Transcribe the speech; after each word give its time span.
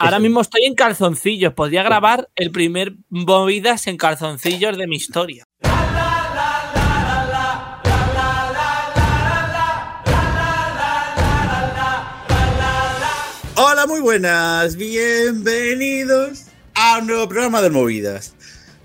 Ahora 0.00 0.20
mismo 0.20 0.40
estoy 0.40 0.64
en 0.64 0.76
calzoncillos. 0.76 1.54
Podría 1.54 1.82
grabar 1.82 2.30
el 2.36 2.52
primer 2.52 2.94
movidas 3.08 3.88
en 3.88 3.96
calzoncillos 3.96 4.78
de 4.78 4.86
mi 4.86 4.94
historia. 4.94 5.44
Hola, 13.56 13.86
muy 13.88 14.00
buenas. 14.00 14.76
Bienvenidos 14.76 16.44
a 16.74 16.98
un 16.98 17.08
nuevo 17.08 17.28
programa 17.28 17.60
de 17.60 17.70
movidas. 17.70 18.36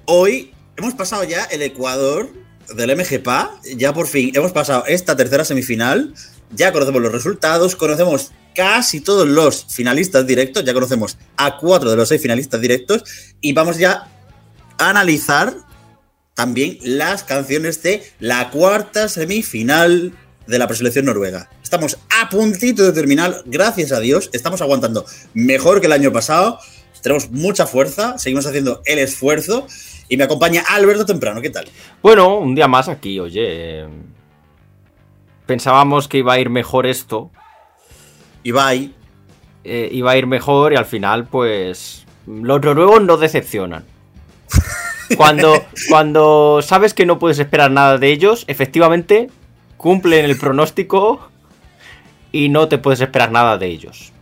Hoy 0.06 0.52
hemos 0.78 0.96
pasado 0.96 1.24
ya 1.26 1.44
el 1.44 1.62
Ecuador 1.62 2.28
del 2.76 2.98
MGPA. 2.98 3.52
Ya 3.78 3.94
por 3.94 4.08
fin 4.08 4.32
hemos 4.34 4.52
pasado 4.52 4.86
esta 4.88 5.16
tercera 5.16 5.46
semifinal. 5.46 6.16
Ya 6.50 6.74
conocemos 6.74 7.04
los 7.04 7.12
resultados, 7.12 7.76
conocemos 7.76 8.32
casi 8.54 9.02
todos 9.02 9.28
los 9.28 9.66
finalistas 9.70 10.26
directos, 10.26 10.64
ya 10.64 10.74
conocemos 10.74 11.18
a 11.38 11.58
cuatro 11.58 11.90
de 11.90 11.96
los 11.96 12.10
seis 12.10 12.22
finalistas 12.22 12.62
directos 12.62 13.04
y 13.42 13.54
vamos 13.54 13.78
ya 13.78 14.08
a 14.78 14.90
analizar 14.90 15.54
también 16.34 16.78
las 16.82 17.24
canciones 17.24 17.84
de 17.84 18.04
la 18.20 18.50
cuarta 18.50 19.08
semifinal 19.08 20.14
de 20.48 20.60
la 20.60 20.68
preselección 20.68 21.06
noruega. 21.06 21.50
Estamos 21.64 21.98
a 22.22 22.30
puntito 22.30 22.84
de 22.84 22.92
terminar, 22.92 23.44
gracias 23.46 23.92
a 23.92 24.00
Dios, 24.00 24.30
estamos 24.34 24.62
aguantando 24.62 25.06
mejor 25.34 25.80
que 25.80 25.88
el 25.88 25.94
año 25.94 26.12
pasado, 26.12 26.60
tenemos 27.04 27.30
mucha 27.32 27.68
fuerza, 27.68 28.18
seguimos 28.18 28.46
haciendo 28.46 28.82
el 28.86 28.98
esfuerzo 28.98 29.68
y 30.08 30.18
me 30.18 30.24
acompaña 30.24 30.64
Alberto 30.70 31.06
Temprano, 31.06 31.42
¿qué 31.42 31.50
tal? 31.50 31.66
Bueno, 32.02 32.38
un 32.40 32.56
día 32.56 32.68
más 32.68 32.88
aquí, 32.88 33.20
oye. 33.20 33.86
Pensábamos 35.46 36.08
que 36.08 36.20
iba 36.20 36.34
a 36.34 36.40
ir 36.40 36.50
mejor 36.50 36.88
esto. 36.88 37.30
Ibai. 38.44 38.94
Eh, 39.64 39.90
iba 39.92 40.12
a 40.12 40.18
ir 40.18 40.28
mejor 40.28 40.74
y 40.74 40.76
al 40.76 40.86
final, 40.86 41.26
pues. 41.26 42.06
Los 42.28 42.62
noruegos 42.62 43.02
no 43.02 43.18
decepcionan. 43.18 43.84
Cuando, 45.18 45.64
cuando 45.90 46.62
sabes 46.64 46.94
que 46.94 47.06
no 47.06 47.20
puedes 47.20 47.38
esperar 47.38 47.70
nada 47.70 47.98
de 47.98 48.12
ellos, 48.12 48.46
efectivamente 48.48 49.30
cumplen 49.78 50.26
el 50.26 50.38
pronóstico 50.38 51.30
y 52.32 52.50
no 52.50 52.68
te 52.68 52.80
puedes 52.80 53.02
esperar 53.02 53.32
nada 53.32 53.58
de 53.58 53.68
ellos. 53.68 54.14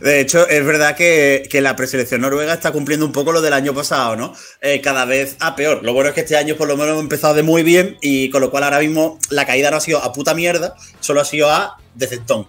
De 0.00 0.20
hecho, 0.20 0.48
es 0.48 0.64
verdad 0.64 0.94
que, 0.96 1.48
que, 1.50 1.60
la 1.60 1.74
preselección 1.74 2.20
noruega 2.20 2.54
está 2.54 2.70
cumpliendo 2.70 3.04
un 3.04 3.12
poco 3.12 3.32
lo 3.32 3.42
del 3.42 3.52
año 3.52 3.74
pasado, 3.74 4.14
¿no? 4.14 4.34
Eh, 4.60 4.80
cada 4.80 5.04
vez 5.04 5.36
a 5.40 5.56
peor. 5.56 5.82
Lo 5.82 5.92
bueno 5.92 6.10
es 6.10 6.14
que 6.14 6.20
este 6.20 6.36
año 6.36 6.54
por 6.56 6.68
lo 6.68 6.76
menos 6.76 6.92
hemos 6.92 7.02
empezado 7.02 7.34
de 7.34 7.42
muy 7.42 7.64
bien 7.64 7.98
y 8.00 8.30
con 8.30 8.40
lo 8.40 8.50
cual 8.50 8.62
ahora 8.62 8.78
mismo 8.78 9.18
la 9.30 9.44
caída 9.44 9.70
no 9.70 9.78
ha 9.78 9.80
sido 9.80 9.98
a 9.98 10.12
puta 10.12 10.34
mierda, 10.34 10.76
solo 11.00 11.20
ha 11.20 11.24
sido 11.24 11.50
a 11.50 11.78
deceptón. 11.94 12.46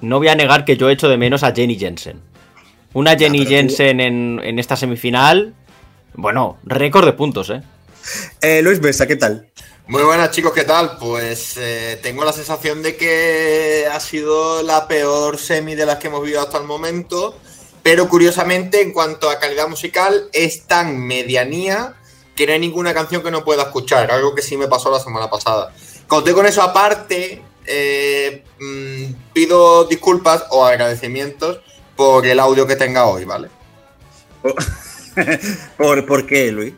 No 0.00 0.18
voy 0.18 0.28
a 0.28 0.34
negar 0.34 0.64
que 0.64 0.76
yo 0.76 0.88
echo 0.90 1.08
de 1.08 1.16
menos 1.16 1.42
a 1.42 1.52
Jenny 1.52 1.78
Jensen. 1.78 2.20
Una 2.92 3.16
Jenny 3.16 3.46
Jensen 3.46 4.00
en, 4.00 4.40
en, 4.42 4.58
esta 4.58 4.76
semifinal. 4.76 5.54
Bueno, 6.14 6.58
récord 6.64 7.04
de 7.06 7.12
puntos, 7.12 7.50
¿eh? 7.50 7.62
eh 8.40 8.62
Luis 8.62 8.80
Besa, 8.80 9.06
¿qué 9.06 9.16
tal? 9.16 9.48
Muy 9.86 10.02
buenas 10.04 10.30
chicos, 10.30 10.52
¿qué 10.52 10.64
tal? 10.64 10.98
Pues 10.98 11.56
eh, 11.56 11.98
tengo 12.00 12.24
la 12.24 12.32
sensación 12.32 12.82
de 12.82 12.96
que 12.96 13.88
ha 13.92 13.98
sido 13.98 14.62
la 14.62 14.86
peor 14.86 15.36
semi 15.36 15.74
de 15.74 15.84
las 15.84 15.98
que 15.98 16.06
hemos 16.06 16.22
vivido 16.22 16.40
hasta 16.40 16.58
el 16.58 16.64
momento, 16.64 17.36
pero 17.82 18.08
curiosamente 18.08 18.82
en 18.82 18.92
cuanto 18.92 19.28
a 19.28 19.40
calidad 19.40 19.68
musical 19.68 20.28
es 20.32 20.66
tan 20.68 20.96
medianía 20.96 21.94
que 22.36 22.46
no 22.46 22.52
hay 22.52 22.60
ninguna 22.60 22.94
canción 22.94 23.22
que 23.22 23.32
no 23.32 23.44
pueda 23.44 23.64
escuchar, 23.64 24.10
algo 24.12 24.34
que 24.34 24.42
sí 24.42 24.56
me 24.56 24.68
pasó 24.68 24.92
la 24.92 25.00
semana 25.00 25.28
pasada. 25.28 25.74
Conté 26.06 26.34
con 26.34 26.46
eso 26.46 26.62
aparte, 26.62 27.42
eh, 27.66 28.44
mmm, 28.58 29.32
pido 29.32 29.84
disculpas 29.84 30.44
o 30.50 30.64
agradecimientos 30.64 31.60
por 31.96 32.26
el 32.26 32.40
audio 32.40 32.66
que 32.66 32.76
tenga 32.76 33.06
hoy, 33.06 33.24
¿vale? 33.24 33.48
¿Por, 35.76 36.06
¿Por 36.06 36.26
qué, 36.26 36.50
Luis? 36.50 36.74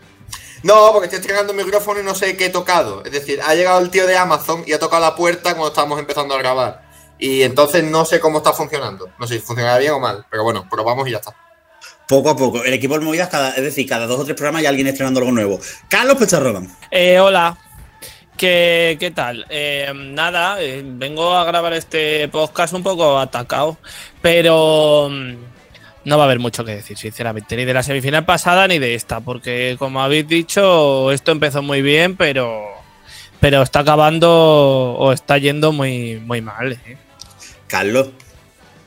No, 0.63 0.91
porque 0.93 1.07
estoy 1.07 1.21
estrenando 1.21 1.53
el 1.53 1.65
micrófono 1.65 2.01
y 2.01 2.05
no 2.05 2.15
sé 2.15 2.37
qué 2.37 2.47
he 2.47 2.51
tocado. 2.51 3.05
Es 3.05 3.13
decir, 3.13 3.41
ha 3.43 3.55
llegado 3.55 3.81
el 3.81 3.91
tío 3.91 4.07
de 4.07 4.17
Amazon 4.17 4.63
y 4.67 4.73
ha 4.73 4.79
tocado 4.79 5.03
la 5.03 5.17
puerta 5.17 5.51
cuando 5.51 5.69
estábamos 5.69 5.99
empezando 5.99 6.35
a 6.35 6.39
grabar. 6.39 6.83
Y 7.19 7.43
entonces 7.43 7.85
no 7.85 8.05
sé 8.05 8.21
cómo 8.21 8.39
está 8.39 8.53
funcionando. 8.53 9.11
No 9.19 9.27
sé 9.27 9.35
si 9.35 9.41
funcionará 9.41 9.79
bien 9.79 9.93
o 9.93 10.01
mal, 10.01 10.25
pero 10.31 10.45
bueno, 10.45 10.67
probamos 10.69 11.07
y 11.09 11.13
ya 11.13 11.19
está. 11.19 11.35
Poco 12.09 12.31
a 12.31 12.37
poco. 12.37 12.63
El 12.63 12.75
equipo 12.75 12.99
de 12.99 13.05
movidas, 13.05 13.29
cada, 13.29 13.51
es 13.55 13.63
decir, 13.63 13.89
cada 13.89 14.07
dos 14.07 14.21
o 14.21 14.25
tres 14.25 14.37
programas 14.37 14.61
hay 14.61 14.67
alguien 14.67 14.87
estrenando 14.87 15.21
algo 15.21 15.33
nuevo. 15.33 15.61
Carlos 15.89 16.17
Pecharroban. 16.17 16.77
Eh, 16.91 17.19
hola. 17.19 17.57
¿Qué, 18.37 18.97
¿Qué, 18.99 19.11
tal? 19.11 19.47
Eh, 19.49 19.93
nada, 19.95 20.61
eh, 20.63 20.83
vengo 20.85 21.35
a 21.35 21.45
grabar 21.45 21.73
este 21.75 22.27
podcast 22.29 22.75
un 22.75 22.83
poco 22.83 23.19
atacado, 23.19 23.79
pero 24.21 25.09
no 26.05 26.19
va 26.19 26.25
a 26.25 26.27
haber 26.27 26.41
mucho 26.41 26.65
que 26.65 26.77
decir, 26.77 26.99
sinceramente, 26.99 27.57
ni 27.57 27.65
de 27.65 27.75
la 27.75 27.83
semifinal 27.83 28.25
pasada 28.25 28.67
ni 28.67 28.79
de 28.79 28.95
esta, 28.95 29.21
porque 29.21 29.77
como 29.79 30.03
habéis 30.03 30.27
dicho, 30.27 31.13
esto 31.13 31.31
empezó 31.33 31.63
muy 31.63 31.83
bien, 31.83 32.17
pero, 32.17 32.65
pero 33.39 33.63
está 33.63 33.81
acabando 33.81 34.31
o 34.95 35.13
está 35.13 35.39
yendo 35.39 35.73
muy, 35.73 36.17
muy 36.17 36.41
mal. 36.41 36.73
¿eh? 36.73 36.97
Carlos. 37.69 38.11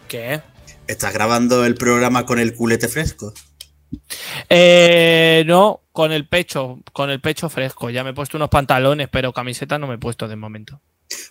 ¿Qué? 0.07 0.41
¿Estás 0.87 1.13
grabando 1.13 1.65
el 1.65 1.75
programa 1.75 2.25
con 2.25 2.39
el 2.39 2.53
culete 2.53 2.87
fresco? 2.87 3.33
Eh, 4.49 5.43
no, 5.47 5.81
con 5.95 6.11
el 6.11 6.27
pecho, 6.27 6.81
con 6.91 7.09
el 7.09 7.21
pecho 7.21 7.47
fresco. 7.47 7.89
Ya 7.89 8.03
me 8.03 8.09
he 8.09 8.13
puesto 8.13 8.35
unos 8.35 8.49
pantalones, 8.49 9.07
pero 9.09 9.31
camiseta 9.31 9.79
no 9.79 9.87
me 9.87 9.95
he 9.95 9.97
puesto 9.97 10.27
de 10.27 10.35
momento. 10.35 10.81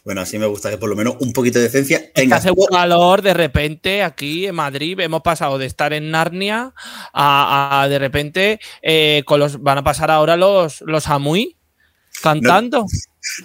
Bueno, 0.06 0.22
así 0.22 0.38
me 0.38 0.46
gusta 0.46 0.70
que 0.70 0.78
por 0.78 0.88
lo 0.88 0.96
menos 0.96 1.16
un 1.20 1.34
poquito 1.34 1.58
de 1.58 1.64
decencia 1.64 2.10
tenga. 2.14 2.36
Hace 2.36 2.50
un 2.50 2.64
calor 2.70 3.20
de 3.20 3.34
repente 3.34 4.02
aquí 4.02 4.46
en 4.46 4.54
Madrid. 4.54 4.98
Hemos 5.00 5.20
pasado 5.20 5.58
de 5.58 5.66
estar 5.66 5.92
en 5.92 6.10
Narnia 6.10 6.72
a, 7.12 7.82
a 7.82 7.88
de 7.90 7.98
repente 7.98 8.58
eh, 8.80 9.22
con 9.26 9.38
los 9.38 9.62
van 9.62 9.76
a 9.76 9.84
pasar 9.84 10.10
ahora 10.10 10.38
los, 10.38 10.80
los 10.86 11.08
Amui 11.08 11.58
cantando. 12.22 12.78
No, 12.78 12.86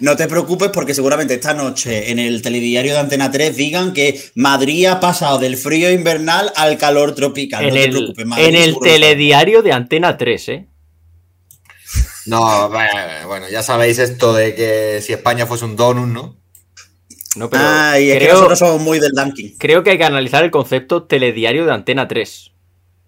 no, 0.12 0.16
te 0.16 0.26
preocupes 0.26 0.70
porque 0.70 0.94
seguramente 0.94 1.34
esta 1.34 1.52
noche 1.52 2.10
en 2.10 2.18
el 2.18 2.40
telediario 2.40 2.94
de 2.94 2.98
Antena 2.98 3.30
3 3.30 3.54
digan 3.54 3.92
que 3.92 4.18
Madrid 4.36 4.86
ha 4.86 5.00
pasado 5.00 5.38
del 5.38 5.58
frío 5.58 5.92
invernal 5.92 6.50
al 6.56 6.78
calor 6.78 7.14
tropical. 7.14 7.64
En 7.66 7.74
no 7.74 7.76
el, 7.76 7.90
te 7.90 7.90
preocupes, 7.90 8.26
Madrid 8.26 8.46
en 8.46 8.54
el 8.54 8.78
telediario 8.78 9.60
de 9.60 9.72
Antena 9.74 10.16
3, 10.16 10.48
¿eh? 10.48 10.69
No, 12.26 12.68
bueno, 12.68 13.48
ya 13.48 13.62
sabéis 13.62 13.98
esto 13.98 14.34
de 14.34 14.54
que 14.54 15.00
si 15.02 15.12
España 15.12 15.46
fuese 15.46 15.64
un 15.64 15.76
donut, 15.76 16.08
¿no? 16.08 16.40
No, 17.36 17.48
pero 17.48 17.62
ah, 17.64 17.98
y 17.98 18.10
es 18.10 18.16
creo, 18.16 18.28
que 18.28 18.34
nosotros 18.34 18.58
somos 18.58 18.82
muy 18.82 18.98
del 18.98 19.12
ranking. 19.16 19.56
Creo 19.56 19.84
que 19.84 19.90
hay 19.90 19.98
que 19.98 20.04
analizar 20.04 20.42
el 20.42 20.50
concepto 20.50 21.04
telediario 21.04 21.64
de 21.64 21.72
Antena 21.72 22.08
3. 22.08 22.50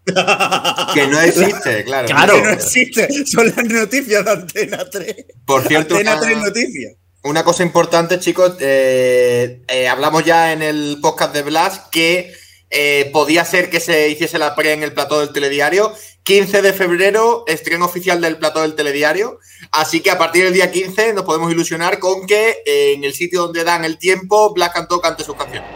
que 0.94 1.06
no 1.08 1.20
existe, 1.20 1.84
claro. 1.84 2.06
Claro. 2.06 2.34
Que 2.34 2.42
no 2.42 2.50
existe, 2.50 3.26
son 3.26 3.46
las 3.46 3.64
noticias 3.64 4.24
de 4.24 4.30
Antena 4.30 4.84
3. 4.90 5.16
Por 5.44 5.66
cierto, 5.66 5.96
Antena 5.96 6.16
una, 6.16 6.22
3 6.22 6.38
Noticias. 6.38 6.92
Una 7.24 7.44
cosa 7.44 7.62
importante, 7.62 8.18
chicos, 8.18 8.56
eh, 8.60 9.62
eh, 9.68 9.88
hablamos 9.88 10.24
ya 10.24 10.52
en 10.52 10.62
el 10.62 10.98
podcast 11.00 11.34
de 11.34 11.42
Blas 11.42 11.82
que 11.90 12.32
eh, 12.72 13.10
podía 13.12 13.44
ser 13.44 13.68
que 13.68 13.80
se 13.80 14.08
hiciese 14.08 14.38
la 14.38 14.54
pre 14.54 14.72
en 14.72 14.82
el 14.82 14.92
plató 14.92 15.20
del 15.20 15.32
telediario. 15.32 15.92
15 16.24 16.62
de 16.62 16.72
febrero, 16.72 17.44
estreno 17.46 17.84
oficial 17.84 18.20
del 18.20 18.38
plató 18.38 18.62
del 18.62 18.74
telediario. 18.74 19.38
Así 19.72 20.00
que 20.00 20.10
a 20.10 20.18
partir 20.18 20.44
del 20.44 20.54
día 20.54 20.70
15 20.70 21.12
nos 21.12 21.24
podemos 21.24 21.52
ilusionar 21.52 21.98
con 21.98 22.26
que 22.26 22.62
eh, 22.64 22.94
en 22.94 23.04
el 23.04 23.12
sitio 23.12 23.42
donde 23.42 23.64
dan 23.64 23.84
el 23.84 23.98
tiempo, 23.98 24.54
Blas 24.54 24.70
cantó 24.70 25.00
cante 25.00 25.22
sus 25.22 25.36
canciones. 25.36 25.68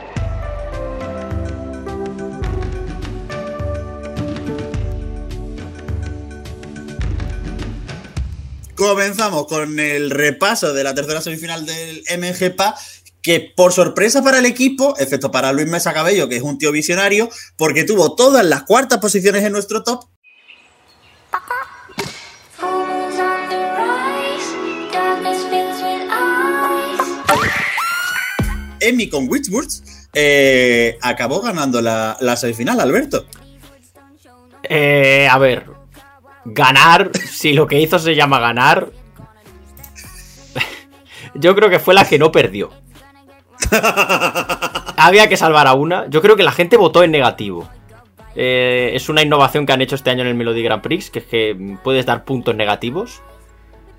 Comenzamos 8.77 9.47
con 9.47 9.81
el 9.81 10.11
repaso 10.11 10.75
de 10.75 10.85
la 10.85 10.95
tercera 10.95 11.23
semifinal 11.23 11.65
del 11.65 12.05
MGPA, 12.19 12.75
que 13.27 13.41
por 13.41 13.73
sorpresa 13.73 14.23
para 14.23 14.39
el 14.39 14.47
equipo, 14.47 14.95
excepto 15.01 15.33
para 15.33 15.53
Luis 15.53 15.67
Mesa 15.67 15.93
Cabello, 15.93 16.29
que 16.29 16.37
es 16.37 16.43
un 16.43 16.59
tío 16.59 16.71
visionario, 16.71 17.29
porque 17.57 17.83
tuvo 17.83 18.15
todas 18.15 18.47
las 18.47 18.63
cuartas 18.63 19.01
posiciones 19.01 19.43
en 19.43 19.51
nuestro 19.51 19.83
top. 19.83 20.05
Emmy 28.79 29.09
con 29.09 29.29
Witchburst 29.29 29.85
eh, 30.13 30.97
acabó 31.03 31.41
ganando 31.41 31.83
la, 31.83 32.17
la, 32.21 32.37
semifinal, 32.37 32.79
Alberto. 32.79 33.27
Eh, 34.63 35.27
a 35.29 35.37
ver, 35.39 35.67
ganar, 36.45 37.11
si 37.29 37.55
lo 37.55 37.67
que 37.67 37.81
hizo 37.81 37.99
se 37.99 38.15
llama 38.15 38.39
ganar, 38.39 38.93
yo 41.35 41.57
creo 41.57 41.69
que 41.69 41.81
fue 41.81 41.93
la 41.93 42.09
que 42.09 42.21
no 42.21 42.31
perdió. 42.31 42.86
Había 44.97 45.29
que 45.29 45.37
salvar 45.37 45.67
a 45.67 45.75
una. 45.75 46.07
Yo 46.09 46.23
creo 46.23 46.37
que 46.37 46.43
la 46.43 46.53
gente 46.53 46.77
votó 46.77 47.03
en 47.03 47.11
negativo. 47.11 47.69
Eh, 48.35 48.91
es 48.95 49.09
una 49.09 49.23
innovación 49.23 49.65
que 49.65 49.73
han 49.73 49.81
hecho 49.81 49.95
este 49.95 50.11
año 50.11 50.23
en 50.23 50.29
el 50.29 50.35
Melody 50.35 50.63
Grand 50.63 50.83
Prix, 50.83 51.11
que 51.11 51.21
es 51.21 51.25
que 51.25 51.77
puedes 51.83 52.05
dar 52.07 52.25
puntos 52.25 52.55
negativos. 52.55 53.23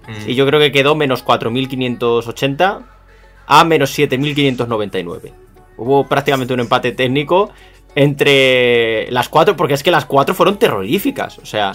Mm. 0.07 0.29
Y 0.29 0.35
yo 0.35 0.45
creo 0.45 0.59
que 0.59 0.71
quedó 0.71 0.95
menos 0.95 1.25
4.580 1.25 2.83
a 3.47 3.63
menos 3.63 3.97
7.599. 3.97 5.33
Hubo 5.77 6.07
prácticamente 6.07 6.53
un 6.53 6.59
empate 6.59 6.91
técnico. 6.91 7.51
entre 7.95 9.09
las 9.11 9.27
cuatro, 9.27 9.55
porque 9.55 9.73
es 9.73 9.81
que 9.81 9.89
las 9.89 10.05
cuatro 10.05 10.35
fueron 10.35 10.57
terroríficas. 10.57 11.39
O 11.39 11.47
sea, 11.47 11.73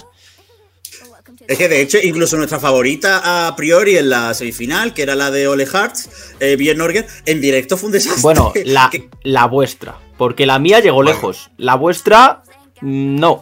Es 1.48 1.58
que 1.58 1.68
de 1.68 1.80
hecho, 1.80 1.98
incluso 2.02 2.36
nuestra 2.36 2.60
favorita 2.60 3.46
a 3.48 3.56
priori 3.56 3.96
en 3.96 4.08
la 4.10 4.32
semifinal, 4.34 4.94
que 4.94 5.02
era 5.02 5.14
la 5.14 5.30
de 5.30 5.48
Ole 5.48 5.66
Hartz, 5.72 6.08
eh, 6.40 6.56
Bien 6.56 6.78
Norger, 6.78 7.06
en 7.26 7.40
directo 7.40 7.76
fue 7.76 7.88
un 7.88 7.92
desastre. 7.92 8.22
bueno, 8.22 8.52
la, 8.64 8.88
Que- 8.90 9.08
la 9.24 9.46
vuestra. 9.46 9.96
Porque 10.16 10.46
la 10.46 10.58
mía 10.58 10.80
llegó 10.80 10.96
Bueno. 10.96 11.10
lejos. 11.10 11.50
La 11.56 11.74
vuestra, 11.74 12.42
mm, 12.80 13.16
no. 13.18 13.40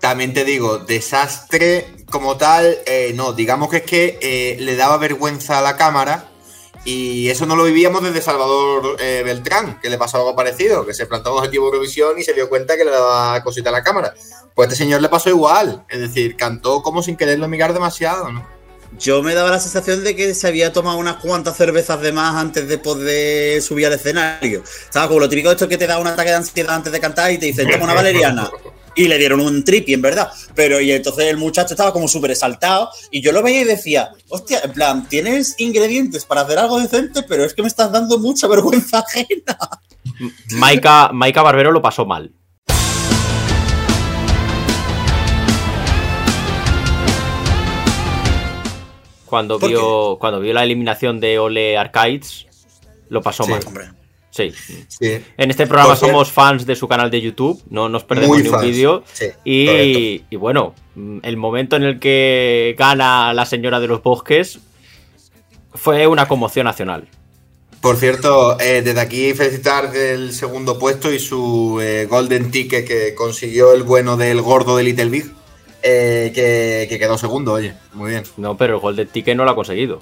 También 0.00 0.32
te 0.34 0.44
digo, 0.44 0.78
desastre 0.78 1.86
como 2.10 2.36
tal, 2.36 2.78
eh, 2.86 3.12
no, 3.16 3.32
digamos 3.32 3.70
que 3.70 3.78
es 3.78 3.82
que 3.82 4.18
eh, 4.22 4.56
le 4.60 4.76
daba 4.76 4.96
vergüenza 4.98 5.58
a 5.58 5.62
la 5.62 5.76
cámara 5.76 6.28
y 6.86 7.28
eso 7.28 7.46
no 7.46 7.56
lo 7.56 7.64
vivíamos 7.64 8.00
desde 8.00 8.22
Salvador 8.22 8.96
eh, 9.00 9.22
Beltrán, 9.24 9.80
que 9.80 9.90
le 9.90 9.98
pasó 9.98 10.18
algo 10.18 10.36
parecido, 10.36 10.86
que 10.86 10.94
se 10.94 11.06
plantó 11.06 11.32
un 11.32 11.38
objetivo 11.38 11.64
de 11.64 11.72
Eurovisión 11.72 12.16
y 12.16 12.22
se 12.22 12.32
dio 12.32 12.48
cuenta 12.48 12.76
que 12.76 12.84
le 12.84 12.92
daba 12.92 13.42
cosita 13.42 13.70
a 13.70 13.72
la 13.72 13.82
cámara. 13.82 14.14
Pues 14.54 14.68
a 14.68 14.72
este 14.72 14.84
señor 14.84 15.02
le 15.02 15.08
pasó 15.08 15.28
igual, 15.28 15.84
es 15.88 15.98
decir, 15.98 16.36
cantó 16.36 16.82
como 16.82 17.02
sin 17.02 17.16
quererlo 17.16 17.48
mirar 17.48 17.72
demasiado, 17.72 18.30
¿no? 18.30 18.46
Yo 19.00 19.20
me 19.20 19.34
daba 19.34 19.50
la 19.50 19.58
sensación 19.58 20.04
de 20.04 20.14
que 20.14 20.32
se 20.32 20.46
había 20.46 20.72
tomado 20.72 20.96
unas 20.98 21.16
cuantas 21.16 21.56
cervezas 21.56 22.00
de 22.00 22.12
más 22.12 22.36
antes 22.36 22.68
de 22.68 22.78
poder 22.78 23.60
subir 23.60 23.86
al 23.88 23.94
escenario. 23.94 24.62
Estaba 24.64 25.08
como 25.08 25.18
lo 25.18 25.28
típico 25.28 25.48
de 25.48 25.56
esto 25.56 25.68
que 25.68 25.76
te 25.76 25.88
da 25.88 25.98
un 25.98 26.06
ataque 26.06 26.30
de 26.30 26.36
ansiedad 26.36 26.76
antes 26.76 26.92
de 26.92 27.00
cantar 27.00 27.32
y 27.32 27.38
te 27.38 27.46
dicen, 27.46 27.68
toma 27.68 27.84
una 27.84 27.94
valeriana. 27.94 28.48
Y 28.96 29.08
le 29.08 29.18
dieron 29.18 29.40
un 29.40 29.62
tripi, 29.62 29.92
en 29.94 30.02
verdad. 30.02 30.30
Pero 30.54 30.80
y 30.80 30.90
entonces 30.90 31.26
el 31.26 31.36
muchacho 31.36 31.74
estaba 31.74 31.92
como 31.92 32.08
súper 32.08 32.30
exaltado. 32.30 32.90
Y 33.10 33.20
yo 33.20 33.30
lo 33.30 33.42
veía 33.42 33.60
y 33.60 33.64
decía, 33.64 34.10
hostia, 34.28 34.60
en 34.64 34.72
plan, 34.72 35.08
tienes 35.08 35.54
ingredientes 35.58 36.24
para 36.24 36.40
hacer 36.40 36.58
algo 36.58 36.80
decente, 36.80 37.22
pero 37.22 37.44
es 37.44 37.52
que 37.54 37.62
me 37.62 37.68
estás 37.68 37.92
dando 37.92 38.18
mucha 38.18 38.48
vergüenza 38.48 38.98
ajena. 39.06 39.58
Maika, 40.52 41.10
Maika 41.12 41.42
Barbero 41.42 41.72
lo 41.72 41.82
pasó 41.82 42.06
mal. 42.06 42.32
Cuando 49.26 49.58
¿Por 49.58 49.68
vio, 49.70 50.18
cuando 50.20 50.40
vio 50.40 50.52
la 50.54 50.62
eliminación 50.62 51.18
de 51.18 51.38
Ole 51.38 51.76
Arcades, 51.76 52.46
lo 53.08 53.22
pasó 53.22 53.44
Sí. 53.44 53.50
mal. 53.50 53.60
Hombre. 53.66 53.88
Sí. 54.36 54.52
Sí. 54.88 55.18
En 55.38 55.50
este 55.50 55.66
programa 55.66 55.90
Por 55.90 55.96
cierto- 55.98 56.12
somos 56.12 56.30
fans 56.30 56.66
de 56.66 56.76
su 56.76 56.86
canal 56.86 57.10
de 57.10 57.20
YouTube, 57.22 57.62
no 57.70 57.88
nos 57.88 58.04
perdemos 58.04 58.42
ni 58.42 58.48
un 58.48 58.60
vídeo. 58.60 59.02
sí, 59.12 60.24
y 60.30 60.36
bueno, 60.36 60.74
mm, 60.94 61.18
el 61.22 61.36
momento 61.36 61.76
en 61.76 61.84
el 61.84 61.98
que 61.98 62.74
gana 62.78 63.32
la 63.32 63.46
señora 63.46 63.80
de 63.80 63.86
los 63.88 64.02
bosques 64.02 64.58
fue 65.74 66.06
una 66.06 66.26
conmoción 66.28 66.64
nacional. 66.64 67.08
Por 67.80 67.96
cierto, 67.96 68.58
eh, 68.58 68.82
desde 68.82 69.00
aquí 69.00 69.32
felicitar 69.34 69.92
del 69.92 70.32
segundo 70.32 70.78
puesto 70.78 71.12
y 71.12 71.18
su 71.18 71.78
eh, 71.80 72.06
Golden 72.06 72.50
Ticket 72.50 72.86
que 72.86 73.14
consiguió 73.14 73.72
el 73.74 73.82
bueno 73.84 74.16
del 74.16 74.40
gordo 74.40 74.76
de 74.76 74.82
Little 74.84 75.04
Big, 75.10 75.26
eh, 75.82 76.32
que, 76.34 76.86
que 76.88 76.98
quedó 76.98 77.16
segundo, 77.18 77.52
oye, 77.52 77.74
muy 77.92 78.10
bien. 78.10 78.24
No, 78.38 78.56
pero 78.56 78.74
el 78.74 78.80
Golden 78.80 79.06
Ticket 79.08 79.36
no 79.36 79.44
lo 79.44 79.50
ha 79.50 79.54
conseguido. 79.54 80.00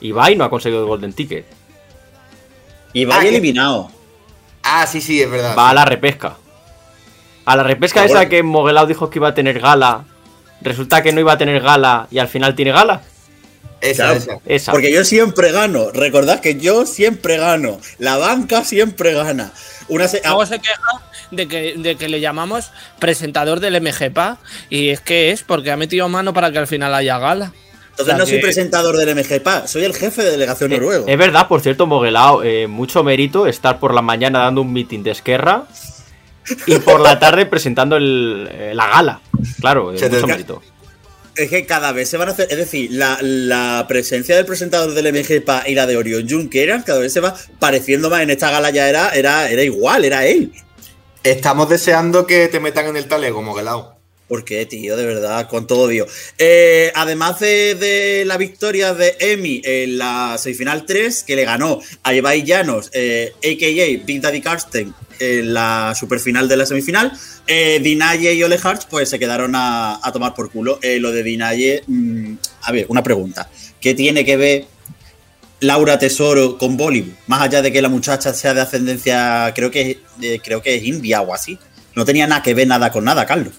Ibai 0.00 0.36
no 0.36 0.44
ha 0.44 0.50
conseguido 0.50 0.82
el 0.82 0.86
Golden 0.88 1.12
Ticket. 1.12 1.46
Y 2.94 3.04
va 3.04 3.16
Ah, 3.18 3.20
que- 3.20 3.28
eliminado. 3.28 3.90
Ah, 4.62 4.86
sí, 4.86 5.02
sí, 5.02 5.20
es 5.20 5.30
verdad. 5.30 5.54
Va 5.58 5.68
a 5.70 5.74
la 5.74 5.84
repesca. 5.84 6.36
A 7.44 7.56
la 7.56 7.62
repesca 7.62 8.00
Ah, 8.00 8.04
esa 8.06 8.14
bueno. 8.14 8.30
que 8.30 8.42
Moguelao 8.42 8.86
dijo 8.86 9.10
que 9.10 9.18
iba 9.18 9.28
a 9.28 9.34
tener 9.34 9.60
gala. 9.60 10.04
Resulta 10.62 11.02
que 11.02 11.12
no 11.12 11.20
iba 11.20 11.32
a 11.32 11.38
tener 11.38 11.60
gala 11.60 12.06
y 12.10 12.18
al 12.18 12.28
final 12.28 12.54
tiene 12.54 12.72
gala. 12.72 13.02
Esa, 13.82 14.04
Claro. 14.04 14.16
esa. 14.18 14.38
Esa. 14.46 14.72
Porque 14.72 14.90
yo 14.90 15.04
siempre 15.04 15.52
gano. 15.52 15.90
Recordad 15.92 16.40
que 16.40 16.58
yo 16.58 16.86
siempre 16.86 17.36
gano. 17.36 17.78
La 17.98 18.16
banca 18.16 18.64
siempre 18.64 19.12
gana. 19.12 19.52
Una 19.88 20.08
se- 20.08 20.22
Luego 20.24 20.46
se 20.46 20.58
queja 20.60 20.80
de 21.30 21.46
que, 21.48 21.74
de 21.76 21.96
que 21.96 22.08
le 22.08 22.20
llamamos 22.20 22.70
presentador 22.98 23.60
del 23.60 23.74
MGPA 23.82 24.38
y 24.70 24.88
es 24.88 25.00
que 25.00 25.32
es 25.32 25.42
porque 25.42 25.70
ha 25.70 25.76
metido 25.76 26.08
mano 26.08 26.32
para 26.32 26.50
que 26.50 26.58
al 26.58 26.66
final 26.66 26.94
haya 26.94 27.18
gala. 27.18 27.52
Entonces 27.94 28.14
O 28.14 28.16
sea 28.16 28.18
no 28.18 28.26
soy 28.26 28.36
que- 28.36 28.42
presentador 28.42 28.96
del 28.96 29.08
MGPA, 29.14 29.68
soy 29.68 29.84
el 29.84 29.94
jefe 29.94 30.22
de 30.24 30.32
delegación 30.32 30.72
Eh, 30.72 30.76
noruego. 30.78 31.04
Es 31.06 31.16
verdad, 31.16 31.46
por 31.46 31.60
cierto, 31.60 31.86
Moguelao, 31.86 32.42
eh, 32.42 32.66
mucho 32.66 33.04
mérito 33.04 33.46
estar 33.46 33.78
por 33.78 33.94
la 33.94 34.02
mañana 34.02 34.40
dando 34.40 34.62
un 34.62 34.72
meeting 34.72 35.04
de 35.04 35.12
Esquerra 35.12 35.64
y 36.66 36.76
por 36.80 37.00
la 37.00 37.18
tarde 37.20 37.46
presentando 37.46 37.96
el- 37.96 38.48
eh, 38.50 38.72
la 38.74 38.88
gala. 38.88 39.20
Claro, 39.60 39.92
eh, 39.92 39.98
Se 39.98 40.08
te 40.08 40.16
mucho 40.16 40.26
mérito. 40.26 40.62
Es 41.36 41.50
que 41.50 41.66
cada 41.66 41.90
vez 41.92 42.08
se 42.08 42.16
van 42.16 42.28
a 42.28 42.32
hacer. 42.32 42.48
Es 42.50 42.56
decir, 42.58 42.90
la, 42.92 43.18
la 43.20 43.84
presencia 43.88 44.36
del 44.36 44.44
presentador 44.46 44.92
del 44.92 45.12
MGPA 45.12 45.68
y 45.68 45.74
la 45.74 45.86
de 45.86 45.96
Orión 45.96 46.28
Junqueras 46.28 46.84
cada 46.84 46.98
vez 47.00 47.12
se 47.12 47.20
va 47.20 47.34
pareciendo 47.58 48.08
más. 48.10 48.22
En 48.22 48.30
esta 48.30 48.50
gala 48.50 48.70
ya 48.70 48.88
era, 48.88 49.10
era, 49.10 49.48
era 49.50 49.62
igual, 49.62 50.04
era 50.04 50.24
él. 50.26 50.52
Estamos 51.24 51.68
deseando 51.68 52.26
que 52.26 52.48
te 52.48 52.60
metan 52.60 52.86
en 52.86 52.96
el 52.96 53.06
talego, 53.06 53.40
Moguelao. 53.42 53.93
¿Por 54.28 54.44
qué, 54.44 54.64
tío? 54.64 54.96
De 54.96 55.04
verdad, 55.04 55.48
con 55.48 55.66
todo 55.66 55.82
odio. 55.82 56.06
Eh, 56.38 56.90
además 56.94 57.40
de, 57.40 58.24
la 58.26 58.38
victoria 58.38 58.94
de 58.94 59.16
Emi 59.20 59.60
en 59.64 59.98
la 59.98 60.36
semifinal 60.38 60.86
3, 60.86 61.24
que 61.24 61.36
le 61.36 61.44
ganó 61.44 61.80
a 62.02 62.14
Ibai 62.14 62.42
Llanos, 62.42 62.90
eh, 62.94 63.32
a.k.a. 63.36 64.04
Big 64.04 64.20
Daddy 64.22 64.40
Karsten, 64.40 64.94
en 65.18 65.54
la 65.54 65.94
superfinal 65.94 66.48
de 66.48 66.56
la 66.56 66.66
semifinal, 66.66 67.12
eh, 67.46 67.80
Dinaye 67.82 68.34
y 68.34 68.42
Ole 68.42 68.58
Hartz 68.62 68.86
pues 68.88 69.10
se 69.10 69.18
quedaron 69.18 69.54
a, 69.54 70.00
a 70.02 70.12
tomar 70.12 70.34
por 70.34 70.50
culo. 70.50 70.78
Eh, 70.82 70.98
lo 70.98 71.12
de 71.12 71.22
Dinaye, 71.22 71.82
mm, 71.86 72.34
a 72.62 72.72
ver, 72.72 72.86
una 72.88 73.02
pregunta. 73.02 73.48
¿Qué 73.80 73.94
tiene 73.94 74.24
que 74.24 74.36
ver 74.36 74.64
Laura 75.60 75.98
Tesoro 75.98 76.56
con 76.58 76.76
Bollywood? 76.76 77.12
Más 77.26 77.42
allá 77.42 77.62
de 77.62 77.70
que 77.72 77.82
la 77.82 77.88
muchacha 77.88 78.32
sea 78.32 78.54
de 78.54 78.62
ascendencia, 78.62 79.52
creo 79.54 79.70
que, 79.70 80.00
eh, 80.22 80.40
creo 80.42 80.62
que 80.62 80.74
es 80.76 80.84
india 80.84 81.20
o 81.20 81.34
así. 81.34 81.58
No 81.94 82.04
tenía 82.04 82.26
nada 82.26 82.42
que 82.42 82.54
ver 82.54 82.66
nada 82.66 82.90
con 82.90 83.04
nada, 83.04 83.26
Carlos. 83.26 83.54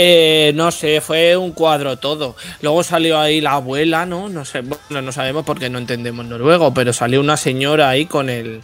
Eh, 0.00 0.52
no 0.54 0.70
sé, 0.70 1.00
fue 1.00 1.36
un 1.36 1.50
cuadro 1.50 1.98
todo. 1.98 2.36
Luego 2.62 2.84
salió 2.84 3.18
ahí 3.18 3.40
la 3.40 3.54
abuela, 3.54 4.06
¿no? 4.06 4.28
No 4.28 4.44
sé, 4.44 4.60
bueno, 4.60 5.02
no 5.02 5.10
sabemos 5.10 5.44
porque 5.44 5.70
no 5.70 5.78
entendemos 5.78 6.24
noruego, 6.24 6.72
pero 6.72 6.92
salió 6.92 7.20
una 7.20 7.36
señora 7.36 7.88
ahí 7.88 8.06
con 8.06 8.30
el, 8.30 8.60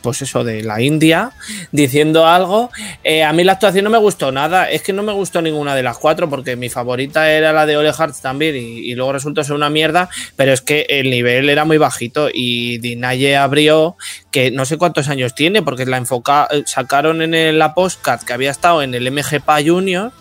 pues 0.00 0.22
eso, 0.22 0.44
de 0.44 0.62
la 0.62 0.80
India, 0.80 1.32
diciendo 1.72 2.26
algo. 2.26 2.70
Eh, 3.04 3.22
a 3.22 3.34
mí 3.34 3.44
la 3.44 3.52
actuación 3.52 3.84
no 3.84 3.90
me 3.90 3.98
gustó 3.98 4.32
nada, 4.32 4.70
es 4.70 4.80
que 4.80 4.94
no 4.94 5.02
me 5.02 5.12
gustó 5.12 5.42
ninguna 5.42 5.74
de 5.74 5.82
las 5.82 5.98
cuatro, 5.98 6.30
porque 6.30 6.56
mi 6.56 6.70
favorita 6.70 7.30
era 7.30 7.52
la 7.52 7.66
de 7.66 7.76
Ole 7.76 7.92
Hartz 7.94 8.22
también, 8.22 8.56
y, 8.56 8.94
luego 8.94 9.12
resultó 9.12 9.44
ser 9.44 9.56
una 9.56 9.68
mierda, 9.68 10.08
pero 10.36 10.54
es 10.54 10.62
que 10.62 10.86
el 10.88 11.10
nivel 11.10 11.50
era 11.50 11.66
muy 11.66 11.76
bajito, 11.76 12.30
y 12.32 12.78
Dinaye 12.78 13.36
abrió, 13.36 13.98
que 14.30 14.50
no 14.50 14.64
sé 14.64 14.78
cuántos 14.78 15.10
años 15.10 15.34
tiene, 15.34 15.60
porque 15.60 15.84
la 15.84 15.98
enfoca, 15.98 16.48
eh, 16.50 16.62
sacaron 16.64 17.20
en 17.20 17.34
el- 17.34 17.58
la 17.58 17.74
postcard 17.74 18.22
que 18.22 18.32
había 18.32 18.50
estado 18.50 18.82
en 18.82 18.94
el 18.94 19.06
MGPA 19.06 19.62
Junior. 19.62 20.12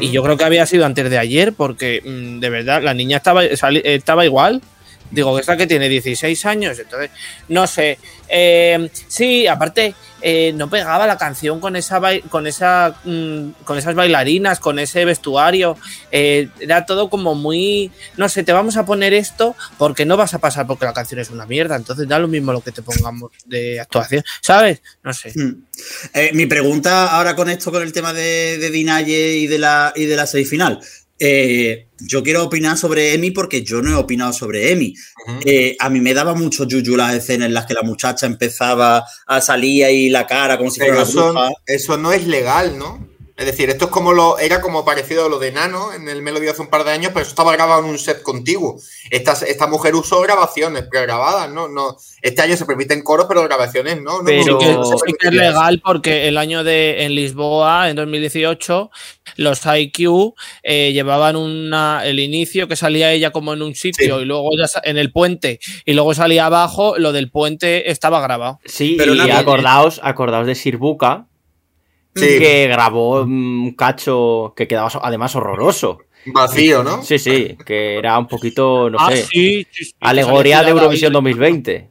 Y 0.00 0.10
yo 0.10 0.22
creo 0.22 0.36
que 0.36 0.44
había 0.44 0.66
sido 0.66 0.86
antes 0.86 1.08
de 1.10 1.18
ayer, 1.18 1.52
porque 1.52 2.02
mm, 2.04 2.40
de 2.40 2.50
verdad 2.50 2.82
la 2.82 2.94
niña 2.94 3.18
estaba, 3.18 3.44
estaba 3.44 4.24
igual. 4.24 4.62
Digo, 5.10 5.38
esta 5.38 5.56
que 5.56 5.66
tiene 5.66 5.88
16 5.88 6.46
años, 6.46 6.78
entonces, 6.78 7.10
no 7.48 7.66
sé. 7.66 7.98
Eh, 8.28 8.90
sí, 9.06 9.46
aparte, 9.46 9.94
eh, 10.26 10.54
no 10.54 10.70
pegaba 10.70 11.06
la 11.06 11.18
canción 11.18 11.60
con 11.60 11.76
esa 11.76 12.00
con 12.30 12.46
esa 12.46 12.96
mm, 13.04 13.50
con 13.62 13.76
esas 13.76 13.94
bailarinas, 13.94 14.58
con 14.58 14.78
ese 14.78 15.04
vestuario. 15.04 15.76
Eh, 16.10 16.48
era 16.60 16.86
todo 16.86 17.10
como 17.10 17.34
muy. 17.34 17.92
No 18.16 18.30
sé, 18.30 18.42
te 18.42 18.54
vamos 18.54 18.78
a 18.78 18.86
poner 18.86 19.12
esto 19.12 19.54
porque 19.76 20.06
no 20.06 20.16
vas 20.16 20.32
a 20.32 20.38
pasar 20.38 20.66
porque 20.66 20.86
la 20.86 20.94
canción 20.94 21.20
es 21.20 21.28
una 21.28 21.44
mierda. 21.44 21.76
Entonces 21.76 22.08
da 22.08 22.18
lo 22.18 22.26
mismo 22.26 22.54
lo 22.54 22.62
que 22.62 22.72
te 22.72 22.80
pongamos 22.80 23.32
de 23.44 23.78
actuación. 23.80 24.24
¿Sabes? 24.40 24.80
No 25.02 25.12
sé. 25.12 25.32
Mm. 25.34 25.62
Eh, 26.14 26.30
mi 26.32 26.46
pregunta 26.46 27.08
ahora 27.08 27.36
con 27.36 27.50
esto, 27.50 27.70
con 27.70 27.82
el 27.82 27.92
tema 27.92 28.14
de, 28.14 28.56
de 28.56 28.70
Dinaye 28.70 29.36
y 29.36 29.46
de 29.46 29.58
la, 29.58 29.92
y 29.94 30.06
de 30.06 30.16
la 30.16 30.26
semifinal. 30.26 30.80
Eh, 31.18 31.86
yo 32.00 32.22
quiero 32.22 32.42
opinar 32.44 32.76
sobre 32.76 33.14
Emi 33.14 33.30
porque 33.30 33.62
yo 33.62 33.80
no 33.80 33.90
he 33.90 33.94
opinado 33.94 34.32
sobre 34.32 34.72
Emi. 34.72 34.94
Eh, 35.44 35.76
a 35.78 35.88
mí 35.88 36.00
me 36.00 36.12
daba 36.12 36.34
mucho 36.34 36.64
yuyu 36.64 36.96
las 36.96 37.14
escenas 37.14 37.46
en 37.46 37.54
las 37.54 37.66
que 37.66 37.74
la 37.74 37.82
muchacha 37.82 38.26
empezaba 38.26 39.04
a 39.26 39.40
salir 39.40 39.84
ahí 39.84 40.08
la 40.08 40.26
cara 40.26 40.58
como 40.58 40.70
si 40.70 40.80
fuera 40.80 40.94
Pero 40.94 41.02
una 41.04 41.10
eso, 41.10 41.32
bruja. 41.32 41.50
eso 41.66 41.96
no 41.96 42.12
es 42.12 42.26
legal, 42.26 42.76
¿no? 42.78 43.08
Es 43.36 43.46
decir, 43.46 43.68
esto 43.68 43.86
es 43.86 43.90
como 43.90 44.12
lo. 44.12 44.38
Era 44.38 44.60
como 44.60 44.84
parecido 44.84 45.26
a 45.26 45.28
lo 45.28 45.40
de 45.40 45.50
Nano 45.50 45.92
en 45.92 46.08
el 46.08 46.22
Melody 46.22 46.46
hace 46.46 46.62
un 46.62 46.68
par 46.68 46.84
de 46.84 46.92
años, 46.92 47.10
pero 47.12 47.22
eso 47.22 47.30
estaba 47.30 47.52
grabado 47.52 47.80
en 47.82 47.90
un 47.90 47.98
set 47.98 48.22
contiguo. 48.22 48.78
Esta, 49.10 49.32
esta 49.32 49.66
mujer 49.66 49.96
usó 49.96 50.20
grabaciones 50.20 50.84
pregrabadas, 50.88 51.50
¿no? 51.50 51.66
no 51.66 51.96
Este 52.22 52.42
año 52.42 52.56
se 52.56 52.64
permiten 52.64 53.02
coros, 53.02 53.26
pero 53.28 53.42
grabaciones 53.42 54.00
no. 54.00 54.18
no, 54.18 54.24
Pero- 54.24 54.52
no, 54.52 54.58
que, 54.58 54.72
no 54.72 54.84
se 54.84 54.96
sí 54.98 55.12
que 55.18 55.28
es 55.28 55.34
legal 55.34 55.82
porque 55.84 56.28
el 56.28 56.38
año 56.38 56.62
de 56.62 57.04
en 57.04 57.16
Lisboa, 57.16 57.90
en 57.90 57.96
2018, 57.96 58.90
los 59.36 59.60
IQ 59.66 60.34
eh, 60.62 60.92
llevaban 60.92 61.34
una, 61.34 62.02
el 62.06 62.20
inicio 62.20 62.68
que 62.68 62.76
salía 62.76 63.10
ella 63.12 63.32
como 63.32 63.52
en 63.52 63.62
un 63.62 63.74
sitio 63.74 64.16
Sí. 64.18 64.22
y 64.22 64.26
luego 64.26 64.50
ya 64.56 64.66
en 64.84 64.96
el 64.96 65.10
puente 65.10 65.58
y 65.84 65.94
luego 65.94 66.14
salía 66.14 66.46
abajo, 66.46 66.94
lo 66.98 67.10
del 67.12 67.30
puente 67.32 67.90
estaba 67.90 68.20
grabado. 68.20 68.60
Sí, 68.64 68.94
Pero 68.96 69.12
y 69.14 69.20
acordaos, 69.30 70.00
acordaos 70.04 70.46
de 70.46 70.54
Sirbuka, 70.54 71.26
Sí, 72.14 72.38
que 72.38 72.68
grabó 72.68 73.24
mm, 73.26 73.64
un 73.64 73.72
cacho 73.74 74.52
que 74.56 74.68
quedaba 74.68 74.90
además 75.02 75.34
horroroso. 75.36 75.98
vacío, 76.26 76.82
¿no? 76.84 77.02
Sí, 77.02 77.18
sí, 77.18 77.56
que 77.66 77.98
era 77.98 78.18
un 78.18 78.26
poquito, 78.28 78.88
no 78.90 78.98
Ah, 79.00 79.10
sé, 79.10 79.24
sí, 79.24 79.66
sí, 79.70 79.92
alegoría 80.00 80.62
de 80.62 80.70
Eurovisión 80.70 81.10
tirada 81.12 81.22
2020. 81.22 81.90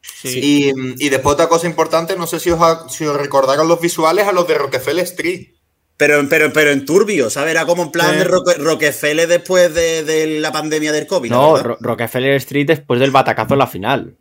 Sí. 0.00 0.72
Y, 0.98 1.06
y 1.06 1.08
después 1.08 1.34
otra 1.34 1.48
cosa 1.48 1.66
importante, 1.68 2.16
no 2.16 2.26
sé 2.26 2.40
si 2.40 2.50
os, 2.50 2.60
ha- 2.60 2.88
si 2.88 3.04
os 3.06 3.16
recordaron 3.16 3.68
los 3.68 3.80
visuales 3.80 4.26
a 4.26 4.32
los 4.32 4.46
de 4.48 4.54
Rockefeller 4.54 5.04
Street. 5.04 5.48
Pero, 5.96 6.20
pero, 6.28 6.52
pero 6.52 6.70
en 6.72 6.84
turbio, 6.84 7.30
¿sabes? 7.30 7.52
Era 7.52 7.64
como 7.64 7.84
en 7.84 7.92
plan 7.92 8.10
Sí. 8.12 8.16
de 8.18 8.24
Roque- 8.24 8.54
Rockefeller 8.58 9.28
después 9.28 9.72
de, 9.72 10.02
de 10.02 10.40
la 10.40 10.50
pandemia 10.50 10.90
del 10.90 11.06
COVID. 11.06 11.30
No, 11.30 11.56
Rockefeller 11.58 12.34
Street 12.36 12.66
después 12.66 12.98
del 12.98 13.12
batacazo 13.12 13.54
en 13.54 13.58
la 13.58 13.66
final. 13.68 14.16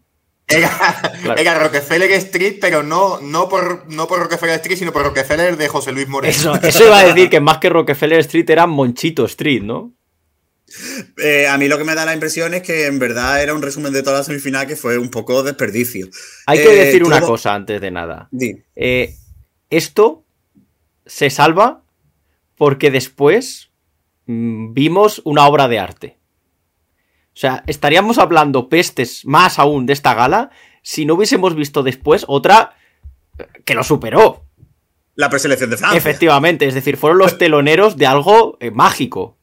Era, 0.48 0.69
Claro. 1.24 1.39
era 1.39 1.60
Rockefeller 1.60 2.12
Street, 2.13 2.57
pero 2.60 2.83
no, 2.83 3.21
no, 3.21 3.48
por, 3.48 3.88
no 3.89 4.07
por 4.07 4.19
Rockefeller 4.19 4.55
Street, 4.55 4.77
sino 4.77 4.91
por 4.91 5.03
Rockefeller 5.03 5.55
de 5.55 5.67
José 5.69 5.91
Luis 5.93 6.07
Moreno. 6.10 6.31
Eso, 6.31 6.55
eso 6.55 6.86
iba 6.88 7.00
a 7.00 7.05
decir 7.05 7.29
que 7.29 7.39
más 7.39 7.60
que 7.60 7.69
Rockefeller 7.69 8.19
Street 8.19 8.50
era 8.50 8.67
Monchito 8.67 9.25
Street, 9.25 9.62
¿no? 9.62 9.93
Eh, 11.21 11.48
a 11.48 11.57
mí 11.57 11.67
lo 11.67 11.77
que 11.77 11.83
me 11.83 11.95
da 11.95 12.05
la 12.05 12.13
impresión 12.13 12.53
es 12.53 12.62
que 12.62 12.86
en 12.86 12.98
verdad 12.98 13.41
era 13.43 13.53
un 13.53 13.62
resumen 13.62 13.91
de 13.91 14.03
toda 14.03 14.19
la 14.19 14.24
semifinal 14.24 14.67
que 14.67 14.75
fue 14.77 14.98
un 14.98 15.10
poco 15.10 15.43
desperdicio. 15.43 16.07
Hay 16.48 16.60
que 16.60 16.74
Eh, 16.81 16.86
decir 16.86 17.03
una 17.03 17.19
cosa 17.21 17.53
antes 17.53 17.81
de 17.81 17.91
nada. 17.91 18.29
Eh, 18.75 19.15
esto 19.69 20.24
se 21.05 21.29
salva 21.29 21.83
porque 22.55 22.89
después 22.89 23.69
mm, 24.27 24.74
vimos 24.74 25.21
una 25.25 25.45
obra 25.45 25.67
de 25.67 25.79
arte. 25.79 26.17
O 27.41 27.48
sea, 27.50 27.63
estaríamos 27.65 28.19
hablando 28.19 28.69
pestes 28.69 29.25
más 29.25 29.57
aún 29.57 29.88
de 29.88 29.93
esta 29.93 30.13
gala 30.13 30.51
si 30.83 31.05
no 31.07 31.15
hubiésemos 31.15 31.55
visto 31.55 31.81
después 31.81 32.24
otra 32.27 32.75
que 33.65 33.74
lo 33.74 33.83
superó. 33.83 34.45
La 35.15 35.27
preselección 35.31 35.71
de 35.71 35.77
Francia. 35.77 35.98
Efectivamente, 35.98 36.67
es 36.67 36.75
decir, 36.75 36.98
fueron 36.98 37.17
los 37.17 37.39
teloneros 37.39 37.98
de 37.98 38.05
algo 38.05 38.57
eh, 38.60 38.69
mágico. 38.69 39.39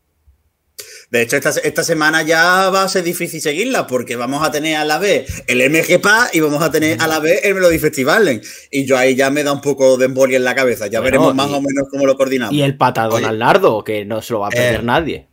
De 1.11 1.23
hecho, 1.23 1.37
esta, 1.38 1.50
esta 1.64 1.83
semana 1.83 2.23
ya 2.23 2.71
va 2.71 2.85
a 2.85 2.88
ser 2.88 3.02
difícil 3.02 3.40
seguirla 3.40 3.88
porque 3.88 4.14
vamos 4.14 4.45
a 4.47 4.52
tener 4.52 4.76
a 4.76 4.85
la 4.85 4.99
vez 4.99 5.43
el 5.49 5.59
MGPA 5.69 6.28
y 6.33 6.38
vamos 6.38 6.62
a 6.62 6.71
tener 6.71 7.00
a 7.02 7.09
la 7.09 7.19
vez 7.19 7.40
el 7.45 7.55
Melody 7.57 7.81
Festival. 7.81 8.40
Y 8.71 8.85
yo 8.87 8.97
ahí 8.97 9.17
ya 9.17 9.28
me 9.31 9.43
da 9.43 9.52
un 9.52 9.61
poco 9.61 9.97
de 9.97 10.05
embolia 10.05 10.37
en 10.37 10.45
la 10.45 10.55
cabeza. 10.55 10.87
Ya 10.87 11.00
Bueno, 11.00 11.19
veremos 11.19 11.35
más 11.35 11.50
y- 11.50 11.55
o 11.55 11.61
menos 11.62 11.88
cómo 11.90 12.07
lo 12.07 12.17
coordinamos. 12.17 12.55
Y 12.55 12.62
el 12.62 12.76
patadón 12.76 13.17
Oye. 13.17 13.26
al 13.26 13.38
nardo, 13.40 13.83
que 13.83 14.05
no 14.05 14.23
se 14.23 14.35
lo 14.35 14.40
va 14.40 14.49
a 14.49 14.50
perder 14.50 14.81
Eh. 14.81 14.85
nadie. 14.85 15.27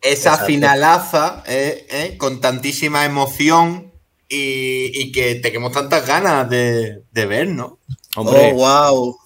Esa 0.00 0.30
Exacto. 0.30 0.46
finalaza, 0.46 1.42
eh, 1.46 1.86
eh, 1.90 2.16
con 2.18 2.40
tantísima 2.40 3.04
emoción 3.04 3.92
y, 4.28 4.92
y 5.00 5.12
que 5.12 5.36
tenemos 5.36 5.72
tantas 5.72 6.06
ganas 6.06 6.48
de, 6.48 7.02
de 7.10 7.26
ver, 7.26 7.48
¿no? 7.48 7.78
Hombre, 8.16 8.52
Oh, 8.52 8.56
wow. 8.56 9.18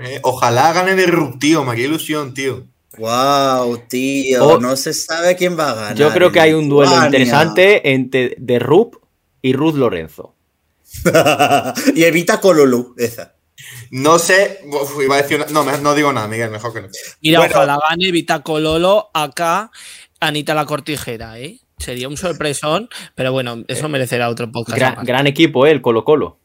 Eh, 0.00 0.20
ojalá 0.22 0.72
gane 0.72 0.94
Disruptivo, 0.94 1.64
me 1.64 1.72
haría 1.72 1.86
ilusión, 1.86 2.32
tío. 2.32 2.64
Wow, 2.96 3.78
tío. 3.88 4.44
Oh. 4.46 4.60
no 4.60 4.76
se 4.76 4.92
sabe 4.92 5.36
quién 5.36 5.58
va 5.58 5.70
a 5.70 5.74
ganar. 5.74 5.94
yo 5.94 6.12
creo 6.12 6.32
que 6.32 6.40
hay 6.40 6.52
un 6.52 6.68
duelo 6.68 7.04
interesante 7.04 7.92
entre 7.92 8.34
de 8.38 8.58
Rup 8.58 8.96
y 9.42 9.52
Ruth 9.52 9.74
Lorenzo. 9.74 10.34
y 11.94 12.02
evita 12.04 12.40
Cololu, 12.40 12.94
esa. 12.96 13.34
No 13.90 14.18
sé, 14.18 14.60
uf, 14.66 15.02
iba 15.02 15.16
a 15.16 15.22
decir 15.22 15.36
una- 15.38 15.46
no, 15.46 15.64
me- 15.64 15.78
no 15.78 15.94
digo 15.94 16.12
nada, 16.12 16.28
Miguel, 16.28 16.50
mejor 16.50 16.72
que 16.72 16.82
no. 16.82 16.88
Mira, 17.22 17.38
Bueno. 17.40 17.54
ojalá 17.56 17.78
gane 17.88 18.10
Vita 18.12 18.42
Cololo 18.42 19.10
acá, 19.14 19.70
Anita 20.20 20.54
la 20.54 20.66
Cortijera, 20.66 21.38
¿eh? 21.38 21.60
Sería 21.78 22.08
un 22.08 22.16
sorpresón, 22.16 22.88
pero 23.14 23.32
bueno, 23.32 23.62
eso 23.68 23.88
merecerá 23.88 24.28
otro 24.28 24.50
podcast. 24.50 24.78
Gran, 24.78 25.04
gran 25.04 25.26
equipo, 25.26 25.66
¿eh? 25.66 25.70
el 25.70 25.80
Colo 25.80 26.04
Colo. 26.04 26.38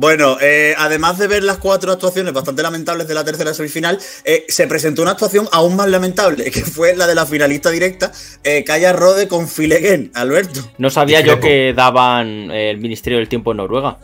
Bueno, 0.00 0.38
eh, 0.40 0.74
además 0.78 1.18
de 1.18 1.26
ver 1.26 1.42
las 1.44 1.58
cuatro 1.58 1.92
actuaciones 1.92 2.32
bastante 2.32 2.62
lamentables 2.62 3.06
de 3.06 3.12
la 3.12 3.22
tercera 3.22 3.52
semifinal, 3.52 3.98
eh, 4.24 4.46
se 4.48 4.66
presentó 4.66 5.02
una 5.02 5.10
actuación 5.10 5.46
aún 5.52 5.76
más 5.76 5.90
lamentable, 5.90 6.50
que 6.50 6.62
fue 6.62 6.96
la 6.96 7.06
de 7.06 7.14
la 7.14 7.26
finalista 7.26 7.68
directa, 7.68 8.10
eh, 8.42 8.64
Kaya 8.64 8.94
Rode 8.94 9.28
con 9.28 9.44
Again, 9.44 10.10
Alberto. 10.14 10.62
No 10.78 10.88
sabía 10.88 11.20
yo 11.20 11.38
que 11.38 11.74
daban 11.76 12.50
eh, 12.50 12.70
el 12.70 12.78
Ministerio 12.78 13.18
del 13.18 13.28
Tiempo 13.28 13.50
en 13.50 13.58
Noruega. 13.58 13.98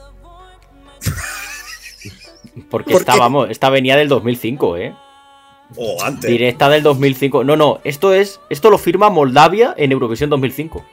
Porque 2.69 2.93
¿Por 2.93 3.07
esta, 3.49 3.71
venía 3.71 3.97
del 3.97 4.09
2005, 4.09 4.77
¿eh? 4.77 4.95
O 5.77 6.03
antes. 6.05 6.31
Directa 6.31 6.69
del 6.69 6.83
2005. 6.83 7.43
No, 7.43 7.57
no, 7.57 7.81
esto 7.85 8.13
es 8.13 8.39
esto 8.51 8.69
lo 8.69 8.77
firma 8.77 9.09
Moldavia 9.09 9.73
en 9.79 9.93
Eurovisión 9.93 10.29
2005. 10.29 10.85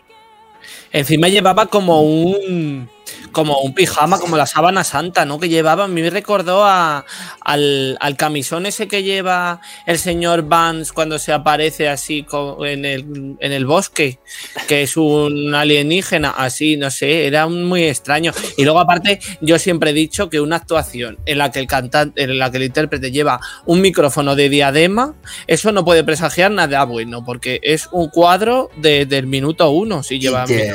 Encima 0.94 1.28
llevaba 1.28 1.66
como 1.66 2.04
un 2.04 2.88
como 3.32 3.60
un 3.60 3.74
pijama, 3.74 4.20
como 4.20 4.38
la 4.38 4.46
sábana 4.46 4.84
santa, 4.84 5.26
¿no? 5.26 5.40
Que 5.40 5.50
llevaba, 5.50 5.86
a 5.86 5.88
mí 5.88 6.02
me 6.02 6.10
recordó 6.10 6.64
a, 6.66 7.06
al, 7.42 7.98
al 8.00 8.16
camisón 8.18 8.66
ese 8.66 8.88
que 8.88 9.04
lleva 9.04 9.60
el 9.86 9.98
señor 9.98 10.44
Vance 10.44 10.92
cuando 10.94 11.18
se 11.20 11.34
aparece 11.34 11.90
así 11.90 12.26
en 12.66 12.86
el, 12.86 13.36
en 13.40 13.52
el 13.52 13.66
bosque, 13.66 14.20
que 14.68 14.84
es 14.84 14.98
un 14.98 15.54
alienígena, 15.56 16.30
así, 16.30 16.78
no 16.78 16.92
sé, 16.92 17.26
era 17.28 17.48
muy 17.48 17.84
extraño. 17.86 18.32
Y 18.58 18.64
luego 18.64 18.80
aparte, 18.80 19.20
yo 19.42 19.58
siempre 19.60 19.90
he 19.92 19.94
dicho 19.94 20.30
que 20.30 20.40
una 20.40 20.58
actuación 20.58 21.18
en 21.26 21.38
la 21.40 21.52
que 21.52 21.60
el 21.60 21.68
cantante, 21.68 22.24
en 22.24 22.38
la 22.38 22.52
que 22.52 22.58
el 22.58 22.64
intérprete 22.64 23.12
lleva 23.12 23.40
un 23.66 23.82
micrófono 23.82 24.36
de 24.36 24.50
diadema, 24.50 25.16
eso 25.48 25.72
no 25.72 25.84
puede 25.84 26.04
presagiar 26.04 26.52
nada 26.52 26.84
bueno, 26.86 27.24
porque 27.26 27.60
es 27.64 27.90
un 27.92 28.10
cuadro 28.10 28.70
de- 28.78 29.06
del 29.06 29.28
minuto 29.28 29.70
uno, 29.72 30.04
si 30.04 30.20
lleva 30.20 30.44
y, 30.44 30.48
que, 30.48 30.72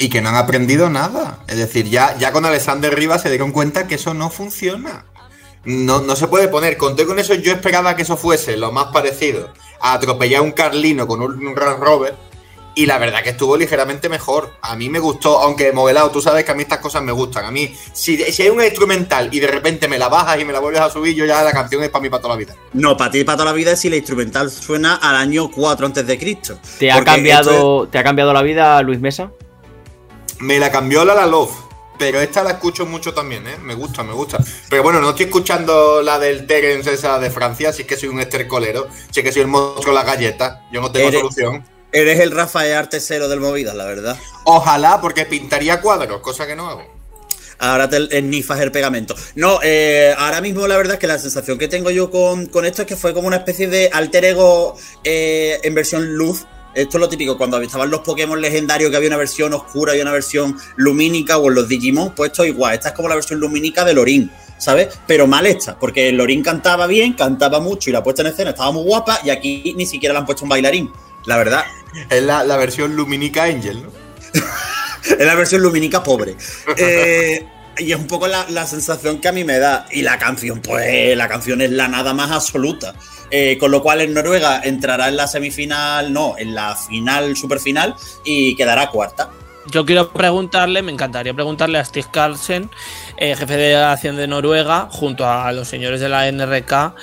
y 0.00 0.08
que 0.08 0.22
no 0.22 0.30
han 0.30 0.36
aprendido 0.36 0.88
nada. 0.88 1.40
Es 1.46 1.58
decir, 1.58 1.88
ya, 1.88 2.16
ya 2.16 2.32
con 2.32 2.46
Alexander 2.46 2.92
Rivas 2.92 3.20
se 3.20 3.28
dieron 3.28 3.52
cuenta 3.52 3.86
que 3.86 3.96
eso 3.96 4.14
no 4.14 4.30
funciona. 4.30 5.04
No, 5.64 6.00
no 6.00 6.16
se 6.16 6.26
puede 6.26 6.48
poner. 6.48 6.78
Conté 6.78 7.04
con 7.04 7.18
eso, 7.18 7.34
yo 7.34 7.52
esperaba 7.52 7.94
que 7.94 8.02
eso 8.02 8.16
fuese 8.16 8.56
lo 8.56 8.72
más 8.72 8.86
parecido 8.86 9.52
a 9.78 9.92
atropellar 9.92 10.40
un 10.40 10.52
Carlino 10.52 11.06
con 11.06 11.20
un, 11.20 11.46
un 11.46 11.54
Range 11.54 11.78
Rover. 11.78 12.14
Y 12.74 12.86
la 12.86 12.96
verdad 12.96 13.22
que 13.22 13.30
estuvo 13.30 13.58
ligeramente 13.58 14.08
mejor. 14.08 14.54
A 14.62 14.74
mí 14.74 14.88
me 14.88 15.00
gustó, 15.00 15.38
aunque 15.38 15.70
modelado, 15.72 16.10
tú 16.10 16.22
sabes 16.22 16.44
que 16.44 16.52
a 16.52 16.54
mí 16.54 16.62
estas 16.62 16.78
cosas 16.78 17.02
me 17.02 17.12
gustan. 17.12 17.44
A 17.44 17.50
mí, 17.50 17.76
si, 17.92 18.16
si 18.16 18.42
hay 18.42 18.48
una 18.48 18.64
instrumental 18.64 19.28
y 19.30 19.38
de 19.38 19.48
repente 19.48 19.86
me 19.86 19.98
la 19.98 20.08
bajas 20.08 20.40
y 20.40 20.46
me 20.46 20.54
la 20.54 20.60
vuelves 20.60 20.80
a 20.80 20.88
subir, 20.88 21.14
yo 21.14 21.26
ya 21.26 21.42
la 21.42 21.52
canción 21.52 21.82
es 21.82 21.90
para 21.90 22.00
mí 22.00 22.08
para 22.08 22.22
toda 22.22 22.36
la 22.36 22.38
vida. 22.38 22.54
No, 22.72 22.96
para 22.96 23.10
ti 23.10 23.18
y 23.18 23.24
para 23.24 23.36
toda 23.36 23.50
la 23.50 23.54
vida 23.54 23.76
si 23.76 23.90
la 23.90 23.96
instrumental 23.96 24.50
suena 24.50 24.94
al 24.94 25.16
año 25.16 25.50
4 25.50 25.84
antes 25.84 26.06
de 26.06 26.18
Cristo. 26.18 26.58
¿Te 26.78 26.90
ha, 26.90 27.04
cambiado, 27.04 27.86
¿Te 27.88 27.98
ha 27.98 28.02
cambiado 28.02 28.32
la 28.32 28.40
vida, 28.40 28.80
Luis 28.80 28.98
Mesa? 28.98 29.30
Me 30.40 30.58
la 30.58 30.70
cambió 30.70 31.04
la 31.04 31.14
La 31.14 31.26
Love. 31.26 31.50
Pero 31.98 32.18
esta 32.20 32.42
la 32.42 32.52
escucho 32.52 32.86
mucho 32.86 33.12
también, 33.12 33.46
¿eh? 33.46 33.58
Me 33.62 33.74
gusta, 33.74 34.02
me 34.02 34.14
gusta. 34.14 34.38
Pero 34.70 34.82
bueno, 34.82 35.00
no 35.00 35.10
estoy 35.10 35.26
escuchando 35.26 36.00
la 36.02 36.18
del 36.18 36.46
Terence 36.46 36.90
esa 36.94 37.18
de 37.18 37.30
Francia, 37.30 37.68
así 37.68 37.84
que 37.84 37.96
soy 37.98 38.08
un 38.08 38.20
estercolero. 38.20 38.88
Sí 39.10 39.22
que 39.22 39.30
soy 39.32 39.42
el 39.42 39.48
monstruo 39.48 39.92
de 39.94 39.98
las 40.02 40.06
galletas. 40.06 40.60
Yo 40.72 40.80
no 40.80 40.90
tengo 40.90 41.08
Eres- 41.08 41.20
solución. 41.20 41.62
Eres 41.92 42.20
el 42.20 42.30
Rafael 42.30 42.72
Artesero 42.74 43.28
del 43.28 43.40
Movidas, 43.40 43.74
la 43.74 43.84
verdad. 43.84 44.16
Ojalá, 44.44 44.98
porque 45.02 45.26
pintaría 45.26 45.82
cuadros, 45.82 46.20
cosa 46.22 46.46
que 46.46 46.56
no 46.56 46.70
hago. 46.70 46.84
Ahora 47.58 47.90
te 47.90 48.16
ennifas 48.16 48.60
el 48.60 48.72
pegamento. 48.72 49.14
No, 49.34 49.58
eh, 49.62 50.14
ahora 50.16 50.40
mismo 50.40 50.66
la 50.66 50.78
verdad 50.78 50.94
es 50.94 51.00
que 51.00 51.06
la 51.06 51.18
sensación 51.18 51.58
que 51.58 51.68
tengo 51.68 51.90
yo 51.90 52.10
con, 52.10 52.46
con 52.46 52.64
esto 52.64 52.80
es 52.82 52.88
que 52.88 52.96
fue 52.96 53.12
como 53.12 53.26
una 53.28 53.36
especie 53.36 53.68
de 53.68 53.90
alter 53.92 54.24
ego 54.24 54.74
eh, 55.04 55.60
en 55.62 55.74
versión 55.74 56.14
luz. 56.16 56.46
Esto 56.74 56.96
es 56.96 57.00
lo 57.00 57.08
típico, 57.08 57.36
cuando 57.36 57.60
estaban 57.60 57.90
los 57.90 58.00
Pokémon 58.00 58.40
legendarios 58.40 58.90
que 58.90 58.96
había 58.96 59.08
una 59.08 59.16
versión 59.16 59.52
oscura 59.52 59.96
y 59.96 60.00
una 60.00 60.12
versión 60.12 60.56
lumínica, 60.76 61.38
o 61.38 61.48
en 61.48 61.54
los 61.56 61.68
Digimon, 61.68 62.14
pues 62.14 62.30
esto 62.30 62.44
igual. 62.44 62.74
Esta 62.74 62.90
es 62.90 62.94
como 62.94 63.08
la 63.08 63.16
versión 63.16 63.40
lumínica 63.40 63.84
de 63.84 63.94
Lorin, 63.94 64.30
¿sabes? 64.58 64.88
Pero 65.06 65.26
mal 65.26 65.46
hecha, 65.46 65.76
porque 65.78 66.12
Lorin 66.12 66.42
cantaba 66.42 66.86
bien, 66.86 67.14
cantaba 67.14 67.60
mucho 67.60 67.90
y 67.90 67.92
la 67.92 68.02
puesta 68.02 68.22
en 68.22 68.28
escena 68.28 68.50
estaba 68.50 68.70
muy 68.70 68.84
guapa, 68.84 69.20
y 69.24 69.30
aquí 69.30 69.74
ni 69.76 69.86
siquiera 69.86 70.12
le 70.12 70.20
han 70.20 70.26
puesto 70.26 70.44
un 70.44 70.48
bailarín. 70.50 70.90
La 71.26 71.36
verdad, 71.36 71.64
Es 72.08 72.22
la, 72.22 72.44
la 72.44 72.56
versión 72.56 72.94
Luminica 72.94 73.44
Angel, 73.44 73.82
¿no? 73.82 73.90
es 75.18 75.26
la 75.26 75.34
versión 75.34 75.62
lumínica 75.62 76.02
pobre. 76.02 76.36
Eh, 76.76 77.46
y 77.80 77.92
es 77.92 77.98
un 77.98 78.06
poco 78.06 78.28
la, 78.28 78.46
la 78.50 78.66
sensación 78.66 79.20
que 79.20 79.28
a 79.28 79.32
mí 79.32 79.44
me 79.44 79.58
da. 79.58 79.86
Y 79.90 80.02
la 80.02 80.18
canción, 80.18 80.60
pues 80.60 81.16
la 81.16 81.28
canción 81.28 81.60
es 81.60 81.70
la 81.70 81.88
nada 81.88 82.14
más 82.14 82.30
absoluta. 82.30 82.94
Eh, 83.30 83.56
con 83.58 83.70
lo 83.70 83.80
cual 83.80 84.00
en 84.00 84.12
Noruega 84.12 84.60
entrará 84.64 85.08
en 85.08 85.16
la 85.16 85.28
semifinal, 85.28 86.12
no, 86.12 86.34
en 86.36 86.54
la 86.54 86.74
final, 86.74 87.36
superfinal, 87.36 87.94
y 88.24 88.56
quedará 88.56 88.90
cuarta. 88.90 89.30
Yo 89.70 89.84
quiero 89.86 90.10
preguntarle, 90.12 90.82
me 90.82 90.92
encantaría 90.92 91.32
preguntarle 91.34 91.78
a 91.78 91.84
Stig 91.84 92.10
Carlsen, 92.10 92.70
eh, 93.16 93.36
jefe 93.36 93.56
de 93.56 93.62
delegación 93.68 94.16
de 94.16 94.26
Noruega, 94.26 94.88
junto 94.90 95.26
a 95.28 95.52
los 95.52 95.68
señores 95.68 96.00
de 96.00 96.08
la 96.08 96.26
NRK. 96.28 96.94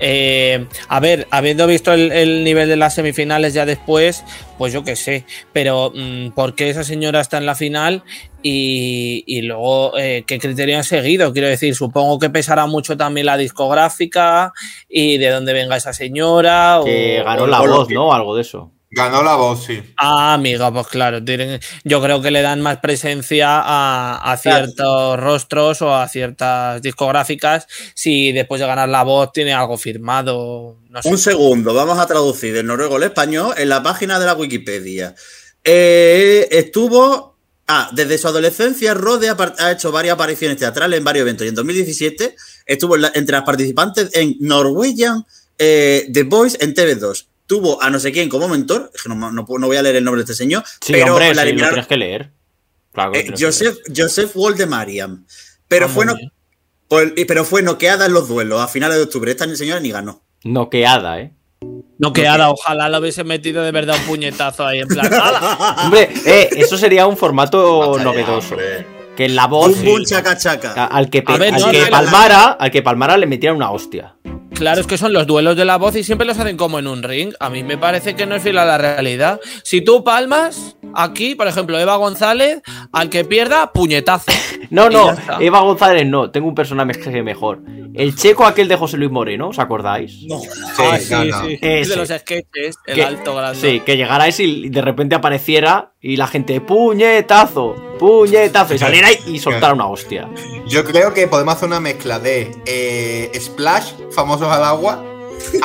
eh, 0.00 0.66
a 0.88 1.00
ver, 1.00 1.26
habiendo 1.30 1.66
visto 1.66 1.92
el, 1.92 2.10
el 2.12 2.44
nivel 2.44 2.68
de 2.68 2.76
las 2.76 2.94
semifinales 2.94 3.54
ya 3.54 3.64
después, 3.64 4.24
pues 4.58 4.72
yo 4.72 4.84
qué 4.84 4.96
sé, 4.96 5.24
pero 5.52 5.92
mm, 5.94 6.30
¿por 6.30 6.54
qué 6.54 6.68
esa 6.70 6.82
señora 6.84 7.20
está 7.20 7.38
en 7.38 7.46
la 7.46 7.54
final? 7.54 8.02
Y, 8.42 9.24
y 9.26 9.42
luego, 9.42 9.96
eh, 9.96 10.24
¿qué 10.26 10.38
criterio 10.38 10.76
han 10.76 10.84
seguido? 10.84 11.32
Quiero 11.32 11.48
decir, 11.48 11.74
supongo 11.74 12.18
que 12.18 12.28
pesará 12.28 12.66
mucho 12.66 12.96
también 12.96 13.24
la 13.26 13.36
discográfica 13.38 14.52
y 14.88 15.16
de 15.16 15.30
dónde 15.30 15.52
venga 15.54 15.76
esa 15.76 15.92
señora. 15.94 16.80
Que 16.84 17.20
o- 17.20 17.24
ganó 17.24 17.46
la 17.46 17.62
o 17.62 17.66
voz, 17.68 17.88
que- 17.88 17.94
¿no? 17.94 18.12
Algo 18.12 18.34
de 18.36 18.42
eso. 18.42 18.70
Ganó 18.94 19.22
la 19.22 19.34
voz, 19.34 19.64
sí. 19.64 19.82
Ah, 19.96 20.34
amigo, 20.34 20.72
pues 20.72 20.86
claro. 20.86 21.22
tienen- 21.24 21.60
yo 21.82 22.00
creo 22.00 22.22
que 22.22 22.30
le 22.30 22.42
dan 22.42 22.60
más 22.60 22.78
presencia 22.78 23.58
a, 23.60 24.32
a 24.32 24.36
ciertos 24.36 25.18
rostros 25.18 25.82
o 25.82 25.94
a 25.94 26.06
ciertas 26.08 26.80
discográficas 26.80 27.66
si 27.94 28.30
después 28.32 28.60
de 28.60 28.66
ganar 28.68 28.88
la 28.88 29.02
voz 29.02 29.32
tiene 29.32 29.52
algo 29.52 29.76
firmado. 29.76 30.78
No 30.88 31.02
sé. 31.02 31.08
Un 31.08 31.18
segundo, 31.18 31.74
vamos 31.74 31.98
a 31.98 32.06
traducir 32.06 32.54
del 32.54 32.66
noruego 32.66 32.96
al 32.96 33.02
español 33.02 33.52
en 33.56 33.68
la 33.68 33.82
página 33.82 34.20
de 34.20 34.26
la 34.26 34.34
Wikipedia. 34.34 35.14
Eh, 35.64 36.46
estuvo. 36.50 37.34
Ah, 37.66 37.88
desde 37.92 38.18
su 38.18 38.28
adolescencia, 38.28 38.92
Rode 38.92 39.30
ha, 39.30 39.70
hecho 39.72 39.90
varias 39.90 40.14
apariciones 40.14 40.58
teatrales 40.58 40.98
en 40.98 41.04
varios 41.04 41.22
eventos 41.22 41.46
y 41.46 41.48
en 41.48 41.54
2017 41.54 42.36
estuvo 42.66 42.94
en 42.96 43.02
la- 43.02 43.12
entre 43.14 43.32
las 43.36 43.44
participantes 43.44 44.10
en 44.12 44.36
Norwegian 44.40 45.24
eh, 45.58 46.06
The 46.12 46.24
Voice 46.24 46.58
en 46.60 46.74
TV2. 46.74 47.26
Tuvo 47.46 47.82
a 47.82 47.90
no 47.90 47.98
sé 48.00 48.10
quién 48.12 48.28
como 48.28 48.48
mentor, 48.48 48.90
es 48.94 49.02
que 49.02 49.08
no, 49.08 49.14
no 49.16 49.32
no 49.46 49.66
voy 49.66 49.76
a 49.76 49.82
leer 49.82 49.96
el 49.96 50.04
nombre 50.04 50.20
de 50.20 50.24
este 50.24 50.34
señor, 50.34 50.64
Sí, 50.80 50.92
pero 50.92 51.12
hombre, 51.12 51.34
la 51.34 51.42
sí, 51.42 51.48
lo 51.48 51.52
eliminaron- 51.52 51.70
tienes 51.70 51.86
que 51.86 51.96
leer. 51.96 52.30
Claro 52.92 53.12
que 53.12 53.20
eh, 53.20 53.26
lo 53.28 53.34
tienes 53.34 53.58
que 53.58 53.66
Joseph, 53.66 53.78
Joseph 53.96 54.30
Waldemariam. 54.34 55.26
Pero, 55.68 55.86
Ah, 55.86 55.88
fue 55.88 56.06
no- 56.06 56.14
pero 57.26 57.44
fue 57.44 57.62
noqueada 57.62 58.06
en 58.06 58.12
los 58.12 58.28
duelos 58.28 58.60
a 58.60 58.68
finales 58.68 58.96
de 58.98 59.02
octubre. 59.04 59.30
Esta 59.30 59.46
señora 59.56 59.80
ni 59.80 59.90
ganó. 59.90 60.22
leer. 60.42 60.54
Noqueada, 60.54 61.20
¿eh? 61.20 61.32
No 61.98 62.12
queda, 62.12 62.50
ojalá 62.50 62.88
lo 62.88 62.98
hubiese 62.98 63.24
metido 63.24 63.62
de 63.62 63.70
verdad 63.72 63.96
un 63.98 64.06
puñetazo 64.06 64.66
ahí 64.66 64.80
en 64.80 64.88
plan. 64.88 65.10
Hombre, 65.84 66.10
eh, 66.26 66.50
eso 66.56 66.76
sería 66.76 67.06
un 67.06 67.16
formato 67.16 67.98
novedoso. 68.02 68.56
Que 69.16 69.24
en 69.26 69.36
la 69.36 69.46
voz. 69.46 69.76
Un 69.78 69.84
buen 69.84 70.04
chaca 70.04 70.36
chaca. 70.36 70.86
Al 70.86 71.08
que, 71.08 71.22
pe- 71.22 71.38
ver, 71.38 71.54
al 71.54 71.60
no, 71.60 71.70
que 71.70 71.78
no, 71.78 71.84
no, 71.84 71.90
palmara, 71.90 72.44
al 72.52 72.70
que 72.70 72.82
palmara 72.82 73.16
le 73.16 73.26
metieran 73.26 73.56
una 73.56 73.70
hostia. 73.70 74.13
Claro, 74.54 74.80
es 74.80 74.86
que 74.86 74.96
son 74.96 75.12
los 75.12 75.26
duelos 75.26 75.56
de 75.56 75.64
la 75.64 75.76
voz 75.76 75.96
y 75.96 76.04
siempre 76.04 76.26
los 76.26 76.38
hacen 76.38 76.56
como 76.56 76.78
en 76.78 76.86
un 76.86 77.02
ring. 77.02 77.34
A 77.40 77.50
mí 77.50 77.62
me 77.64 77.76
parece 77.76 78.14
que 78.14 78.24
no 78.24 78.36
es 78.36 78.42
fiel 78.42 78.56
a 78.58 78.64
la 78.64 78.78
realidad. 78.78 79.40
Si 79.64 79.80
tú 79.82 80.04
palmas, 80.04 80.76
aquí, 80.94 81.34
por 81.34 81.48
ejemplo, 81.48 81.78
Eva 81.78 81.96
González, 81.96 82.62
al 82.92 83.10
que 83.10 83.24
pierda, 83.24 83.72
puñetazo. 83.72 84.30
No, 84.70 84.88
no. 84.88 85.14
Eva 85.40 85.60
González 85.60 86.06
no, 86.06 86.30
tengo 86.30 86.48
un 86.48 86.54
personaje 86.54 87.22
mejor. 87.22 87.60
El 87.92 88.16
checo 88.16 88.44
aquel 88.46 88.66
de 88.66 88.74
José 88.76 88.96
Luis 88.96 89.10
Moreno, 89.10 89.48
¿os 89.50 89.58
acordáis? 89.58 90.22
No. 90.26 90.40
Ah, 90.78 90.98
Sí, 90.98 91.10
gana. 91.10 91.44
Es 91.48 91.58
Ese. 91.60 91.90
de 91.90 91.96
los 91.96 92.08
sketches, 92.08 92.76
el 92.86 92.94
Que- 92.94 93.04
alto 93.04 93.36
grande. 93.36 93.60
Sí, 93.60 93.80
que 93.80 93.96
llegara 93.96 94.26
ese 94.26 94.42
y 94.44 94.70
de 94.70 94.80
repente 94.82 95.14
apareciera 95.14 95.92
y 96.00 96.16
la 96.16 96.26
gente, 96.26 96.60
puñetazo, 96.62 97.76
puñetazo, 97.98 98.74
y 98.74 98.78
saliera 98.78 99.12
y- 99.12 99.20
y 99.34 99.38
soltara 99.38 99.72
una 99.74 99.86
hostia. 99.86 100.28
Yo 100.66 100.84
creo 100.84 101.12
que 101.14 101.26
podemos 101.28 101.54
hacer 101.54 101.68
una 101.68 101.80
mezcla 101.80 102.18
de 102.18 102.56
eh, 102.66 103.30
Splash, 103.40 103.92
famosos 104.10 104.48
al 104.48 104.64
agua, 104.64 105.04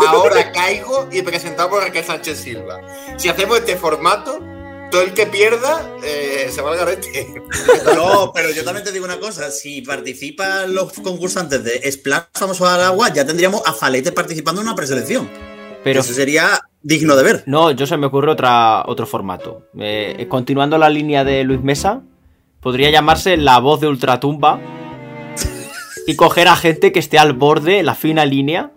ahora 0.07 0.51
caigo 0.53 1.07
y 1.11 1.21
presentado 1.21 1.69
por 1.69 1.81
Raquel 1.83 2.03
Sánchez 2.03 2.37
Silva. 2.39 2.81
Si 3.17 3.29
hacemos 3.29 3.59
este 3.59 3.75
formato, 3.75 4.39
todo 4.91 5.01
el 5.03 5.13
que 5.13 5.27
pierda 5.27 5.87
eh, 6.03 6.49
se 6.51 6.61
va 6.61 6.71
al 6.71 6.77
garete. 6.77 7.33
No, 7.95 8.31
pero 8.33 8.49
yo 8.51 8.63
también 8.63 8.83
te 8.85 8.91
digo 8.91 9.05
una 9.05 9.19
cosa. 9.19 9.51
Si 9.51 9.81
participan 9.81 10.73
los 10.73 10.93
concursantes 10.93 11.63
de 11.63 11.91
Splash 11.91 12.23
Famosos 12.33 12.67
al 12.69 12.81
Agua, 12.81 13.11
ya 13.13 13.25
tendríamos 13.25 13.61
a 13.65 13.73
Falete 13.73 14.11
participando 14.11 14.61
en 14.61 14.67
una 14.67 14.75
preselección. 14.75 15.29
Pero 15.83 16.01
Eso 16.01 16.13
sería 16.13 16.59
digno 16.81 17.15
de 17.15 17.23
ver. 17.23 17.43
no, 17.45 17.71
yo 17.71 17.85
se 17.85 17.95
me 17.97 18.07
ocurre 18.07 18.31
otra, 18.31 18.83
otro 18.85 19.05
formato. 19.05 19.63
Eh, 19.79 20.25
continuando 20.29 20.77
la 20.77 20.89
línea 20.89 21.23
de 21.23 21.43
Luis 21.43 21.61
Mesa, 21.61 22.01
podría 22.61 22.89
llamarse 22.89 23.37
La 23.37 23.59
voz 23.59 23.79
de 23.81 23.87
Ultratumba 23.87 24.59
y 26.07 26.15
coger 26.15 26.47
a 26.47 26.55
gente 26.55 26.91
que 26.91 26.99
esté 26.99 27.19
al 27.19 27.33
borde, 27.33 27.83
la 27.83 27.95
fina 27.95 28.25
línea, 28.25 28.71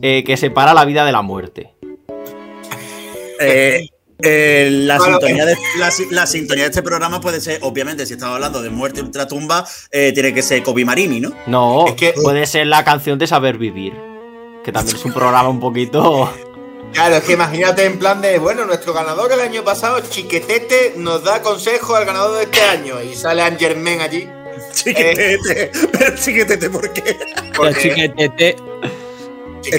eh, 0.00 0.24
que 0.24 0.36
separa 0.36 0.74
la 0.74 0.84
vida 0.84 1.04
de 1.04 1.12
la 1.12 1.22
muerte. 1.22 1.72
Eh, 3.40 3.88
eh, 4.24 4.68
la, 4.70 4.98
Bueno, 4.98 5.18
sintonía 5.18 5.44
de, 5.46 5.56
la, 5.78 5.90
si- 5.90 6.10
la 6.10 6.26
sintonía 6.26 6.64
de 6.64 6.70
este 6.70 6.82
programa 6.82 7.20
puede 7.20 7.40
ser, 7.40 7.58
obviamente, 7.62 8.06
si 8.06 8.14
estamos 8.14 8.34
hablando 8.36 8.62
de 8.62 8.70
muerte 8.70 9.00
y 9.00 9.02
ultratumba, 9.04 9.64
eh, 9.90 10.12
tiene 10.14 10.32
que 10.34 10.42
ser 10.42 10.62
Kobe 10.62 10.84
Marini, 10.84 11.20
¿no? 11.20 11.32
No, 11.46 11.86
Es 11.88 11.94
que- 11.94 12.14
puede 12.22 12.46
ser 12.46 12.66
la 12.68 12.84
canción 12.84 13.18
de 13.18 13.26
Saber 13.26 13.58
Vivir, 13.58 13.94
que 14.64 14.70
también 14.72 14.96
es 14.96 15.04
un 15.04 15.12
programa 15.12 15.48
un 15.48 15.60
poquito... 15.60 16.32
Claro, 16.92 17.16
es 17.16 17.24
que 17.24 17.32
imagínate 17.32 17.84
en 17.84 17.98
plan 17.98 18.20
de, 18.20 18.38
bueno, 18.38 18.64
nuestro 18.66 18.92
ganador 18.92 19.32
el 19.32 19.40
año 19.40 19.64
pasado, 19.64 20.00
Chiquetete, 20.08 20.94
nos 20.96 21.24
da 21.24 21.40
consejo 21.42 21.96
al 21.96 22.04
ganador 22.04 22.36
de 22.38 22.44
este 22.44 22.60
año. 22.62 23.02
Y 23.02 23.14
sale 23.14 23.42
Angermen 23.42 24.00
allí. 24.00 24.28
Chiquetete. 24.74 25.70
Pero 25.92 26.16
chiquetete, 26.16 26.70
¿por 26.70 26.92
qué? 26.92 27.16
Porque- 27.56 27.80
chiquetete. 27.80 28.56
Chiquetete 29.62 29.76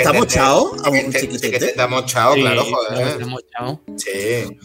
está 1.67 1.87
mochado, 1.87 2.33
Sí, 2.35 2.41
claro, 2.41 2.63
joder. 2.65 3.07
está 3.07 3.25
mochado. 3.25 3.81
Sí. 3.97 4.57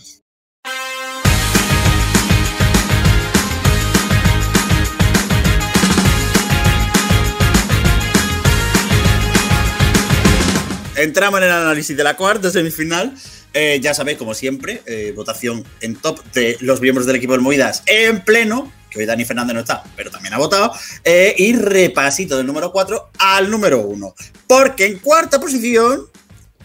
Entramos 10.99 11.39
en 11.39 11.47
el 11.47 11.53
análisis 11.53 11.97
de 11.97 12.03
la 12.03 12.17
cuarta 12.17 12.51
semifinal. 12.51 13.15
Eh, 13.55 13.79
ya 13.81 13.95
sabéis, 13.95 14.19
como 14.19 14.35
siempre, 14.35 14.83
eh, 14.85 15.13
votación 15.15 15.65
en 15.81 15.95
top 15.95 16.21
de 16.33 16.57
los 16.61 16.81
miembros 16.81 17.07
del 17.07 17.15
equipo 17.15 17.35
del 17.35 17.41
Movidas 17.41 17.85
en 17.87 18.25
pleno, 18.25 18.73
que 18.91 18.99
hoy 18.99 19.07
Dani 19.07 19.25
Fernández 19.25 19.55
no 19.55 19.61
está, 19.61 19.85
pero 19.95 20.11
también 20.11 20.35
ha 20.35 20.39
votado, 20.39 20.73
eh, 21.05 21.37
y 21.39 21.55
repasito 21.55 22.37
del 22.37 22.47
número 22.47 22.73
4 22.73 23.11
al 23.17 23.49
número 23.49 23.79
1. 23.83 24.13
Porque 24.49 24.87
en 24.87 24.99
cuarta 24.99 25.39
posición, 25.39 26.09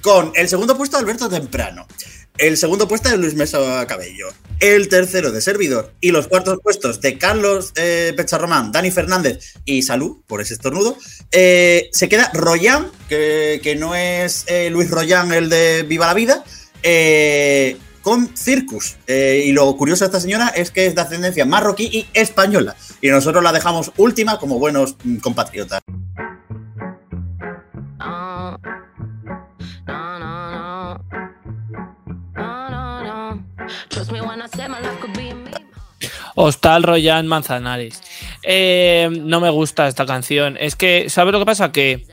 con 0.01 0.31
el 0.33 0.49
segundo 0.49 0.75
puesto 0.75 0.97
de 0.97 1.03
Alberto 1.03 1.29
Temprano, 1.29 1.85
el 2.37 2.57
segundo 2.57 2.87
puesto 2.87 3.09
de 3.09 3.17
Luis 3.17 3.35
Mesa 3.35 3.85
Cabello, 3.87 4.27
el 4.59 4.89
tercero 4.89 5.31
de 5.31 5.41
Servidor 5.41 5.93
y 6.01 6.11
los 6.11 6.27
cuartos 6.27 6.59
puestos 6.61 7.01
de 7.01 7.17
Carlos 7.17 7.73
eh, 7.75 8.13
Pecharromán, 8.15 8.71
Dani 8.71 8.91
Fernández 8.91 9.53
y 9.65 9.83
Salud, 9.83 10.17
por 10.27 10.41
ese 10.41 10.53
estornudo, 10.53 10.97
eh, 11.31 11.89
se 11.91 12.09
queda 12.09 12.31
Royan, 12.33 12.91
que, 13.07 13.77
no 13.77 13.95
es 13.95 14.45
eh, 14.47 14.69
Luis 14.69 14.89
Royan 14.89 15.31
el 15.33 15.49
de 15.49 15.83
Viva 15.83 16.07
la 16.07 16.13
Vida, 16.13 16.43
con 18.01 18.35
Circus. 18.35 18.97
Y 19.07 19.51
lo 19.53 19.75
curioso 19.77 20.03
de 20.03 20.07
esta 20.07 20.19
señora 20.19 20.49
es 20.49 20.71
que 20.71 20.87
es 20.87 20.95
de 20.95 21.01
ascendencia 21.01 21.45
marroquí 21.45 21.85
y 21.85 22.07
española. 22.13 22.75
Y 23.01 23.09
nosotros 23.09 23.43
la 23.43 23.53
dejamos 23.53 23.91
última 23.97 24.39
como 24.39 24.59
buenos 24.59 24.97
mm, 25.03 25.17
compatriotas. 25.17 25.81
Hostal 36.35 36.83
Royan 36.83 37.27
Manzanares. 37.27 38.01
Eh, 38.41 39.09
no 39.11 39.39
me 39.39 39.49
gusta 39.49 39.87
esta 39.87 40.05
canción. 40.05 40.57
Es 40.59 40.75
que, 40.75 41.09
¿sabes 41.09 41.31
lo 41.31 41.39
que 41.39 41.45
pasa? 41.45 41.71
Que 41.71 42.05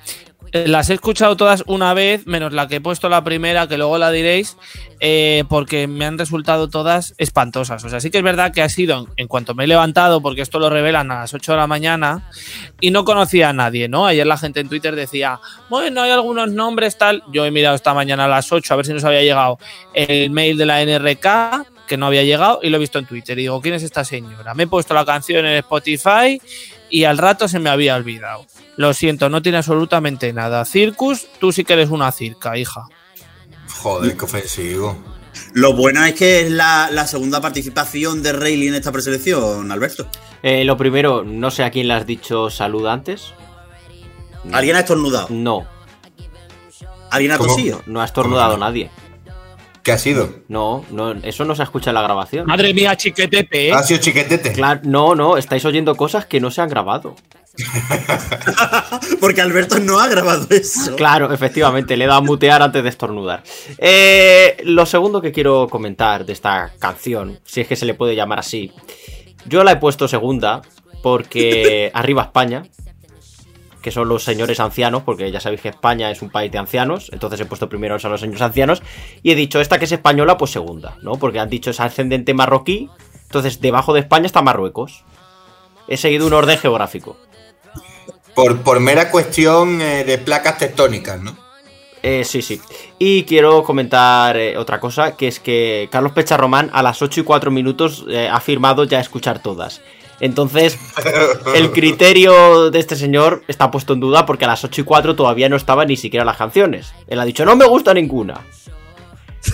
las 0.52 0.90
he 0.90 0.94
escuchado 0.94 1.36
todas 1.36 1.62
una 1.66 1.94
vez, 1.94 2.26
menos 2.26 2.52
la 2.52 2.66
que 2.66 2.76
he 2.76 2.80
puesto 2.80 3.08
la 3.08 3.22
primera, 3.22 3.68
que 3.68 3.78
luego 3.78 3.98
la 3.98 4.10
diréis, 4.10 4.56
eh, 4.98 5.44
porque 5.48 5.86
me 5.86 6.04
han 6.04 6.18
resultado 6.18 6.68
todas 6.68 7.14
espantosas. 7.18 7.84
O 7.84 7.88
sea, 7.88 8.00
sí 8.00 8.10
que 8.10 8.18
es 8.18 8.24
verdad 8.24 8.52
que 8.52 8.62
ha 8.62 8.68
sido 8.68 8.98
en, 8.98 9.06
en 9.16 9.28
cuanto 9.28 9.54
me 9.54 9.64
he 9.64 9.66
levantado, 9.66 10.20
porque 10.20 10.42
esto 10.42 10.58
lo 10.58 10.68
revelan 10.68 11.10
a 11.12 11.20
las 11.20 11.34
8 11.34 11.52
de 11.52 11.58
la 11.58 11.66
mañana, 11.66 12.28
y 12.80 12.90
no 12.90 13.04
conocía 13.04 13.50
a 13.50 13.52
nadie, 13.52 13.88
¿no? 13.88 14.06
Ayer 14.06 14.26
la 14.26 14.38
gente 14.38 14.60
en 14.60 14.68
Twitter 14.68 14.96
decía, 14.96 15.38
bueno, 15.68 16.02
hay 16.02 16.10
algunos 16.10 16.50
nombres, 16.50 16.98
tal. 16.98 17.22
Yo 17.32 17.44
he 17.44 17.50
mirado 17.50 17.76
esta 17.76 17.94
mañana 17.94 18.24
a 18.24 18.28
las 18.28 18.50
8 18.50 18.74
a 18.74 18.76
ver 18.76 18.86
si 18.86 18.92
nos 18.92 19.04
había 19.04 19.22
llegado 19.22 19.58
el 19.94 20.30
mail 20.30 20.58
de 20.58 20.66
la 20.66 20.82
NRK, 20.82 21.66
que 21.90 21.96
no 21.96 22.06
había 22.06 22.22
llegado, 22.22 22.60
y 22.62 22.70
lo 22.70 22.76
he 22.76 22.80
visto 22.80 23.00
en 23.00 23.06
Twitter. 23.06 23.36
Y 23.36 23.42
digo, 23.42 23.60
¿quién 23.60 23.74
es 23.74 23.82
esta 23.82 24.04
señora? 24.04 24.54
Me 24.54 24.62
he 24.62 24.66
puesto 24.68 24.94
la 24.94 25.04
canción 25.04 25.44
en 25.44 25.56
Spotify 25.56 26.40
y 26.88 27.02
al 27.02 27.18
rato 27.18 27.48
se 27.48 27.58
me 27.58 27.68
había 27.68 27.96
olvidado. 27.96 28.46
Lo 28.76 28.94
siento, 28.94 29.28
no 29.28 29.42
tiene 29.42 29.58
absolutamente 29.58 30.32
nada. 30.32 30.64
Circus, 30.64 31.26
tú 31.40 31.50
sí 31.50 31.64
que 31.64 31.72
eres 31.72 31.90
una 31.90 32.12
circa, 32.12 32.56
hija. 32.56 32.84
Joder, 33.82 34.16
qué 34.16 34.24
ofensivo. 34.24 34.96
Lo 35.52 35.72
bueno 35.74 36.04
es 36.04 36.14
que 36.14 36.42
es 36.42 36.50
la, 36.52 36.88
la 36.92 37.08
segunda 37.08 37.40
participación 37.40 38.22
de 38.22 38.34
Rayleigh 38.34 38.68
en 38.68 38.74
esta 38.76 38.92
preselección, 38.92 39.72
Alberto. 39.72 40.08
Eh, 40.44 40.64
lo 40.64 40.76
primero, 40.76 41.24
no 41.24 41.50
sé 41.50 41.64
a 41.64 41.72
quién 41.72 41.88
le 41.88 41.94
has 41.94 42.06
dicho 42.06 42.50
salud 42.50 42.86
antes. 42.86 43.34
¿Alguien 44.52 44.76
ha 44.76 44.80
estornudado? 44.80 45.26
No, 45.30 45.66
¿Alguien 47.10 47.32
ha 47.32 47.38
tosido? 47.38 47.82
no 47.86 48.00
ha 48.00 48.04
estornudado 48.04 48.56
nadie. 48.56 48.90
¿Qué 49.90 49.94
ha 49.94 49.98
sido? 49.98 50.30
No, 50.46 50.84
no, 50.92 51.10
eso 51.24 51.44
no 51.44 51.56
se 51.56 51.64
escucha 51.64 51.90
en 51.90 51.94
la 51.94 52.02
grabación. 52.02 52.46
Madre 52.46 52.72
mía, 52.72 52.96
chiquetete, 52.96 53.70
¿eh? 53.70 53.72
Ha 53.72 53.82
sido 53.82 53.98
chiquetete. 53.98 54.52
Claro, 54.52 54.82
no, 54.84 55.16
no, 55.16 55.36
estáis 55.36 55.64
oyendo 55.64 55.96
cosas 55.96 56.26
que 56.26 56.38
no 56.38 56.52
se 56.52 56.60
han 56.60 56.68
grabado. 56.68 57.16
Porque 59.20 59.40
Alberto 59.40 59.80
no 59.80 59.98
ha 59.98 60.06
grabado 60.06 60.46
eso. 60.50 60.94
Claro, 60.94 61.32
efectivamente, 61.32 61.96
le 61.96 62.04
he 62.04 62.06
dado 62.06 62.20
a 62.20 62.22
mutear 62.22 62.62
antes 62.62 62.84
de 62.84 62.88
estornudar. 62.88 63.42
Eh, 63.78 64.58
lo 64.62 64.86
segundo 64.86 65.20
que 65.20 65.32
quiero 65.32 65.66
comentar 65.68 66.24
de 66.24 66.34
esta 66.34 66.70
canción, 66.78 67.40
si 67.44 67.62
es 67.62 67.66
que 67.66 67.74
se 67.74 67.84
le 67.84 67.94
puede 67.94 68.14
llamar 68.14 68.38
así, 68.38 68.70
yo 69.46 69.64
la 69.64 69.72
he 69.72 69.76
puesto 69.78 70.06
segunda 70.06 70.62
porque 71.02 71.90
arriba 71.94 72.22
España, 72.22 72.62
que 73.82 73.90
son 73.90 74.08
los 74.08 74.24
señores 74.24 74.60
ancianos, 74.60 75.02
porque 75.02 75.30
ya 75.30 75.40
sabéis 75.40 75.62
que 75.62 75.68
España 75.68 76.10
es 76.10 76.22
un 76.22 76.30
país 76.30 76.50
de 76.52 76.58
ancianos, 76.58 77.10
entonces 77.12 77.40
he 77.40 77.46
puesto 77.46 77.68
primero 77.68 77.96
a 78.02 78.08
los 78.08 78.20
señores 78.20 78.42
ancianos, 78.42 78.82
y 79.22 79.30
he 79.32 79.34
dicho 79.34 79.60
esta 79.60 79.78
que 79.78 79.84
es 79.84 79.92
española, 79.92 80.36
pues 80.36 80.50
segunda, 80.50 80.96
¿no? 81.02 81.12
Porque 81.12 81.40
han 81.40 81.50
dicho 81.50 81.70
es 81.70 81.80
ascendente 81.80 82.34
marroquí, 82.34 82.90
entonces 83.22 83.60
debajo 83.60 83.92
de 83.92 84.00
España 84.00 84.26
está 84.26 84.42
Marruecos. 84.42 85.04
He 85.88 85.96
seguido 85.96 86.26
un 86.26 86.32
orden 86.32 86.58
geográfico. 86.58 87.16
Por, 88.34 88.62
por 88.62 88.80
mera 88.80 89.10
cuestión 89.10 89.80
eh, 89.80 90.04
de 90.04 90.18
placas 90.18 90.58
tectónicas, 90.58 91.20
¿no? 91.20 91.36
Eh, 92.02 92.24
sí, 92.24 92.42
sí. 92.42 92.60
Y 92.98 93.24
quiero 93.24 93.62
comentar 93.62 94.36
eh, 94.36 94.56
otra 94.56 94.80
cosa, 94.80 95.16
que 95.16 95.28
es 95.28 95.38
que 95.38 95.88
Carlos 95.90 96.12
Pecharromán 96.12 96.70
a 96.72 96.82
las 96.82 97.02
8 97.02 97.20
y 97.20 97.24
4 97.24 97.50
minutos 97.50 98.04
eh, 98.08 98.28
ha 98.28 98.40
firmado 98.40 98.84
ya 98.84 99.00
escuchar 99.00 99.42
todas. 99.42 99.82
Entonces, 100.20 100.78
el 101.54 101.72
criterio 101.72 102.70
de 102.70 102.78
este 102.78 102.96
señor 102.96 103.42
está 103.48 103.70
puesto 103.70 103.94
en 103.94 104.00
duda 104.00 104.26
porque 104.26 104.44
a 104.44 104.48
las 104.48 104.62
8 104.62 104.82
y 104.82 104.84
4 104.84 105.16
todavía 105.16 105.48
no 105.48 105.56
estaban 105.56 105.88
ni 105.88 105.96
siquiera 105.96 106.24
las 106.24 106.36
canciones. 106.36 106.92
Él 107.08 107.18
ha 107.18 107.24
dicho, 107.24 107.44
no 107.44 107.56
me 107.56 107.66
gusta 107.66 107.94
ninguna. 107.94 108.40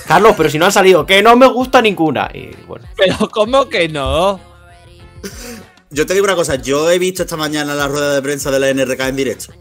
Carlos, 0.07 0.35
pero 0.37 0.51
si 0.51 0.59
no 0.59 0.67
han 0.67 0.73
salido, 0.73 1.07
que 1.07 1.23
no 1.23 1.37
me 1.37 1.47
gusta 1.47 1.81
ninguna. 1.81 2.29
Y 2.35 2.51
bueno, 2.67 2.87
Pero 2.97 3.29
¿cómo 3.31 3.69
que 3.69 3.89
no? 3.89 4.41
Yo 5.91 6.05
te 6.05 6.15
digo 6.15 6.25
una 6.25 6.35
cosa, 6.35 6.57
yo 6.57 6.91
he 6.91 6.99
visto 6.99 7.23
esta 7.23 7.37
mañana 7.37 7.75
la 7.75 7.87
rueda 7.87 8.15
de 8.15 8.23
prensa 8.23 8.51
de 8.51 8.59
la 8.59 8.75
NRK 8.75 9.01
en 9.01 9.17
directo. 9.17 9.53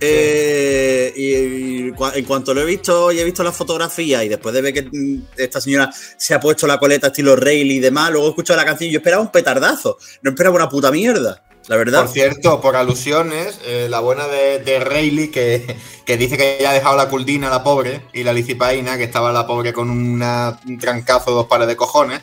Eh, 0.00 1.12
y, 1.16 1.88
en 1.88 2.24
cuanto 2.24 2.54
lo 2.54 2.60
he 2.62 2.64
visto 2.64 3.10
y 3.12 3.18
he 3.20 3.24
visto 3.24 3.42
la 3.42 3.52
fotografía 3.52 4.22
y 4.24 4.28
después 4.28 4.54
de 4.54 4.62
ver 4.62 4.72
que 4.74 4.82
mm, 4.82 5.22
esta 5.36 5.60
señora 5.60 5.90
se 6.16 6.34
ha 6.34 6.40
puesto 6.40 6.66
la 6.66 6.78
coleta 6.78 7.08
estilo 7.08 7.34
Rayleigh 7.36 7.76
y 7.78 7.80
demás, 7.80 8.10
luego 8.10 8.26
he 8.26 8.30
escuchado 8.30 8.56
la 8.58 8.64
canción 8.64 8.88
y 8.88 8.92
yo 8.92 8.98
esperaba 8.98 9.22
un 9.22 9.32
petardazo, 9.32 9.98
no 10.22 10.30
esperaba 10.30 10.56
una 10.56 10.68
puta 10.68 10.90
mierda, 10.92 11.42
la 11.66 11.76
verdad. 11.76 12.04
Por 12.04 12.12
cierto, 12.12 12.60
por 12.60 12.76
alusiones, 12.76 13.58
eh, 13.66 13.88
la 13.90 14.00
buena 14.00 14.26
de, 14.28 14.60
de 14.60 14.78
Rayleigh, 14.80 15.30
que, 15.30 15.76
que 16.06 16.16
dice 16.16 16.36
que 16.36 16.58
ya 16.60 16.70
ha 16.70 16.74
dejado 16.74 16.96
la 16.96 17.08
culdina, 17.08 17.50
la 17.50 17.62
pobre, 17.64 18.02
y 18.12 18.22
la 18.22 18.32
licipaina, 18.32 18.96
que 18.96 19.04
estaba 19.04 19.32
la 19.32 19.46
pobre 19.46 19.72
con 19.72 19.90
una- 19.90 20.58
un 20.66 20.78
trancazo 20.78 21.30
de 21.30 21.36
dos 21.36 21.46
pares 21.46 21.66
de 21.68 21.76
cojones, 21.76 22.20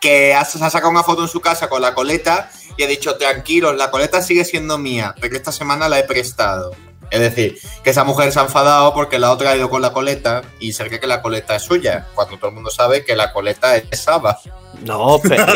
que 0.00 0.34
ha- 0.34 0.44
se 0.44 0.62
ha 0.62 0.70
sacado 0.70 0.90
una 0.90 1.02
foto 1.02 1.22
en 1.22 1.28
su 1.28 1.40
casa 1.40 1.68
con 1.68 1.80
la 1.80 1.94
coleta 1.94 2.50
y 2.76 2.82
ha 2.82 2.86
dicho, 2.86 3.16
tranquilos, 3.16 3.74
la 3.76 3.90
coleta 3.90 4.20
sigue 4.20 4.44
siendo 4.44 4.76
mía, 4.78 5.14
pero 5.20 5.36
esta 5.36 5.52
semana 5.52 5.88
la 5.88 5.98
he 5.98 6.04
prestado. 6.04 6.72
Es 7.14 7.20
decir, 7.20 7.58
que 7.84 7.90
esa 7.90 8.02
mujer 8.04 8.32
se 8.32 8.40
ha 8.40 8.42
enfadado 8.42 8.92
porque 8.92 9.18
la 9.18 9.30
otra 9.30 9.50
ha 9.50 9.56
ido 9.56 9.70
con 9.70 9.80
la 9.80 9.92
coleta 9.92 10.42
y 10.58 10.72
se 10.72 10.84
cree 10.86 10.98
que 10.98 11.06
la 11.06 11.22
coleta 11.22 11.54
es 11.56 11.62
suya, 11.62 12.08
cuando 12.14 12.36
todo 12.38 12.48
el 12.48 12.54
mundo 12.56 12.70
sabe 12.70 13.04
que 13.04 13.14
la 13.14 13.32
coleta 13.32 13.76
es 13.76 14.00
Saba. 14.00 14.38
no, 14.84 15.20
pero, 15.22 15.46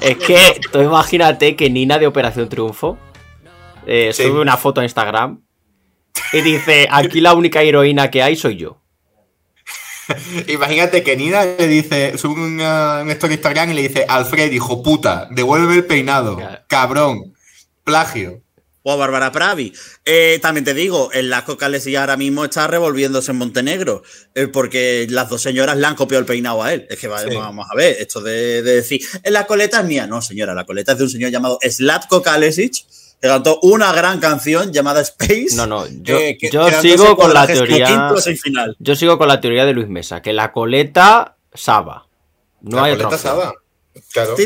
es 0.00 0.16
que 0.18 0.60
tú 0.72 0.80
imagínate 0.82 1.56
que 1.56 1.70
Nina 1.70 1.98
de 1.98 2.06
Operación 2.06 2.48
Triunfo 2.48 2.98
eh, 3.86 4.10
Sí. 4.12 4.24
sube 4.24 4.40
una 4.40 4.56
foto 4.56 4.80
a 4.80 4.84
Instagram 4.84 5.40
y 6.32 6.40
dice, 6.42 6.88
aquí 6.90 7.20
la 7.20 7.34
única 7.34 7.62
heroína 7.62 8.10
que 8.10 8.22
hay 8.22 8.36
soy 8.36 8.56
yo. 8.56 8.82
Imagínate 10.48 11.02
que 11.02 11.16
Nina 11.16 11.44
le 11.44 11.66
dice, 11.68 12.16
sube 12.18 12.40
una- 12.40 13.00
un 13.02 13.10
story 13.10 13.34
Instagram 13.34 13.70
y 13.70 13.74
le 13.74 13.82
dice, 13.88 14.04
Alfred, 14.08 14.52
hijo 14.52 14.82
puta, 14.82 15.26
devuelve 15.30 15.74
el 15.74 15.84
peinado, 15.84 16.36
Claro. 16.36 16.58
cabrón, 16.68 17.34
plagio. 17.84 18.42
O 18.88 18.92
a 18.92 18.94
Bárbara 18.96 19.32
Pravi. 19.32 19.72
Eh, 20.04 20.38
también 20.40 20.64
te 20.64 20.72
digo, 20.72 21.10
el 21.12 21.28
Lasco 21.28 21.56
Calesi 21.56 21.96
ahora 21.96 22.16
mismo 22.16 22.44
está 22.44 22.68
revolviéndose 22.68 23.32
en 23.32 23.38
Montenegro. 23.38 24.04
eh, 24.36 24.46
porque 24.46 25.08
las 25.10 25.28
dos 25.28 25.42
señoras 25.42 25.76
le 25.76 25.84
han 25.86 25.96
copiado 25.96 26.20
el 26.20 26.26
peinado 26.26 26.62
a 26.62 26.72
él. 26.72 26.86
Es 26.88 26.98
que 27.00 27.08
Sí. 27.08 27.34
vamos 27.34 27.66
a 27.68 27.74
ver, 27.74 27.96
esto 27.98 28.20
de, 28.20 28.62
de 28.62 28.74
decir, 28.76 29.00
"Eh, 29.24 29.30
la 29.32 29.44
coleta 29.44 29.80
es 29.80 29.86
mía. 29.86 30.06
No, 30.06 30.22
señora, 30.22 30.54
la 30.54 30.64
coleta 30.64 30.92
es 30.92 30.98
de 30.98 31.04
un 31.04 31.10
señor 31.10 31.30
llamado 31.32 31.58
Slatko 31.68 32.22
Kalesic, 32.22 32.84
que 33.20 33.26
cantó 33.28 33.58
una 33.62 33.92
gran 33.92 34.20
canción 34.20 34.72
llamada 34.72 35.00
Space. 35.00 35.56
No, 35.56 35.66
no, 35.66 35.84
yo, 35.88 36.18
eh, 36.18 36.36
que- 36.38 36.48
yo 36.50 36.66
quedándose 36.66 36.90
sigo 36.90 37.16
con 37.16 37.34
la 37.34 37.44
teoría. 37.48 38.12
Yo 38.78 38.94
sigo 38.94 39.18
con 39.18 39.26
la 39.26 39.40
teoría 39.40 39.64
de 39.64 39.72
Luis 39.72 39.88
Mesa, 39.88 40.22
que 40.22 40.32
la 40.32 40.52
coleta 40.52 41.36
Saba. 41.52 42.06
No 42.60 42.76
La 42.76 42.84
hay 42.84 42.96
coleta. 42.96 43.18
Saba. 43.18 43.52
Claro. 44.12 44.36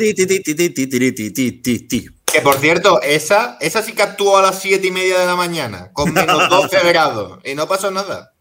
Que 2.33 2.41
por 2.41 2.57
cierto, 2.59 3.01
esa, 3.03 3.57
esa 3.61 3.83
sí 3.83 3.93
que 3.93 4.03
actuó 4.03 4.37
a 4.39 4.43
las 4.43 4.61
siete 4.61 4.87
y 4.87 4.91
media 4.91 5.19
de 5.19 5.27
la 5.27 5.35
mañana, 5.37 5.91
con 5.93 6.13
menos 6.13 6.49
12 6.51 6.79
grados, 6.89 7.39
y 7.45 7.55
no 7.55 7.67
pasó 7.67 7.91
nada. 7.91 8.35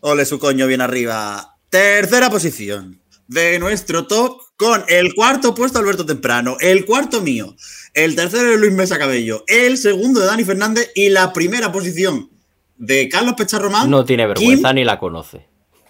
Ole 0.00 0.24
su 0.24 0.38
coño 0.38 0.66
bien 0.66 0.80
arriba. 0.80 1.56
Tercera 1.70 2.30
posición 2.30 3.02
de 3.26 3.58
nuestro 3.58 4.06
top 4.06 4.40
con 4.56 4.84
el 4.88 5.14
cuarto 5.14 5.54
puesto 5.54 5.78
Alberto 5.78 6.04
Temprano, 6.06 6.56
el 6.60 6.84
cuarto 6.84 7.20
mío, 7.20 7.54
el 7.94 8.14
tercero 8.16 8.50
de 8.50 8.58
Luis 8.58 8.72
Mesa 8.72 8.98
Cabello, 8.98 9.44
el 9.46 9.78
segundo 9.78 10.20
de 10.20 10.26
Dani 10.26 10.44
Fernández 10.44 10.90
y 10.94 11.08
la 11.10 11.32
primera 11.32 11.72
posición 11.72 12.30
de 12.76 13.08
Carlos 13.08 13.34
Pecharromán 13.36 13.90
No 13.90 14.04
tiene 14.04 14.26
vergüenza 14.26 14.68
Kim 14.68 14.74
ni 14.76 14.84
la 14.84 14.98
conoce. 14.98 15.46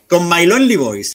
con 0.08 0.28
My 0.28 0.44
Lonely 0.46 0.76
Boys. 0.76 1.12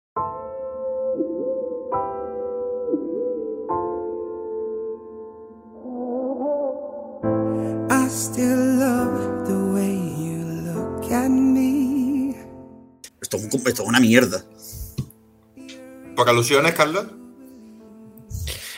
Esto 13.22 13.38
es, 13.38 13.44
un- 13.44 13.50
esto 13.68 13.84
es 13.84 13.88
una 13.88 14.00
mierda. 14.00 14.44
¿Por 16.16 16.30
alusiones, 16.30 16.74
Carlos? 16.74 17.06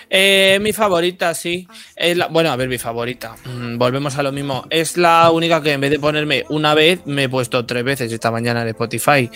Eh, 0.10 0.58
mi 0.62 0.72
favorita, 0.72 1.34
sí. 1.34 1.68
Es 1.96 2.16
la- 2.16 2.28
bueno, 2.28 2.50
a 2.50 2.56
ver, 2.56 2.70
mi 2.70 2.78
favorita. 2.78 3.36
Mm, 3.46 3.78
volvemos 3.78 4.18
a 4.18 4.24
lo 4.24 4.32
mismo. 4.32 4.66
Es 4.70 4.96
la 4.96 5.30
única 5.32 5.62
que 5.62 5.74
en 5.74 5.82
vez 5.82 5.92
de 5.92 6.00
ponerme 6.00 6.46
una 6.50 6.74
vez, 6.74 7.02
me 7.06 7.24
he 7.24 7.30
puesto 7.30 7.66
tres 7.66 7.84
veces 7.84 8.12
esta 8.12 8.32
mañana 8.32 8.62
en 8.62 8.70
Spotify. 8.70 9.30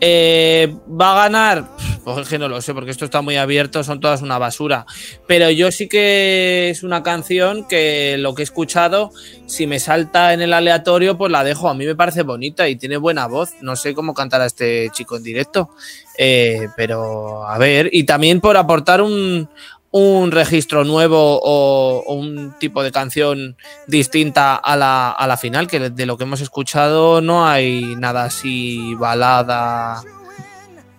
Eh, 0.00 0.74
¿Va 1.00 1.12
a 1.12 1.22
ganar? 1.28 1.70
Pues 2.06 2.18
es 2.18 2.28
que 2.28 2.38
no 2.38 2.48
lo 2.48 2.62
sé, 2.62 2.72
porque 2.72 2.92
esto 2.92 3.04
está 3.04 3.20
muy 3.20 3.34
abierto, 3.34 3.82
son 3.82 3.98
todas 3.98 4.22
una 4.22 4.38
basura. 4.38 4.86
Pero 5.26 5.50
yo 5.50 5.72
sí 5.72 5.88
que 5.88 6.70
es 6.70 6.84
una 6.84 7.02
canción 7.02 7.66
que 7.66 8.14
lo 8.16 8.32
que 8.32 8.42
he 8.42 8.44
escuchado, 8.44 9.10
si 9.46 9.66
me 9.66 9.80
salta 9.80 10.32
en 10.32 10.40
el 10.40 10.52
aleatorio, 10.52 11.18
pues 11.18 11.32
la 11.32 11.42
dejo. 11.42 11.68
A 11.68 11.74
mí 11.74 11.84
me 11.84 11.96
parece 11.96 12.22
bonita 12.22 12.68
y 12.68 12.76
tiene 12.76 12.96
buena 12.96 13.26
voz. 13.26 13.54
No 13.60 13.74
sé 13.74 13.92
cómo 13.92 14.14
cantará 14.14 14.46
este 14.46 14.88
chico 14.92 15.16
en 15.16 15.24
directo. 15.24 15.70
Eh, 16.16 16.68
pero 16.76 17.44
a 17.44 17.58
ver, 17.58 17.90
y 17.90 18.04
también 18.04 18.40
por 18.40 18.56
aportar 18.56 19.02
un, 19.02 19.48
un 19.90 20.30
registro 20.30 20.84
nuevo 20.84 21.40
o, 21.42 22.04
o 22.06 22.14
un 22.14 22.54
tipo 22.60 22.84
de 22.84 22.92
canción 22.92 23.56
distinta 23.88 24.54
a 24.54 24.76
la, 24.76 25.10
a 25.10 25.26
la 25.26 25.36
final, 25.36 25.66
que 25.66 25.90
de 25.90 26.06
lo 26.06 26.16
que 26.16 26.22
hemos 26.22 26.40
escuchado 26.40 27.20
no 27.20 27.48
hay 27.48 27.96
nada 27.96 28.26
así 28.26 28.94
balada. 28.94 30.04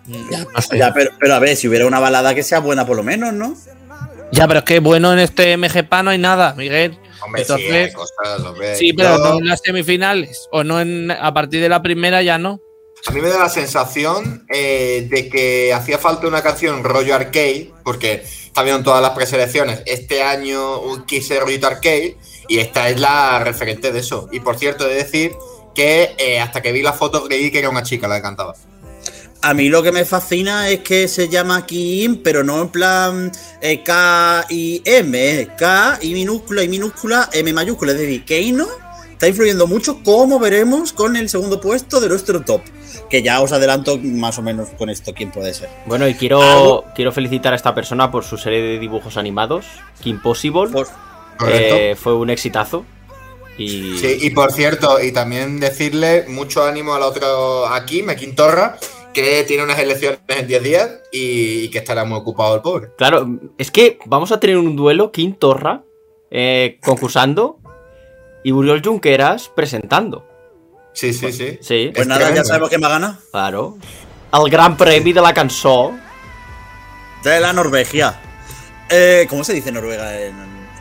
No 0.08 0.60
sé. 0.62 0.78
Ya, 0.78 0.92
pero, 0.92 1.10
pero 1.20 1.34
a 1.34 1.38
ver, 1.38 1.56
si 1.56 1.68
hubiera 1.68 1.86
una 1.86 2.00
balada 2.00 2.34
que 2.34 2.42
sea 2.42 2.60
buena 2.60 2.86
por 2.86 2.96
lo 2.96 3.02
menos, 3.02 3.32
¿no? 3.32 3.56
Ya, 4.32 4.46
pero 4.46 4.60
es 4.60 4.64
que 4.64 4.80
bueno 4.80 5.12
en 5.12 5.20
este 5.20 5.56
MGPA 5.56 6.02
no 6.02 6.10
hay 6.10 6.18
nada, 6.18 6.54
Miguel. 6.54 6.98
Hombre, 7.22 7.44
sí, 7.44 7.52
Entonces- 7.52 7.86
hay 7.86 7.92
cosas, 7.92 8.40
hombre. 8.44 8.76
Sí, 8.76 8.92
pero 8.92 9.16
Yo- 9.16 9.24
no 9.24 9.38
en 9.38 9.46
las 9.46 9.60
semifinales. 9.64 10.48
O 10.52 10.64
no 10.64 10.80
en, 10.80 11.10
a 11.10 11.32
partir 11.32 11.60
de 11.60 11.68
la 11.68 11.82
primera 11.82 12.22
ya 12.22 12.38
no. 12.38 12.60
A 13.06 13.10
mí 13.12 13.20
me 13.20 13.28
da 13.28 13.38
la 13.38 13.48
sensación 13.48 14.44
eh, 14.52 15.06
de 15.08 15.28
que 15.28 15.72
hacía 15.72 15.98
falta 15.98 16.26
una 16.26 16.42
canción 16.42 16.82
rollo 16.82 17.14
arcade, 17.14 17.70
porque 17.84 18.24
viendo 18.62 18.82
todas 18.84 19.02
las 19.02 19.10
preselecciones. 19.12 19.82
Este 19.86 20.22
año 20.22 21.04
quise 21.06 21.40
rollo 21.40 21.66
arcade 21.66 22.16
y 22.48 22.58
esta 22.58 22.88
es 22.88 23.00
la 23.00 23.40
referente 23.40 23.92
de 23.92 24.00
eso. 24.00 24.28
Y 24.32 24.40
por 24.40 24.58
cierto, 24.58 24.86
he 24.86 24.90
de 24.90 24.94
decir 24.96 25.32
que 25.74 26.14
eh, 26.18 26.40
hasta 26.40 26.60
que 26.60 26.72
vi 26.72 26.82
la 26.82 26.92
foto 26.92 27.24
creí 27.24 27.50
que 27.50 27.60
era 27.60 27.70
una 27.70 27.82
chica 27.82 28.08
la 28.08 28.16
que 28.16 28.22
cantaba. 28.22 28.54
A 29.40 29.54
mí 29.54 29.68
lo 29.68 29.82
que 29.84 29.92
me 29.92 30.04
fascina 30.04 30.68
es 30.68 30.80
que 30.80 31.06
se 31.06 31.28
llama 31.28 31.64
Kim, 31.64 32.22
pero 32.24 32.42
no 32.42 32.60
en 32.60 32.68
plan 32.70 33.32
eh, 33.60 33.82
K 33.84 34.44
y 34.50 34.82
M, 34.84 35.16
eh, 35.40 35.48
K 35.56 35.98
y 36.02 36.12
minúscula 36.12 36.62
y 36.64 36.68
minúscula, 36.68 37.28
M 37.32 37.52
mayúscula. 37.52 37.92
Es 37.92 37.98
decir, 37.98 38.24
Keino 38.24 38.66
está 39.12 39.28
influyendo 39.28 39.66
mucho, 39.68 40.02
como 40.02 40.40
veremos 40.40 40.92
con 40.92 41.16
el 41.16 41.28
segundo 41.28 41.60
puesto 41.60 42.00
de 42.00 42.08
nuestro 42.08 42.40
top. 42.42 42.62
Que 43.08 43.22
ya 43.22 43.40
os 43.40 43.52
adelanto 43.52 43.96
más 43.98 44.38
o 44.38 44.42
menos 44.42 44.68
con 44.76 44.90
esto 44.90 45.14
quién 45.14 45.30
puede 45.30 45.54
ser. 45.54 45.68
Bueno, 45.86 46.06
y 46.08 46.14
quiero, 46.14 46.42
Algo- 46.42 46.84
quiero 46.94 47.12
felicitar 47.12 47.52
a 47.52 47.56
esta 47.56 47.74
persona 47.74 48.10
por 48.10 48.24
su 48.24 48.36
serie 48.36 48.60
de 48.60 48.78
dibujos 48.80 49.16
animados, 49.16 49.64
Kim 50.02 50.20
Possible. 50.20 50.68
Por- 50.68 50.88
Correcto. 51.38 51.76
Eh, 51.76 51.96
fue 51.96 52.14
un 52.14 52.28
exitazo. 52.30 52.84
Y, 53.56 53.96
Sí, 53.98 54.18
y 54.22 54.30
por 54.30 54.52
cierto, 54.52 55.00
y 55.00 55.12
también 55.12 55.58
decirle 55.60 56.24
mucho 56.28 56.64
ánimo 56.64 56.94
al 56.94 57.02
otro 57.02 57.66
aquí, 57.68 58.04
a 58.08 58.14
Quintorra, 58.16 58.76
que 59.14 59.44
tiene 59.44 59.64
unas 59.64 59.78
elecciones 59.78 60.20
en 60.28 60.46
10 60.46 60.62
días 60.62 60.90
y, 61.12 61.60
y 61.64 61.70
que 61.70 61.78
estará 61.78 62.04
muy 62.04 62.18
ocupado 62.18 62.54
el 62.56 62.62
pobre. 62.62 62.88
Claro, 62.96 63.26
es 63.58 63.70
que 63.70 63.98
vamos 64.06 64.32
a 64.32 64.40
tener 64.40 64.56
un 64.58 64.76
duelo 64.76 65.10
Kim 65.12 65.34
Torra 65.34 65.82
eh, 66.30 66.78
concursando 66.82 67.58
y 68.44 68.52
Uriol 68.52 68.82
Junqueras 68.84 69.48
presentando. 69.48 70.24
Sí, 70.92 71.12
sí, 71.12 71.32
sí. 71.32 71.58
Sí, 71.60 71.90
Pues 71.94 72.02
Es 72.02 72.06
nada, 72.06 72.34
ya 72.34 72.44
sabemos 72.44 72.68
quién 72.68 72.82
va 72.82 72.86
a 72.88 72.90
ganar. 72.90 73.14
claro. 73.30 73.78
El 74.32 74.50
gran 74.50 74.76
premio 74.76 75.14
de 75.14 75.20
la 75.22 75.32
canción. 75.32 76.00
De 77.24 77.40
la 77.40 77.52
Norvegia. 77.52 78.20
Eh, 78.90 79.26
¿Cómo 79.28 79.42
se 79.42 79.54
dice 79.54 79.72
Noruega 79.72 80.20
en, 80.20 80.34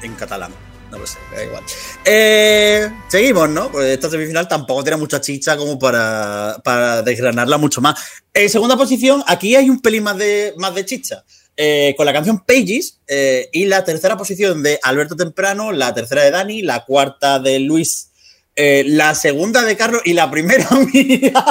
en 0.04 0.14
catalán? 0.16 0.52
No 0.98 1.02
lo 1.02 1.08
sé, 1.08 1.20
da 1.32 1.44
igual. 1.44 1.64
Eh, 2.04 2.90
seguimos, 3.08 3.48
¿no? 3.50 3.72
Pues 3.72 3.86
esta 3.90 4.10
semifinal 4.10 4.48
tampoco 4.48 4.84
tiene 4.84 4.98
mucha 4.98 5.22
chicha 5.22 5.56
como 5.56 5.78
para, 5.78 6.60
para 6.64 7.04
desgranarla 7.04 7.60
mucho 7.60 7.82
más. 7.82 8.00
En 8.34 8.50
segunda 8.50 8.76
posición, 8.76 9.24
aquí 9.28 9.56
hay 9.56 9.70
un 9.70 9.80
pelín 9.80 10.04
más 10.04 10.18
de, 10.18 10.56
más 10.58 10.74
de 10.74 10.86
chicha. 10.86 11.24
eh, 11.56 11.94
con 11.98 12.06
la 12.08 12.14
canción 12.14 12.44
Pages 12.46 13.00
eh, 13.08 13.48
y 13.52 13.66
la 13.66 13.84
tercera 13.84 14.18
posición 14.18 14.64
de 14.64 14.80
Alberto 14.82 15.16
Temprano, 15.16 15.72
la 15.72 15.94
tercera 15.94 16.24
de 16.24 16.32
Dani, 16.32 16.62
la 16.64 16.84
cuarta 16.86 17.40
de 17.40 17.60
Luis, 17.60 18.10
eh, 18.56 18.84
la 18.88 19.14
segunda 19.14 19.64
de 19.64 19.78
Carlos 19.78 20.02
y 20.06 20.14
la 20.14 20.30
primera 20.32 20.68
mía. 20.94 21.46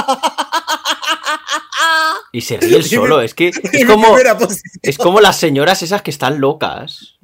Y 2.32 2.40
se 2.40 2.56
ríe 2.56 2.76
el 2.76 2.84
solo, 2.88 3.20
es 3.20 3.34
que 3.34 3.48
es 3.48 3.84
como, 3.84 4.16
es 4.82 4.98
como 4.98 5.20
las 5.20 5.38
señoras 5.38 5.82
esas 5.82 6.02
que 6.02 6.10
están 6.10 6.40
locas, 6.40 7.14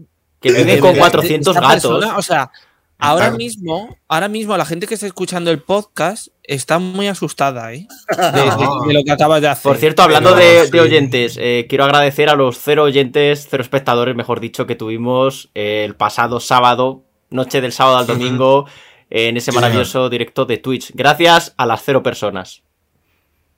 que 0.42 0.52
De 0.52 0.58
viven 0.64 0.80
con 0.80 0.90
verdad, 0.90 1.00
400 1.10 1.56
esta 1.56 1.68
gatos. 1.68 1.82
persona, 1.92 2.16
o 2.18 2.22
sea, 2.22 2.50
ahora 2.98 3.24
Claro. 3.26 3.36
mismo, 3.38 3.96
ahora 4.08 4.28
mismo 4.28 4.56
la 4.56 4.64
gente 4.64 4.86
que 4.86 4.94
está 4.94 5.06
escuchando 5.06 5.50
el 5.50 5.60
podcast 5.62 6.28
está 6.42 6.78
muy 6.78 7.08
asustada, 7.08 7.72
¿eh? 7.72 7.86
De, 8.16 8.16
de- 8.42 8.86
de 8.88 8.92
lo 8.94 9.02
que 9.04 9.12
acabas 9.12 9.40
de 9.40 9.48
hacer. 9.48 9.62
Por 9.62 9.76
cierto, 9.78 10.02
hablando 10.02 10.34
Pero, 10.34 10.60
de, 10.60 10.64
sí. 10.66 10.70
de 10.72 10.80
oyentes, 10.80 11.36
eh, 11.40 11.66
quiero 11.68 11.84
agradecer 11.84 12.28
a 12.28 12.34
los 12.36 12.58
cero 12.58 12.82
oyentes, 12.84 13.46
cero 13.50 13.62
espectadores, 13.62 14.14
mejor 14.14 14.40
dicho, 14.40 14.66
que 14.66 14.74
tuvimos 14.74 15.50
eh, 15.54 15.84
el 15.84 15.94
pasado 15.96 16.38
sábado, 16.40 17.04
noche 17.30 17.60
del 17.60 17.72
sábado 17.72 17.96
al 17.98 18.06
domingo, 18.06 18.66
eh, 19.10 19.28
en 19.28 19.36
ese 19.36 19.50
Sí, 19.52 19.54
maravilloso 19.56 20.08
directo 20.10 20.44
de 20.44 20.58
Twitch. 20.58 20.90
Gracias 20.94 21.54
a 21.56 21.66
las 21.66 21.82
cero 21.84 22.02
personas. 22.02 22.62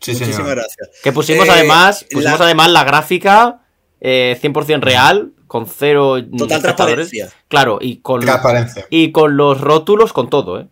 Sí, 0.00 0.12
Muchísimas 0.12 0.36
señor. 0.36 0.50
gracias. 0.56 0.88
Que 1.02 1.12
pusimos 1.12 1.46
Eh, 1.46 1.50
además, 1.50 2.04
pusimos 2.10 2.38
la- 2.38 2.44
además 2.46 2.70
la 2.70 2.84
gráfica 2.84 3.60
eh, 4.00 4.38
100% 4.42 4.80
real, 4.82 5.32
con 5.54 5.68
cero 5.68 6.16
Total 6.36 6.60
transparencia. 6.60 7.30
Claro, 7.46 7.78
y 7.80 7.98
con, 7.98 8.20
Transparencia. 8.22 8.86
y 8.90 9.12
con 9.12 9.36
los 9.36 9.60
rótulos, 9.60 10.12
con 10.12 10.28
todo, 10.28 10.58
¿eh? 10.58 10.66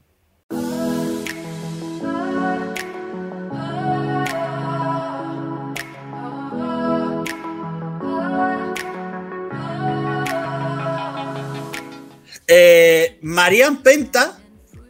Eh, 12.49 13.21
Marian 13.23 13.85
Penta 13.85 14.40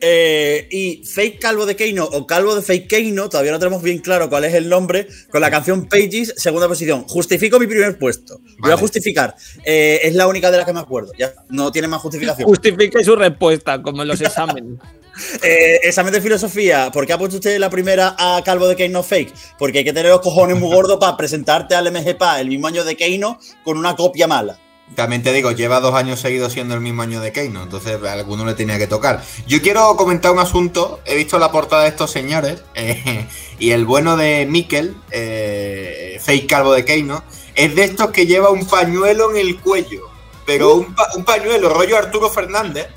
eh, 0.04 0.66
y 0.68 1.04
Fake 1.06 1.38
Calvo 1.38 1.64
de 1.64 1.76
Keino 1.76 2.04
o 2.04 2.26
Calvo 2.26 2.56
de 2.56 2.62
Fake 2.62 2.88
Keino, 2.88 3.28
todavía 3.28 3.52
no 3.52 3.60
tenemos 3.60 3.82
bien 3.82 3.98
claro 3.98 4.28
cuál 4.28 4.44
es 4.44 4.52
el 4.52 4.68
nombre, 4.68 5.06
con 5.30 5.40
la 5.40 5.48
canción 5.48 5.86
Pages, 5.86 6.34
segunda 6.36 6.66
posición. 6.66 7.04
Justifico 7.04 7.60
mi 7.60 7.68
primer 7.68 7.96
puesto. 7.98 8.40
Voy 8.58 8.72
a 8.72 8.76
justificar. 8.76 9.36
Eh, 9.64 10.00
es 10.02 10.16
la 10.16 10.26
única 10.26 10.50
de 10.50 10.56
las 10.56 10.66
que 10.66 10.72
me 10.72 10.80
acuerdo. 10.80 11.12
Ya 11.16 11.32
no 11.50 11.70
tiene 11.70 11.86
más 11.86 12.00
justificación. 12.00 12.48
Justifique 12.48 13.04
su 13.04 13.14
respuesta, 13.14 13.80
como 13.80 14.02
en 14.02 14.08
los 14.08 14.20
exámenes. 14.20 14.80
Eh, 15.42 15.80
examen 15.82 16.10
de 16.10 16.22
filosofía. 16.22 16.90
¿Por 16.90 17.06
qué 17.06 17.12
ha 17.12 17.18
puesto 17.18 17.36
usted 17.36 17.58
la 17.58 17.68
primera 17.68 18.16
a 18.18 18.40
Calvo 18.42 18.66
de 18.66 18.76
Keino 18.76 19.02
Fake? 19.02 19.30
Porque 19.58 19.80
hay 19.80 19.84
que 19.84 19.92
tener 19.92 20.10
los 20.10 20.22
cojones 20.22 20.58
muy 20.58 20.74
gordos 20.74 20.96
para 20.98 21.18
presentarte 21.18 21.74
al 21.74 21.92
MGPA 21.92 22.40
el 22.40 22.48
mismo 22.48 22.66
año 22.66 22.82
de 22.82 22.96
Keino 22.96 23.38
con 23.62 23.76
una 23.76 23.94
copia 23.94 24.26
mala. 24.26 24.58
También 24.94 25.22
te 25.22 25.32
digo, 25.32 25.52
lleva 25.52 25.80
dos 25.80 25.94
años 25.94 26.20
seguidos 26.20 26.52
siendo 26.52 26.74
el 26.74 26.80
mismo 26.80 27.02
año 27.02 27.20
de 27.20 27.32
Keino, 27.32 27.62
entonces 27.62 27.98
a 28.02 28.12
alguno 28.12 28.44
le 28.44 28.54
tenía 28.54 28.78
que 28.78 28.86
tocar. 28.86 29.22
Yo 29.46 29.62
quiero 29.62 29.96
comentar 29.96 30.32
un 30.32 30.38
asunto, 30.38 31.00
he 31.06 31.16
visto 31.16 31.38
la 31.38 31.50
portada 31.50 31.84
de 31.84 31.88
estos 31.88 32.10
señores, 32.10 32.62
eh, 32.74 33.26
y 33.58 33.70
el 33.70 33.86
bueno 33.86 34.16
de 34.16 34.46
Mikel, 34.46 34.94
eh, 35.10 36.20
calvo 36.48 36.72
de 36.72 36.84
Keino, 36.84 37.24
es 37.54 37.74
de 37.74 37.84
estos 37.84 38.10
que 38.10 38.26
lleva 38.26 38.50
un 38.50 38.66
pañuelo 38.66 39.30
en 39.30 39.38
el 39.38 39.60
cuello, 39.60 40.10
pero 40.44 40.74
un, 40.74 40.94
pa- 40.94 41.08
un 41.16 41.24
pañuelo 41.24 41.68
rollo 41.70 41.96
Arturo 41.96 42.28
Fernández. 42.30 42.88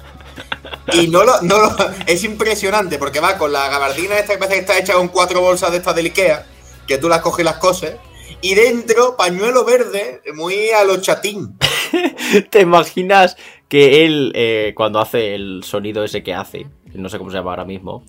Y 0.93 1.07
no 1.07 1.23
lo, 1.23 1.41
no 1.41 1.75
es 2.07 2.23
impresionante 2.23 2.97
porque 2.97 3.19
va 3.21 3.37
con 3.37 3.53
la 3.53 3.69
gabardina 3.69 4.17
esta 4.17 4.33
que 4.33 4.39
parece 4.39 4.55
que 4.55 4.61
está 4.61 4.77
hecha 4.77 4.93
con 4.93 5.07
cuatro 5.07 5.39
bolsas 5.41 5.71
de 5.71 5.77
estas 5.77 5.95
del 5.95 6.07
Ikea, 6.07 6.45
que 6.87 6.97
tú 6.97 7.07
las 7.07 7.21
coges 7.21 7.45
las 7.45 7.55
coses, 7.57 7.95
y 8.41 8.53
dentro 8.55 9.15
pañuelo 9.15 9.63
verde, 9.63 10.21
muy 10.33 10.71
a 10.71 10.83
los 10.83 11.01
chatín. 11.01 11.57
¿Te 12.49 12.61
imaginas 12.61 13.37
que 13.67 14.05
él, 14.05 14.31
eh, 14.35 14.73
cuando 14.75 14.99
hace 14.99 15.35
el 15.35 15.63
sonido 15.63 16.03
ese 16.03 16.23
que 16.23 16.33
hace, 16.33 16.67
no 16.93 17.09
sé 17.09 17.17
cómo 17.17 17.29
se 17.31 17.37
llama 17.37 17.51
ahora 17.51 17.65
mismo, 17.65 18.03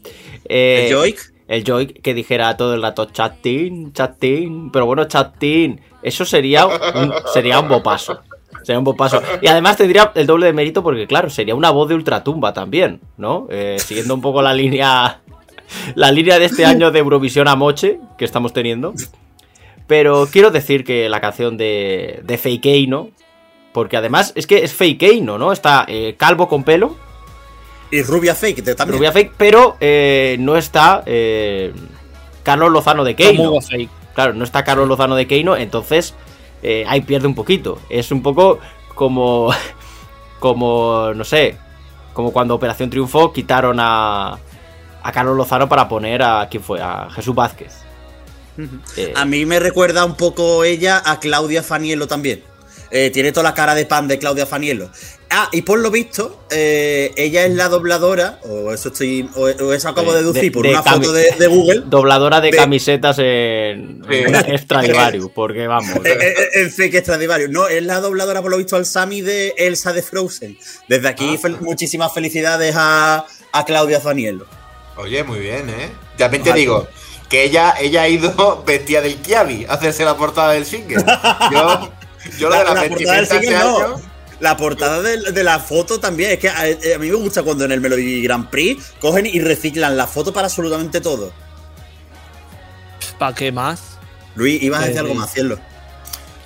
eh, 0.48 0.86
¿El 0.88 0.94
Joik? 0.94 1.32
el 1.48 2.02
que 2.02 2.14
dijera 2.14 2.56
todo 2.56 2.74
el 2.74 2.82
rato 2.82 3.06
chatín, 3.06 3.92
chatín, 3.92 4.70
pero 4.70 4.86
bueno, 4.86 5.04
chatín, 5.04 5.80
eso 6.02 6.24
sería 6.24 6.66
un, 6.66 7.12
sería 7.32 7.60
un 7.60 7.68
bopaso. 7.68 8.20
Sería 8.62 8.78
un 8.80 8.84
bopaso. 8.84 9.22
Y 9.40 9.46
además 9.46 9.76
tendría 9.76 10.10
el 10.16 10.26
doble 10.26 10.46
de 10.46 10.52
mérito 10.52 10.82
porque, 10.82 11.06
claro, 11.06 11.30
sería 11.30 11.54
una 11.54 11.70
voz 11.70 11.88
de 11.88 11.94
ultratumba 11.94 12.52
también, 12.52 13.00
¿no? 13.16 13.46
Eh, 13.48 13.76
siguiendo 13.78 14.14
un 14.14 14.20
poco 14.20 14.42
la 14.42 14.52
línea. 14.52 15.20
La 15.94 16.10
línea 16.10 16.38
de 16.38 16.46
este 16.46 16.64
año 16.64 16.90
de 16.90 17.00
Eurovisión 17.00 17.48
a 17.48 17.56
moche 17.56 18.00
que 18.18 18.24
estamos 18.24 18.52
teniendo. 18.52 18.92
Pero 19.86 20.28
quiero 20.30 20.50
decir 20.50 20.84
que 20.84 21.08
la 21.08 21.20
canción 21.20 21.56
de, 21.56 22.22
de 22.24 22.38
Fakeino, 22.38 23.10
porque 23.76 23.98
además 23.98 24.32
es 24.36 24.46
que 24.46 24.64
es 24.64 24.72
Fakeino, 24.72 25.36
¿no? 25.36 25.52
Está 25.52 25.84
eh, 25.86 26.14
calvo 26.16 26.48
con 26.48 26.64
pelo, 26.64 26.96
Y 27.90 28.00
Rubia 28.00 28.34
Fake 28.34 28.64
también. 28.74 28.98
rubia 28.98 29.12
fake, 29.12 29.34
pero 29.36 29.76
eh, 29.80 30.38
no 30.40 30.56
está 30.56 31.02
eh, 31.04 31.74
Carlos 32.42 32.72
Lozano 32.72 33.04
de 33.04 33.14
Keino. 33.14 33.60
Fake. 33.60 33.90
Claro, 34.14 34.32
no 34.32 34.44
está 34.44 34.64
Carlos 34.64 34.88
Lozano 34.88 35.14
de 35.14 35.26
Keino, 35.26 35.58
entonces 35.58 36.14
eh, 36.62 36.86
ahí 36.88 37.02
pierde 37.02 37.26
un 37.26 37.34
poquito. 37.34 37.78
Es 37.90 38.10
un 38.10 38.22
poco 38.22 38.60
como. 38.94 39.50
Como. 40.40 41.12
No 41.14 41.24
sé. 41.24 41.58
Como 42.14 42.32
cuando 42.32 42.54
Operación 42.54 42.88
Triunfo 42.88 43.30
quitaron 43.30 43.76
a. 43.78 44.38
A 45.02 45.12
Carlos 45.12 45.36
Lozano 45.36 45.68
para 45.68 45.86
poner 45.86 46.22
a. 46.22 46.48
¿Quién 46.50 46.62
fue? 46.62 46.80
A 46.80 47.10
Jesús 47.10 47.34
Vázquez. 47.34 47.76
Eh, 48.96 49.12
A 49.14 49.26
mí 49.26 49.44
me 49.44 49.60
recuerda 49.60 50.06
un 50.06 50.14
poco 50.14 50.64
ella 50.64 51.02
a 51.04 51.20
Claudia 51.20 51.62
Fanielo 51.62 52.06
también. 52.06 52.42
Eh, 52.96 53.10
tiene 53.10 53.30
toda 53.32 53.44
la 53.44 53.54
cara 53.54 53.74
de 53.74 53.84
pan 53.84 54.08
de 54.08 54.18
Claudia 54.18 54.46
Fanielo. 54.46 54.90
Ah, 55.28 55.48
y 55.52 55.62
por 55.62 55.80
lo 55.80 55.90
visto, 55.90 56.46
eh, 56.50 57.12
ella 57.16 57.44
es 57.44 57.52
la 57.54 57.68
dobladora, 57.68 58.38
o 58.44 58.72
eso 58.72 58.88
estoy, 58.88 59.28
o, 59.34 59.42
o 59.42 59.72
eso 59.72 59.88
acabo 59.88 60.12
de 60.12 60.18
De- 60.18 60.24
deducir 60.24 60.52
por 60.52 60.62
de 60.64 60.70
una 60.70 60.82
foto 60.84 61.12
de, 61.12 61.32
de 61.36 61.46
Google. 61.48 61.82
dobladora 61.86 62.40
de 62.40 62.52
de- 62.52 62.56
camisetas 62.56 63.18
en, 63.18 64.02
en 64.08 64.58
Stradivarius, 64.58 65.30
porque 65.34 65.66
vamos. 65.66 65.90
Eh, 66.04 66.34
El 66.54 66.70
fake 66.70 67.00
Stradivarius. 67.02 67.50
No, 67.50 67.66
es 67.66 67.82
la 67.82 68.00
dobladora, 68.00 68.40
por 68.40 68.50
lo 68.52 68.56
visto, 68.56 68.76
al 68.76 68.86
Sami 68.86 69.20
de 69.20 69.52
Elsa 69.58 69.92
de 69.92 70.02
Frozen. 70.02 70.56
Desde 70.88 71.08
aquí, 71.08 71.36
fel- 71.36 71.58
muchísimas 71.60 72.14
felicidades 72.14 72.74
a, 72.78 73.26
a 73.52 73.64
Claudia 73.64 74.00
Fanielo. 74.00 74.46
Oye, 74.96 75.22
muy 75.24 75.40
bien, 75.40 75.68
¿eh? 75.68 75.90
También 76.16 76.44
te 76.44 76.52
digo 76.54 76.86
que 77.28 77.42
ella, 77.42 77.74
ella 77.80 78.02
ha 78.02 78.08
ido 78.08 78.62
vestida 78.66 79.00
del 79.00 79.16
Kiabi 79.16 79.66
a 79.68 79.72
hacerse 79.74 80.04
la 80.04 80.16
portada 80.16 80.52
del 80.52 80.64
single. 80.64 81.04
Yo, 81.52 81.90
yo 82.38 82.48
lo 82.48 82.54
La, 82.56 82.58
de 82.58 82.64
la, 82.64 82.74
la 82.74 82.88
portada 82.88 83.16
del 83.16 83.26
single 83.26 83.58
no. 83.58 84.16
La 84.38 84.56
portada 84.56 85.00
de, 85.02 85.32
de 85.32 85.44
la 85.44 85.58
foto 85.60 85.98
también. 85.98 86.32
Es 86.32 86.38
que 86.38 86.48
a, 86.48 86.68
eh, 86.68 86.94
a 86.94 86.98
mí 86.98 87.08
me 87.08 87.16
gusta 87.16 87.42
cuando 87.42 87.64
en 87.64 87.72
el 87.72 87.80
Melody 87.80 88.22
Grand 88.22 88.50
Prix 88.50 88.92
cogen 89.00 89.24
y 89.26 89.40
reciclan 89.40 89.96
la 89.96 90.06
foto 90.06 90.32
para 90.32 90.46
absolutamente 90.48 91.00
todo. 91.00 91.32
¿Para 93.18 93.34
qué 93.34 93.50
más? 93.50 93.98
Luis, 94.34 94.62
ibas 94.62 94.80
a 94.80 94.82
decir 94.82 94.96
Eh, 94.96 95.00
algo 95.00 95.14
más, 95.14 95.30
hacerlo. 95.30 95.58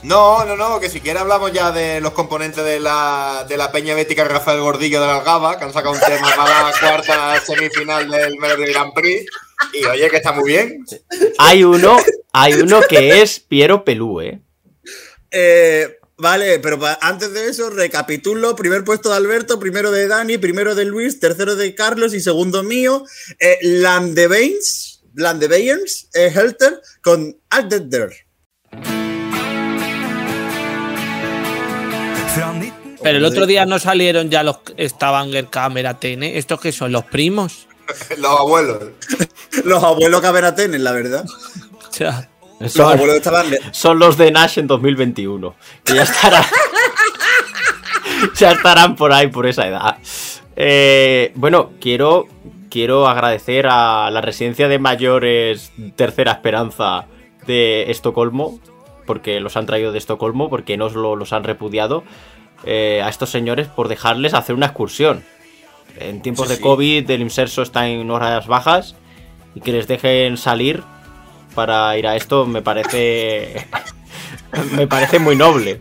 No, 0.03 0.45
no, 0.47 0.57
no, 0.57 0.81
que 0.81 0.89
si 0.89 1.01
quieres 1.01 1.21
hablamos 1.21 1.53
ya 1.53 1.73
de 1.73 2.01
los 2.01 2.13
componentes 2.13 2.65
de 2.65 2.81
la, 2.81 3.45
de 3.49 3.57
la 3.59 3.71
Peña 3.71 3.95
Bética 3.95 4.25
Rafael 4.25 4.61
Gordillo 4.61 5.01
de 5.01 5.07
la 5.07 5.17
Algaba, 5.17 5.59
que 5.59 5.65
han 5.65 5.73
sacado 5.75 5.95
un 5.95 6.01
tema 6.01 6.31
para 6.35 6.71
la 6.71 6.73
cuarta 6.81 7.41
semifinal 7.45 8.09
del 8.09 8.39
Melody 8.39 8.73
Grand 8.73 8.95
Prix. 8.95 9.27
Y 9.75 9.85
oye, 9.85 10.09
que 10.09 10.17
está 10.17 10.33
muy 10.33 10.51
bien. 10.51 10.87
Hay 11.39 11.65
uno, 11.65 11.99
hay 12.33 12.55
uno 12.55 12.81
que 12.89 13.21
es 13.21 13.41
Piero 13.41 13.85
Pelú, 13.85 14.23
¿eh? 14.23 14.41
Eh, 15.31 15.99
vale, 16.17 16.59
pero 16.59 16.79
antes 17.01 17.33
de 17.33 17.49
eso, 17.49 17.71
recapitulo. 17.71 18.57
Primer 18.57 18.85
puesto 18.85 19.11
de 19.11 19.17
Alberto, 19.17 19.59
primero 19.59 19.91
de 19.91 20.09
Dani, 20.09 20.39
primero 20.39 20.75
de 20.75 20.85
Luis, 20.85 21.21
tercero 21.21 21.57
de 21.57 21.75
Carlos 21.75 22.15
y 22.15 22.21
segundo 22.21 22.63
mío. 22.63 23.05
Eh, 23.39 23.59
Landeveins, 23.63 25.03
Landeveins, 25.15 26.09
eh, 26.15 26.33
Helter 26.35 26.81
con 27.03 27.37
19... 27.51 28.27
Pero 33.03 33.17
el 33.17 33.25
otro 33.25 33.47
día 33.47 33.65
no 33.65 33.79
salieron 33.79 34.31
ya 34.31 34.43
los 34.43 34.59
Stavanger 34.79 35.49
Cámara 35.49 35.99
TN. 35.99 36.23
¿Estos 36.23 36.61
qué 36.61 36.71
son? 36.71 36.93
¿Los 36.93 37.05
primos? 37.05 37.67
Los 38.19 38.39
abuelos. 38.39 38.83
Los 39.65 39.83
abuelos 39.83 40.21
Caberatenen, 40.21 40.85
la 40.85 40.93
verdad. 40.93 41.25
Son, 42.69 43.99
los 43.99 44.17
de 44.17 44.31
Nash 44.31 44.59
en 44.59 44.67
2021. 44.67 45.55
Que 45.85 45.95
ya 45.95 46.03
estarán. 46.03 46.45
ya 48.37 48.53
estarán 48.53 48.97
por 48.97 49.13
ahí, 49.13 49.29
por 49.29 49.47
esa 49.47 49.67
edad. 49.67 49.97
Eh, 50.57 51.33
bueno, 51.37 51.71
quiero, 51.81 52.27
quiero 52.71 53.09
agradecer 53.09 53.67
a 53.69 54.11
la 54.11 54.21
residencia 54.21 54.69
de 54.69 54.79
mayores 54.79 55.73
Tercera 55.97 56.33
Esperanza 56.33 57.07
de 57.47 57.91
Estocolmo. 57.91 58.61
Porque 59.07 59.41
los 59.41 59.57
han 59.57 59.67
traído 59.67 59.91
de 59.91 59.99
Estocolmo, 59.99 60.49
porque 60.51 60.77
no 60.77 60.89
lo- 60.89 61.17
los 61.17 61.33
han 61.33 61.45
repudiado. 61.45 62.05
eh, 62.65 63.01
a 63.03 63.09
estos 63.09 63.31
señores 63.31 63.69
por 63.69 63.89
dejarles 63.89 64.35
hacer 64.35 64.55
una 64.55 64.67
excursión. 64.67 65.25
En 65.99 66.21
tiempos 66.21 66.47
Sí, 66.47 66.51
de 66.51 66.57
sí. 66.59 66.63
COVID, 66.63 67.11
el 67.11 67.23
inserso 67.23 67.63
está 67.63 67.89
en 67.89 68.11
horas 68.11 68.47
bajas 68.47 68.97
y 69.55 69.63
que 69.63 69.73
les 69.73 69.89
dejen 69.89 70.37
salir 70.37 70.83
para 71.61 71.95
ir 71.99 72.07
a 72.07 72.17
esto 72.17 72.47
me 72.47 72.63
parece. 72.63 73.67
me 74.73 74.87
parece 74.87 75.19
muy 75.19 75.37
noble. 75.37 75.79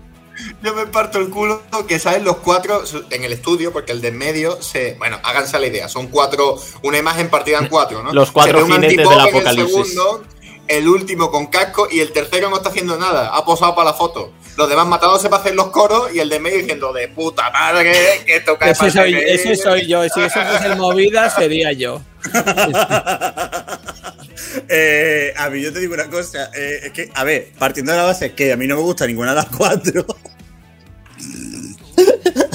Yo 0.61 0.75
me 0.75 0.87
parto 0.87 1.19
el 1.19 1.29
culo 1.29 1.61
que 1.87 1.99
salen 1.99 2.25
los 2.25 2.35
cuatro 2.37 2.83
en 3.11 3.23
el 3.23 3.31
estudio, 3.31 3.71
porque 3.71 3.93
el 3.93 4.01
de 4.01 4.09
en 4.09 4.17
medio 4.17 4.61
se. 4.61 4.95
Bueno, 4.95 5.19
háganse 5.23 5.57
la 5.57 5.67
idea. 5.67 5.87
Son 5.87 6.07
cuatro. 6.07 6.57
Una 6.83 6.97
imagen 6.97 7.29
partida 7.29 7.59
en 7.59 7.67
cuatro, 7.67 8.03
¿no? 8.03 8.11
Los 8.11 8.29
cuatro 8.31 8.59
Se 8.59 8.65
ve 8.65 8.73
un 8.73 8.81
jinetes 8.81 8.97
del 8.97 9.07
en 9.07 9.13
el 9.13 9.29
apocalipsis. 9.29 9.93
segundo, 9.93 10.23
el 10.67 10.89
último 10.89 11.31
con 11.31 11.47
casco 11.47 11.87
y 11.89 12.01
el 12.01 12.11
tercero 12.11 12.49
no 12.49 12.57
está 12.57 12.67
haciendo 12.67 12.97
nada. 12.97 13.33
Ha 13.33 13.45
posado 13.45 13.73
para 13.73 13.91
la 13.91 13.95
foto. 13.95 14.33
Los 14.57 14.67
demás 14.67 14.85
matándose 14.85 15.29
para 15.29 15.41
hacer 15.41 15.55
los 15.55 15.67
coros 15.67 16.13
y 16.13 16.19
el 16.19 16.27
de 16.27 16.35
en 16.35 16.43
medio 16.43 16.57
diciendo 16.57 16.91
de 16.91 17.07
puta 17.07 17.49
madre 17.51 18.21
que 18.25 18.41
toca 18.41 18.69
Ese 18.69 18.91
soy, 18.91 19.15
ese 19.15 19.55
soy 19.55 19.87
yo. 19.87 20.03
Si 20.09 20.19
eso 20.19 20.41
fuese 20.41 20.67
el 20.67 20.75
movida, 20.75 21.29
sería 21.29 21.71
yo. 21.71 22.01
Eh, 24.67 25.33
a 25.35 25.49
mí 25.49 25.61
yo 25.61 25.73
te 25.73 25.79
digo 25.79 25.93
una 25.93 26.09
cosa, 26.09 26.51
eh, 26.55 26.81
es 26.85 26.91
que, 26.91 27.09
a 27.13 27.23
ver, 27.23 27.49
partiendo 27.57 27.91
de 27.91 27.97
la 27.97 28.03
base 28.03 28.33
que 28.33 28.51
a 28.51 28.57
mí 28.57 28.67
no 28.67 28.75
me 28.75 28.81
gusta 28.81 29.07
ninguna 29.07 29.31
de 29.31 29.35
las 29.35 29.45
cuatro. 29.47 30.05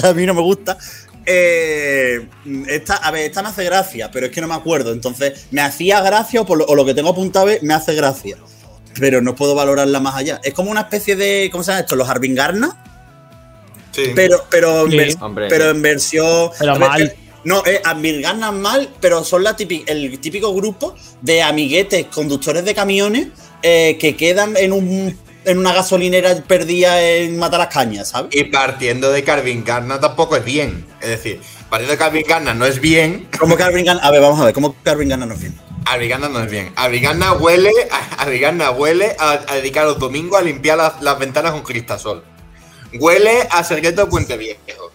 a 0.03 0.13
mí 0.13 0.25
no 0.25 0.33
me 0.33 0.41
gusta. 0.41 0.77
Eh, 1.25 2.27
esta, 2.67 2.95
a 2.97 3.11
ver, 3.11 3.25
esta 3.25 3.41
me 3.41 3.49
hace 3.49 3.63
gracia, 3.63 4.11
pero 4.11 4.27
es 4.27 4.31
que 4.31 4.41
no 4.41 4.47
me 4.47 4.55
acuerdo. 4.55 4.91
Entonces, 4.91 5.47
me 5.51 5.61
hacía 5.61 6.01
gracia 6.01 6.41
o, 6.41 6.45
por 6.45 6.59
lo, 6.59 6.65
o 6.65 6.75
lo 6.75 6.85
que 6.85 6.93
tengo 6.93 7.09
apuntado 7.09 7.49
es, 7.49 7.63
me 7.63 7.73
hace 7.73 7.95
gracia. 7.95 8.37
Pero 8.99 9.21
no 9.21 9.35
puedo 9.35 9.55
valorarla 9.55 9.99
más 9.99 10.15
allá. 10.15 10.39
Es 10.43 10.53
como 10.53 10.71
una 10.71 10.81
especie 10.81 11.15
de. 11.15 11.49
¿Cómo 11.51 11.63
se 11.63 11.71
llama 11.71 11.81
esto? 11.81 11.95
Los 11.95 12.07
Arvingarna. 12.07 12.81
Sí. 13.91 14.11
Pero, 14.15 14.45
pero, 14.49 14.85
en 14.85 15.11
Sí. 15.11 15.17
Hombre, 15.19 15.47
pero 15.49 15.65
sí. 15.65 15.69
en 15.71 15.81
versión. 15.81 16.49
Pero 16.57 16.71
ver, 16.73 16.79
mal. 16.79 17.01
eh, 17.01 17.17
no, 17.45 17.63
eh, 17.65 17.81
Arvingarna 17.83 18.51
mal, 18.51 18.89
pero 18.99 19.23
son 19.23 19.43
la 19.43 19.55
el 19.57 20.19
típico 20.19 20.53
grupo 20.53 20.95
de 21.21 21.41
amiguetes 21.41 22.07
conductores 22.07 22.65
de 22.65 22.73
camiones 22.73 23.27
eh, 23.61 23.97
que 23.99 24.15
quedan 24.15 24.57
en 24.57 24.73
un 24.73 25.17
en 25.45 25.59
una 25.59 25.73
gasolinera 25.73 26.35
perdida 26.47 27.01
en 27.01 27.37
matar 27.37 27.59
las 27.59 27.67
cañas, 27.67 28.09
¿sabes? 28.09 28.35
Y 28.35 28.45
partiendo 28.45 29.11
de 29.11 29.23
Carvin 29.23 29.63
Garna 29.63 29.99
tampoco 29.99 30.35
es 30.35 30.43
bien. 30.43 30.87
Es 30.99 31.09
decir, 31.09 31.39
partiendo 31.69 31.91
de 31.91 31.99
Carvin 31.99 32.25
Garna 32.27 32.55
no 32.55 32.65
es 32.65 32.81
bien. 32.81 33.27
¿Cómo 33.39 33.55
que 33.55 33.61
Arvingarna? 33.61 34.01
A 34.01 34.09
ver, 34.09 34.21
vamos 34.21 34.39
a 34.39 34.45
ver, 34.45 34.53
¿cómo 34.53 34.75
que 34.83 34.89
Arvingarna 34.89 35.27
no 35.27 35.35
es 35.35 35.41
bien? 35.41 35.55
Arvigana 35.85 36.29
no 36.29 36.41
es 36.41 36.49
bien. 36.49 36.73
Arvigana 36.75 37.33
huele, 37.33 37.71
huele 38.75 39.15
a, 39.19 39.39
a 39.47 39.55
dedicar 39.55 39.85
los 39.85 39.99
domingos 39.99 40.39
a 40.39 40.43
limpiar 40.43 40.77
las, 40.77 40.99
las 41.01 41.19
ventanas 41.19 41.51
con 41.51 41.61
cristasol. 41.61 42.23
Huele 42.93 43.47
a 43.51 43.61
de 43.63 44.05
Puente 44.07 44.35
Viejo. 44.35 44.91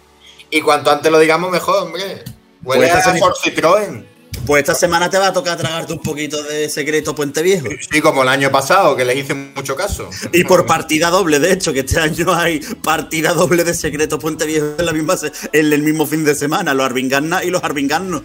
Y 0.51 0.61
cuanto 0.63 0.91
antes 0.91 1.13
lo 1.13 1.21
digamos, 1.21 1.53
mejor, 1.53 1.85
hombre. 1.85 2.25
Huele 2.63 2.87
Pues 2.87 2.99
esta 2.99 3.11
a 3.11 3.17
Ford 3.17 3.35
Citroën. 3.43 4.07
Pues 4.47 4.61
esta 4.61 4.75
semana 4.75 5.11
te 5.11 5.19
va 5.19 5.29
a 5.29 5.33
tocar 5.33 5.57
tragarte 5.57 5.93
un 5.93 6.01
poquito 6.01 6.43
de 6.43 6.69
secreto 6.69 7.15
Puente 7.15 7.43
Viejo. 7.43 7.67
Sí, 7.91 8.01
como 8.01 8.23
el 8.23 8.29
año 8.29 8.51
pasado, 8.51 8.97
que 8.97 9.05
les 9.05 9.17
hice 9.17 9.35
mucho 9.35 9.77
caso. 9.77 10.09
Y 10.33 10.45
por 10.45 10.67
partida 10.67 11.11
doble, 11.11 11.39
de 11.39 11.53
hecho, 11.53 11.73
que 11.73 11.81
este 11.81 12.01
año 12.01 12.33
hay 12.35 12.61
partida 12.61 13.35
doble 13.35 13.65
de 13.65 13.75
secreto 13.75 14.19
Puente 14.19 14.47
Viejo 14.47 14.75
en, 14.79 14.87
la 14.87 14.93
misma 14.93 15.17
en 15.53 15.73
el 15.73 15.83
mismo 15.83 16.07
fin 16.07 16.25
de 16.25 16.35
semana, 16.35 16.75
los 16.75 16.87
Arvingarna 16.87 17.45
y 17.45 17.51
los 17.51 17.63
Arvingarnos. 17.63 18.23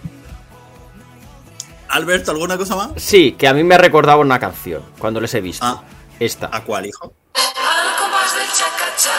Alberto, 1.88 2.30
¿alguna 2.32 2.56
cosa 2.56 2.76
más? 2.76 2.90
Sí, 2.96 3.32
que 3.32 3.46
a 3.46 3.54
mí 3.54 3.62
me 3.62 3.74
ha 3.74 3.78
recordado 3.78 4.20
una 4.20 4.38
canción 4.38 4.82
cuando 4.98 5.20
les 5.20 5.32
he 5.34 5.40
visto. 5.40 5.64
Ah. 5.64 5.84
Esta. 6.18 6.48
¿A 6.50 6.64
cuál, 6.64 6.86
hijo? 6.86 7.12
Al 7.34 7.96
compás 7.96 8.34
del 8.34 8.48
chacachá, 8.48 9.10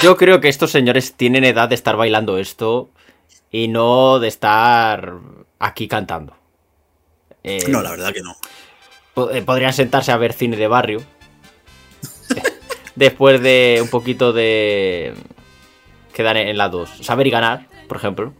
Yo 0.00 0.16
creo 0.16 0.40
que 0.40 0.48
estos 0.48 0.70
señores 0.70 1.14
tienen 1.14 1.44
edad 1.44 1.68
de 1.68 1.74
estar 1.74 1.96
bailando 1.96 2.38
esto 2.38 2.90
y 3.50 3.68
no 3.68 4.18
de 4.18 4.28
estar 4.28 5.14
aquí 5.58 5.86
cantando. 5.88 6.34
Eh, 7.44 7.64
No, 7.68 7.82
la 7.82 7.90
verdad 7.90 8.12
que 8.12 8.20
no. 8.22 9.30
eh, 9.30 9.42
podrían 9.42 9.72
sentarse 9.72 10.10
a 10.12 10.16
ver 10.16 10.32
cine 10.32 10.56
de 10.56 10.66
barrio. 10.68 11.02
Después 12.96 13.40
de 13.42 13.78
un 13.82 13.88
poquito 13.88 14.32
de. 14.32 15.14
Quedar 16.12 16.36
en 16.36 16.58
la 16.58 16.68
2. 16.68 16.90
Saber 17.00 17.26
y 17.26 17.30
ganar, 17.30 17.66
por 17.88 17.96
ejemplo. 17.96 18.34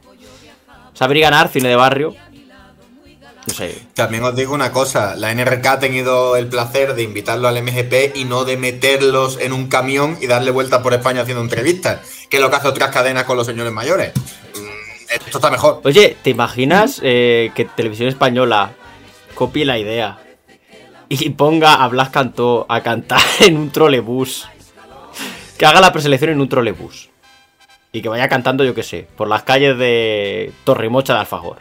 Saber 0.94 1.16
y 1.16 1.20
ganar, 1.20 1.48
cine 1.48 1.68
de 1.68 1.76
barrio. 1.76 2.14
También 3.94 4.22
os 4.24 4.37
digo 4.37 4.55
una 4.55 4.72
cosa, 4.72 5.16
la 5.16 5.35
NRK 5.35 5.66
ha 5.66 5.78
tenido 5.78 6.37
el 6.37 6.46
placer 6.46 6.94
de 6.94 7.02
invitarlo 7.02 7.48
al 7.48 7.61
MGP 7.62 8.16
y 8.16 8.24
no 8.24 8.44
de 8.44 8.57
meterlos 8.57 9.38
en 9.40 9.52
un 9.52 9.68
camión 9.68 10.16
y 10.20 10.26
darle 10.26 10.50
vuelta 10.50 10.83
por 10.83 10.94
España 10.94 11.22
haciendo 11.22 11.42
entrevistas, 11.42 12.00
que 12.31 12.37
es 12.37 12.42
lo 12.42 12.50
que 12.50 12.57
hace 12.57 12.68
otras 12.68 12.90
cadenas 12.90 13.24
con 13.24 13.37
los 13.37 13.46
señores 13.46 13.72
mayores. 13.72 14.12
Mm, 14.14 15.12
Esto 15.26 15.38
está 15.38 15.50
mejor. 15.50 15.81
Oye, 15.85 16.16
¿te 16.22 16.31
imaginas 16.31 17.00
eh, 17.02 17.50
que 17.55 17.64
Televisión 17.64 18.09
Española 18.09 18.72
copie 19.35 19.64
la 19.64 19.78
idea 19.78 20.18
y 21.09 21.31
ponga 21.31 21.74
a 21.74 21.88
Blas 21.88 22.11
Cantó 22.11 22.64
a 22.68 22.81
cantar 22.83 23.20
en 23.40 23.57
un 23.57 23.70
trolebús? 23.70 24.48
Que 25.59 25.66
haga 25.66 25.81
la 25.81 25.92
preselección 25.92 26.31
en 26.31 26.40
un 26.40 26.48
trolebús. 26.48 27.11
Y 27.92 28.00
que 28.00 28.09
vaya 28.09 28.28
cantando, 28.28 28.64
yo 28.64 28.74
qué 28.74 28.83
sé, 28.83 29.07
por 29.16 29.28
las 29.28 29.42
calles 29.42 29.76
de 29.76 30.50
Torrimocha 30.64 31.12
de 31.12 31.20
Alfajor. 31.20 31.59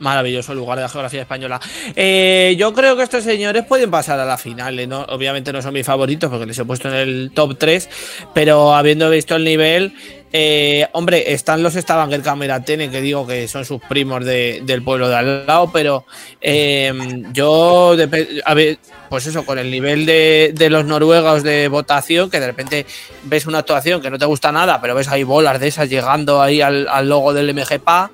Maravilloso 0.00 0.54
lugar 0.54 0.78
de 0.78 0.82
la 0.82 0.88
geografía 0.88 1.22
española. 1.22 1.60
Eh, 1.94 2.56
yo 2.58 2.72
creo 2.72 2.96
que 2.96 3.02
estos 3.02 3.22
señores 3.22 3.64
pueden 3.66 3.90
pasar 3.90 4.18
a 4.18 4.24
la 4.24 4.36
final. 4.36 4.78
¿eh? 4.78 4.86
¿no? 4.86 5.02
Obviamente 5.02 5.52
no 5.52 5.62
son 5.62 5.74
mis 5.74 5.86
favoritos 5.86 6.30
porque 6.30 6.46
les 6.46 6.58
he 6.58 6.64
puesto 6.64 6.88
en 6.88 6.94
el 6.94 7.30
top 7.34 7.56
3, 7.58 7.88
pero 8.34 8.74
habiendo 8.74 9.08
visto 9.10 9.36
el 9.36 9.44
nivel, 9.44 9.94
eh, 10.32 10.86
hombre, 10.92 11.32
están 11.32 11.62
los 11.62 11.74
Stavanger 11.74 12.22
Cameratene, 12.22 12.90
que 12.90 13.00
digo 13.00 13.26
que 13.26 13.48
son 13.48 13.64
sus 13.64 13.80
primos 13.82 14.24
de- 14.24 14.60
del 14.64 14.82
pueblo 14.82 15.08
de 15.08 15.16
al 15.16 15.46
lado, 15.46 15.70
pero 15.72 16.04
eh, 16.40 16.92
yo, 17.32 17.96
a 18.44 18.54
ver, 18.54 18.78
pues 19.08 19.26
eso, 19.26 19.44
con 19.44 19.58
el 19.58 19.70
nivel 19.70 20.06
de, 20.06 20.52
de 20.54 20.70
los 20.70 20.84
noruegos 20.84 21.42
de 21.42 21.66
votación, 21.68 22.30
que 22.30 22.38
de 22.38 22.46
repente 22.46 22.86
ves 23.24 23.46
una 23.46 23.58
actuación 23.58 24.00
que 24.00 24.10
no 24.10 24.18
te 24.18 24.24
gusta 24.26 24.52
nada, 24.52 24.80
pero 24.80 24.94
ves 24.94 25.08
ahí 25.08 25.24
bolas 25.24 25.58
de 25.58 25.66
esas 25.68 25.88
llegando 25.88 26.40
ahí 26.40 26.60
al, 26.60 26.86
al 26.88 27.08
logo 27.08 27.32
del 27.34 27.52
MGPA, 27.52 28.10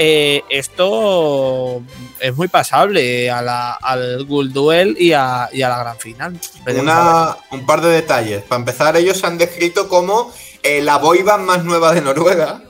eh, 0.00 0.42
esto 0.48 1.82
es 2.20 2.34
muy 2.36 2.48
pasable 2.48 3.30
a 3.30 3.42
la- 3.42 3.72
al 3.74 4.24
Gold 4.24 4.52
Duel 4.52 4.96
y 4.98 5.12
a, 5.12 5.48
y 5.52 5.62
a 5.62 5.68
la 5.68 5.78
gran 5.80 5.98
final. 5.98 6.38
Una, 6.82 7.36
un 7.50 7.66
par 7.66 7.80
de 7.80 7.90
detalles. 7.90 8.42
Para 8.42 8.60
empezar, 8.60 8.96
ellos 8.96 9.18
se 9.18 9.26
han 9.26 9.36
descrito 9.38 9.88
como 9.88 10.32
eh, 10.62 10.80
la 10.82 10.98
boyband 10.98 11.44
más 11.44 11.64
nueva 11.64 11.92
de 11.92 12.00
Noruega. 12.02 12.62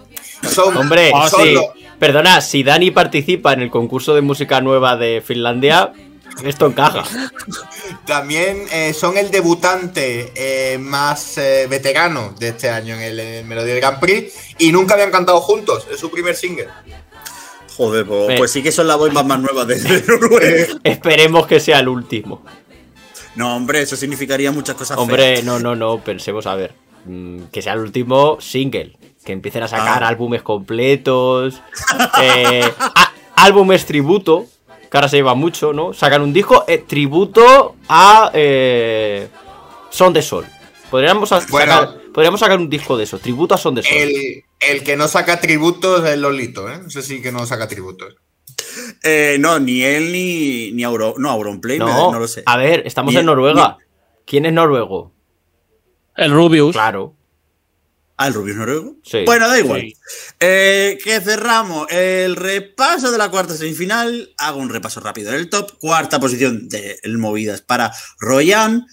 Son, 0.51 0.77
Hombre, 0.77 1.11
son 1.31 1.42
sí. 1.44 1.53
los- 1.55 1.64
Perdona, 1.98 2.40
si 2.40 2.62
Dani 2.62 2.92
participa 2.92 3.53
en 3.53 3.61
el 3.62 3.70
concurso 3.70 4.14
de 4.14 4.20
música 4.20 4.61
nueva 4.61 4.96
de 4.96 5.20
Finlandia, 5.24 5.92
esto 6.44 6.66
encaja. 6.66 7.03
También 8.07 8.66
eh, 8.72 8.94
son 8.94 9.16
el 9.18 9.31
debutante 9.33 10.33
eh, 10.37 10.79
más 10.79 11.38
eh, 11.38 11.66
veterano 11.68 12.35
de 12.38 12.48
este 12.51 12.70
año 12.70 12.94
en 12.94 13.03
el, 13.03 13.44
Melodía 13.44 13.72
del 13.74 13.81
Grand 13.83 13.98
Prix 13.98 14.33
y 14.59 14.70
nunca 14.70 14.94
habían 14.94 15.11
cantado 15.11 15.40
juntos. 15.40 15.87
Es 15.90 15.98
su 15.98 16.11
primer 16.11 16.37
single. 16.37 16.68
Joder, 17.77 18.07
pues, 18.07 18.31
Eh. 18.31 18.35
pues 18.38 18.51
sí 18.53 18.62
que 18.62 18.70
son 18.72 18.87
las 18.87 18.96
bombas 18.96 19.24
más 19.27 19.40
nuevas 19.40 19.66
de, 19.66 19.77
de 19.81 20.03
Noruega. 20.07 20.66
Esperemos 20.85 21.46
que 21.48 21.59
sea 21.61 21.81
el 21.81 21.88
último. 21.88 22.44
No, 23.35 23.57
hombre, 23.57 23.83
eso 23.83 23.96
significaría 23.96 24.51
muchas 24.53 24.74
cosas 24.77 24.98
Hombre, 24.98 25.35
feas. 25.35 25.44
no, 25.44 25.59
no, 25.59 25.74
no, 25.77 25.98
pensemos 26.03 26.46
a 26.46 26.55
ver. 26.57 26.74
Mm, 27.04 27.44
Que 27.52 27.62
sea 27.62 27.72
el 27.74 27.80
último 27.80 28.38
single. 28.40 28.96
Que 29.24 29.32
empiecen 29.32 29.62
a 29.62 29.68
sacar 29.68 30.02
Ah. 30.04 30.08
álbumes 30.08 30.42
completos. 30.42 31.61
eh, 32.22 32.62
álbumes 33.37 33.84
tributo. 33.87 34.46
Que 34.90 34.96
ahora 34.96 35.08
se 35.08 35.16
lleva 35.16 35.34
mucho, 35.34 35.72
¿no? 35.74 35.92
Sacan 35.92 36.22
un 36.22 36.32
disco 36.32 36.64
eh, 36.66 36.78
tributo 36.78 37.76
a 37.90 38.30
eh, 38.32 39.28
Son 39.90 40.12
de 40.14 40.22
Sol. 40.22 40.46
Podríamos, 40.90 41.28
Bueno. 41.50 41.72
sacar, 41.72 41.98
podríamos 42.14 42.40
sacar 42.40 42.58
un 42.58 42.70
disco 42.70 42.96
de 42.96 43.04
eso. 43.04 43.18
Tributo 43.18 43.54
a 43.54 43.58
Son 43.58 43.74
de 43.74 43.82
Sol. 43.82 43.92
El, 43.94 44.44
el 44.61 44.82
que 44.84 44.96
no 44.96 45.06
saca 45.08 45.40
tributos 45.40 46.02
es 46.08 46.16
Lolito, 46.18 46.70
¿eh? 46.70 46.80
Ese 46.87 47.02
sí 47.02 47.20
que 47.20 47.30
no 47.32 47.44
saca 47.44 47.68
tributos. 47.68 48.16
Eh, 49.02 49.37
no, 49.38 49.58
ni 49.61 49.82
él 49.82 50.11
ni, 50.11 50.72
ni 50.72 50.82
Auro, 50.84 51.14
no, 51.18 51.30
Auronplay, 51.30 51.78
no, 51.78 52.11
no, 52.12 52.18
lo 52.18 52.26
sé. 52.26 52.42
a 52.46 52.56
ver, 52.56 52.82
estamos 52.87 53.12
Ni- 53.12 53.20
en 53.20 53.26
Noruega. 53.26 53.76
¿Quién 54.24 54.46
es 54.46 54.52
noruego? 54.54 55.12
El 56.18 56.33
Rubius. 56.33 56.73
Claro. 56.73 57.14
Ah, 58.16 58.27
el 58.27 58.35
Rubio 58.35 58.52
es 58.52 58.58
noruego. 58.58 58.96
Sí. 59.04 59.23
Bueno, 59.25 59.46
da 59.46 59.60
igual. 59.60 59.81
Sí. 59.83 59.94
Eh, 60.40 60.98
que 61.02 61.21
cerramos 61.21 61.87
el 61.88 62.35
repaso 62.35 63.12
de 63.12 63.19
la 63.19 63.31
cuarta 63.31 63.54
semifinal. 63.54 64.35
Hago 64.37 64.58
un 64.58 64.69
repaso 64.69 64.98
rápido 64.98 65.31
del 65.31 65.48
top. 65.48 65.79
Cuarta 65.79 66.19
posición 66.19 66.69
de 66.69 66.98
el 67.04 67.19
Movidas 67.19 67.62
para 67.62 67.92
Royan. 68.19 68.88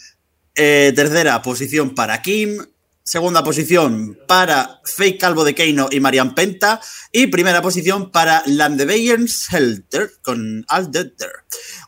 Eh, 0.53 0.93
tercera 0.95 1.41
posición 1.41 1.95
para 1.95 2.21
Kim. 2.21 2.63
Segunda 3.08 3.43
posición 3.43 4.18
para 4.28 4.82
Fake 4.84 5.20
Calvo 5.20 5.43
de 5.43 5.53
Keino 5.53 5.88
y 5.91 5.99
Marian 5.99 6.34
Penta. 6.34 6.82
Y 7.12 7.28
primera 7.28 7.62
posición 7.62 8.10
para 8.12 8.41
Landebeyens 8.47 9.53
Helter 9.53 10.10
con 10.24 10.66
Aldeter. 10.68 11.30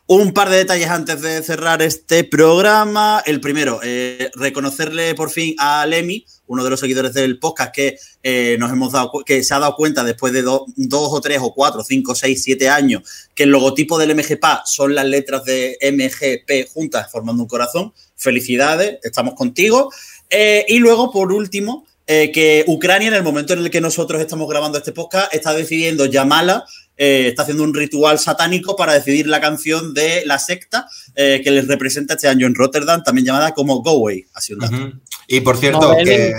Un 0.06 0.32
par 0.32 0.48
de 0.48 0.58
detalles 0.58 0.88
antes 0.88 1.20
de 1.20 1.42
cerrar 1.42 1.82
este 1.82 2.22
programa. 2.22 3.20
El 3.26 3.40
primero, 3.40 3.80
eh, 3.82 4.30
reconocerle 4.36 5.16
por 5.16 5.30
fin 5.30 5.56
a 5.58 5.84
Lemmy, 5.86 6.24
uno 6.46 6.62
de 6.62 6.70
los 6.70 6.78
seguidores 6.78 7.12
del 7.14 7.40
podcast, 7.40 7.74
que 7.74 7.98
eh, 8.22 8.56
nos 8.60 8.70
hemos 8.70 8.92
dado 8.92 9.10
que 9.26 9.42
se 9.42 9.52
ha 9.54 9.58
dado 9.58 9.74
cuenta 9.74 10.04
después 10.04 10.32
de 10.32 10.42
do- 10.42 10.66
dos 10.76 11.08
o 11.12 11.20
tres 11.20 11.40
o 11.42 11.52
cuatro, 11.52 11.82
cinco, 11.82 12.14
seis, 12.14 12.44
siete 12.44 12.68
años 12.68 13.02
que 13.34 13.42
el 13.42 13.50
logotipo 13.50 13.98
del 13.98 14.14
MGPA 14.14 14.62
son 14.64 14.94
las 14.94 15.04
letras 15.04 15.44
de 15.44 15.76
MGP 15.82 16.70
juntas 16.72 17.10
formando 17.10 17.42
un 17.42 17.48
corazón. 17.48 17.92
Felicidades, 18.16 18.98
estamos 19.02 19.34
contigo. 19.34 19.92
Eh, 20.30 20.64
y 20.68 20.78
luego, 20.78 21.10
por 21.10 21.32
último, 21.32 21.86
eh, 22.06 22.30
que 22.32 22.64
Ucrania, 22.66 23.08
en 23.08 23.14
el 23.14 23.22
momento 23.22 23.52
en 23.52 23.60
el 23.60 23.70
que 23.70 23.80
nosotros 23.80 24.20
estamos 24.20 24.48
grabando 24.48 24.78
este 24.78 24.92
podcast, 24.92 25.32
está 25.34 25.52
decidiendo 25.54 26.06
llamarla, 26.06 26.64
eh, 26.96 27.28
está 27.28 27.42
haciendo 27.42 27.62
un 27.64 27.74
ritual 27.74 28.18
satánico 28.18 28.74
para 28.74 28.94
decidir 28.94 29.26
la 29.28 29.40
canción 29.40 29.94
de 29.94 30.24
la 30.26 30.38
secta 30.38 30.88
eh, 31.14 31.40
que 31.44 31.50
les 31.50 31.68
representa 31.68 32.14
este 32.14 32.26
año 32.28 32.46
en 32.46 32.54
Rotterdam, 32.54 33.02
también 33.04 33.26
llamada 33.26 33.52
como 33.54 33.82
Go 33.82 33.90
Away. 33.90 34.24
Así 34.34 34.52
un 34.54 34.58
dato. 34.60 34.92
Y 35.26 35.40
por 35.40 35.56
cierto, 35.58 35.80
No, 35.92 35.96
que. 35.98 36.04
Belén. 36.04 36.32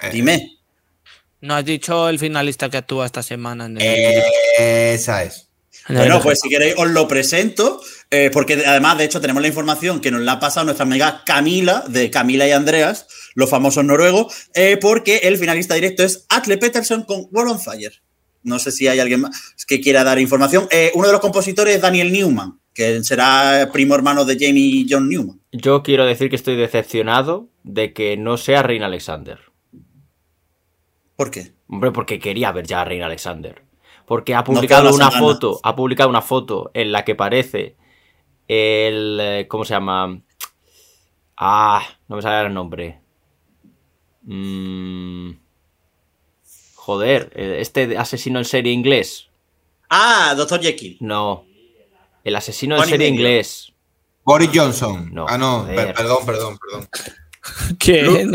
eh, 0.00 0.10
Dime. 0.12 0.50
No 1.40 1.54
has 1.54 1.64
dicho 1.64 2.08
el 2.08 2.18
finalista 2.18 2.68
que 2.68 2.78
actúa 2.78 3.06
esta 3.06 3.22
semana 3.22 3.66
en 3.66 3.76
el. 3.80 3.82
eh, 3.82 4.92
esa 4.94 5.22
es. 5.22 5.47
El 5.88 5.96
Bueno, 5.96 6.20
pues 6.22 6.40
si 6.40 6.48
queréis 6.48 6.74
os 6.76 6.88
lo 6.90 7.08
presento, 7.08 7.80
eh, 8.10 8.30
porque 8.32 8.62
además, 8.66 8.98
de 8.98 9.04
hecho, 9.04 9.20
tenemos 9.20 9.42
la 9.42 9.48
información 9.48 10.00
que 10.00 10.10
nos 10.10 10.22
la 10.22 10.32
ha 10.32 10.40
pasado 10.40 10.64
nuestra 10.64 10.84
amiga 10.84 11.22
Camila, 11.24 11.84
de 11.88 12.10
Camila 12.10 12.46
y 12.46 12.52
Andreas, 12.52 13.06
los 13.34 13.50
famosos 13.50 13.84
noruegos, 13.84 14.48
eh, 14.54 14.78
porque 14.80 15.18
el 15.24 15.38
finalista 15.38 15.74
directo 15.74 16.02
es 16.02 16.26
Atle 16.28 16.58
Peterson 16.58 17.02
con 17.02 17.26
World 17.30 17.52
on 17.52 17.60
Fire. 17.60 17.92
No 18.42 18.58
sé 18.58 18.72
si 18.72 18.88
hay 18.88 19.00
alguien 19.00 19.20
más 19.22 19.54
que 19.66 19.80
quiera 19.80 20.04
dar 20.04 20.18
información. 20.18 20.68
Eh, 20.70 20.90
uno 20.94 21.06
de 21.06 21.12
los 21.12 21.20
compositores 21.20 21.76
es 21.76 21.82
Daniel 21.82 22.12
Newman, 22.12 22.58
que 22.72 23.02
será 23.04 23.68
primo 23.72 23.94
hermano 23.94 24.24
de 24.24 24.36
Jamie 24.38 24.86
John 24.88 25.08
Newman. 25.08 25.40
Yo 25.52 25.82
quiero 25.82 26.06
decir 26.06 26.30
que 26.30 26.36
estoy 26.36 26.56
decepcionado 26.56 27.50
de 27.64 27.92
que 27.92 28.16
no 28.16 28.36
sea 28.36 28.62
Reina 28.62 28.86
Alexander. 28.86 29.38
¿Por 31.16 31.30
qué? 31.30 31.52
Hombre, 31.66 31.90
porque 31.90 32.18
quería 32.18 32.52
ver 32.52 32.66
ya 32.66 32.82
a 32.82 32.84
Reina 32.84 33.06
Alexander. 33.06 33.67
Porque 34.08 34.34
ha 34.34 34.42
publicado 34.42 34.88
una 34.94 35.10
semana. 35.10 35.18
foto, 35.18 35.60
ha 35.62 35.76
publicado 35.76 36.08
una 36.08 36.22
foto 36.22 36.70
en 36.74 36.90
la 36.92 37.04
que 37.04 37.14
parece 37.14 37.76
el 38.48 39.18
eh, 39.20 39.46
¿cómo 39.48 39.64
se 39.64 39.74
llama? 39.74 40.20
Ah, 41.36 41.82
no 42.08 42.16
me 42.16 42.22
sale 42.22 42.46
el 42.48 42.54
nombre. 42.54 43.00
Mm, 44.22 45.30
joder, 46.74 47.30
eh, 47.34 47.56
este 47.60 47.96
asesino 47.98 48.38
en 48.38 48.44
serie 48.44 48.72
inglés. 48.72 49.28
Ah, 49.90 50.34
Dr. 50.36 50.60
Jekyll. 50.60 50.96
No. 51.00 51.44
El 52.24 52.36
asesino 52.36 52.76
en 52.82 52.88
serie 52.88 53.08
inglés. 53.08 53.72
Boris 54.24 54.50
Johnson. 54.52 55.08
No, 55.12 55.26
ah, 55.28 55.38
no, 55.38 55.66
per- 55.66 55.94
perdón, 55.94 56.26
perdón, 56.26 56.58
perdón. 56.58 56.88
¿Quién? 57.78 58.32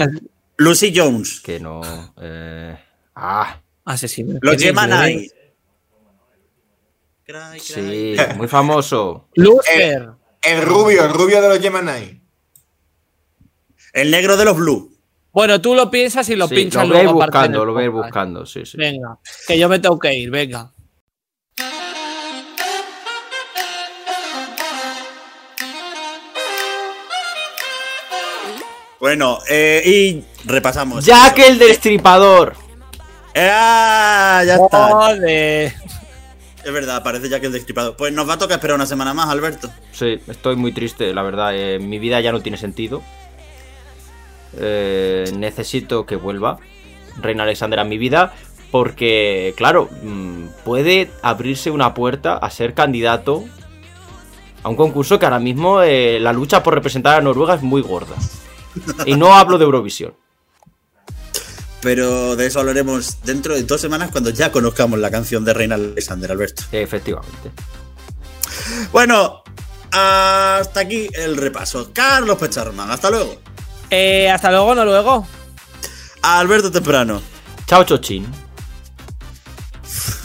Lucy 0.58 0.92
Jones. 0.96 1.40
Que 1.42 1.60
no. 1.60 1.82
eh, 2.22 2.76
ah, 3.16 3.60
Asesino. 3.86 4.40
Los 4.42 4.56
¿Qué? 4.58 4.74
Gemini. 4.74 5.28
Cry, 7.26 7.36
cry. 7.54 7.60
sí, 7.60 8.16
muy 8.38 8.48
famoso. 8.48 9.30
Lucifer. 9.36 10.10
El 10.42 10.62
rubio, 10.62 11.06
el 11.06 11.14
rubio 11.14 11.42
de 11.42 11.50
los 11.50 11.60
Gemini. 11.60 12.22
El 13.94 14.12
negro 14.12 14.36
de 14.36 14.46
los 14.46 14.58
Blue. 14.58 14.90
Bueno, 15.32 15.62
tú 15.62 15.74
lo 15.74 15.90
piensas 15.90 16.28
y 16.30 16.36
lo 16.36 16.48
Sí, 16.48 16.56
pinchas 16.56 16.88
lo 16.88 16.94
luego. 16.96 17.14
buscando, 17.14 17.66
lo 17.66 17.74
voy 17.74 17.84
a 17.84 17.86
ir 17.86 17.92
podcast. 17.92 18.08
buscando, 18.10 18.46
sí, 18.46 18.66
sí. 18.66 18.78
Venga, 18.78 19.18
que 19.48 19.58
yo 19.58 19.70
me 19.70 19.80
tengo 19.80 19.98
que 19.98 20.14
ir, 20.14 20.30
venga. 20.30 20.72
Bueno, 29.00 29.40
eh, 29.50 29.82
y 29.86 30.24
repasamos. 30.48 31.06
Jack 31.06 31.40
el 31.40 31.60
destripador. 31.60 32.56
¡Ah! 33.36 34.44
Ya 34.46 34.56
está. 34.56 34.88
Joder. 34.90 35.74
Es 36.66 36.72
verdad, 36.72 37.04
parece 37.04 37.30
ya 37.30 37.40
que 37.40 37.48
el 37.48 37.52
destripado. 37.54 37.98
Pues 37.98 38.14
nos 38.14 38.28
va 38.28 38.34
a 38.34 38.38
tocar 38.38 38.58
esperar 38.58 38.76
una 38.76 38.86
semana 38.86 39.14
más, 39.14 39.30
Alberto. 39.30 39.70
Sí, 39.92 40.20
estoy 40.28 40.56
muy 40.56 40.72
triste, 40.72 41.14
la 41.14 41.22
verdad. 41.22 41.52
eh, 41.54 41.80
mi 41.80 42.00
vida 42.00 42.22
ya 42.22 42.32
no 42.32 42.42
tiene 42.42 42.58
sentido. 42.58 43.02
Eh, 44.58 45.32
necesito 45.36 46.06
que 46.06 46.16
vuelva 46.16 46.60
Reina 47.22 47.44
Alexander 47.44 47.80
a 47.80 47.84
mi 47.84 47.98
vida. 47.98 48.34
Porque, 48.72 49.54
claro, 49.56 49.88
mm, 50.02 50.46
puede 50.64 51.12
abrirse 51.22 51.70
una 51.70 51.94
puerta 51.94 52.38
a 52.38 52.50
ser 52.50 52.74
candidato 52.74 53.44
a 54.64 54.70
un 54.70 54.76
concurso 54.76 55.20
que 55.20 55.26
ahora 55.26 55.40
mismo 55.40 55.82
eh, 55.84 56.20
la 56.20 56.34
lucha 56.34 56.64
por 56.64 56.74
representar 56.74 57.18
a 57.18 57.22
Noruega 57.22 57.54
es 57.56 57.62
muy 57.62 57.82
gorda. 57.82 58.16
Y 59.06 59.16
no 59.16 59.36
hablo 59.36 59.60
de 59.60 59.66
Eurovisión. 59.66 60.16
Pero 61.84 62.38
de 62.38 62.48
eso 62.48 62.62
hablaremos 62.62 63.18
dentro 63.24 63.54
de 63.56 63.64
dos 63.64 63.82
semanas 63.82 64.10
cuando 64.10 64.30
ya 64.30 64.54
conozcamos 64.54 64.98
la 65.00 65.12
canción 65.12 65.44
de 65.44 65.54
Reina 65.54 65.76
Alexander, 65.76 66.32
Alberto. 66.32 66.64
Efectivamente. 66.72 67.52
Bueno, 68.94 69.44
hasta 69.92 70.80
aquí 70.80 71.10
el 71.14 71.36
repaso. 71.36 71.92
Carlos 71.94 72.38
Pecharman, 72.38 72.90
hasta 72.90 73.10
luego. 73.10 73.38
Eh, 73.90 74.30
hasta 74.30 74.50
luego, 74.50 74.74
no 74.74 74.86
luego. 74.86 75.28
Alberto 76.22 76.72
Temprano. 76.72 77.22
Chao, 77.68 77.84
Chochín. 77.84 78.26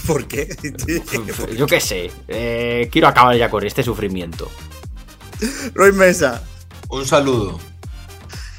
¿Por 0.06 0.28
qué? 0.28 0.56
Yo 1.56 1.66
qué 1.66 1.80
sé. 1.80 2.10
eh, 2.28 2.88
quiero 2.90 3.08
acabar 3.08 3.36
ya 3.36 3.50
con 3.50 3.66
este 3.66 3.82
sufrimiento. 3.82 4.48
Roy 5.74 5.92
Mesa. 5.92 6.40
Un 6.88 7.04
saludo. 7.04 7.58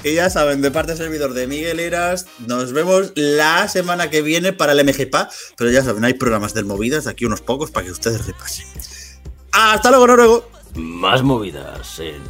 Y 0.02 0.14
ya 0.14 0.30
saben, 0.30 0.62
de 0.62 0.70
parte 0.70 0.92
del 0.92 0.98
servidor 0.98 1.34
de 1.34 1.46
Miguel 1.46 1.78
Eras, 1.78 2.26
nos 2.46 2.72
vemos 2.72 3.12
la 3.16 3.68
semana 3.68 4.08
que 4.08 4.22
viene 4.22 4.54
para 4.54 4.72
el 4.72 4.82
MGPA. 4.84 5.28
Pero 5.56 5.70
ya 5.70 5.84
saben, 5.84 6.04
hay 6.04 6.14
programas 6.14 6.54
del 6.54 6.64
Movidas, 6.64 7.06
aquí 7.06 7.26
unos 7.26 7.42
pocos 7.42 7.70
para 7.70 7.84
que 7.86 7.92
ustedes 7.92 8.26
repasen. 8.26 8.66
Hasta 9.52 9.90
luego, 9.90 10.06
Noruego. 10.06 10.48
Más 10.74 11.22
movidas 11.22 11.98
en 11.98 12.22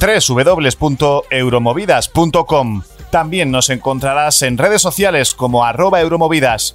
www.euromovidas.com. 0.00 2.82
También 3.10 3.50
nos 3.50 3.70
encontrarás 3.70 4.42
en 4.42 4.58
redes 4.58 4.82
sociales 4.82 5.32
como 5.34 5.64
arroba 5.64 6.00
euromovidas. 6.00 6.74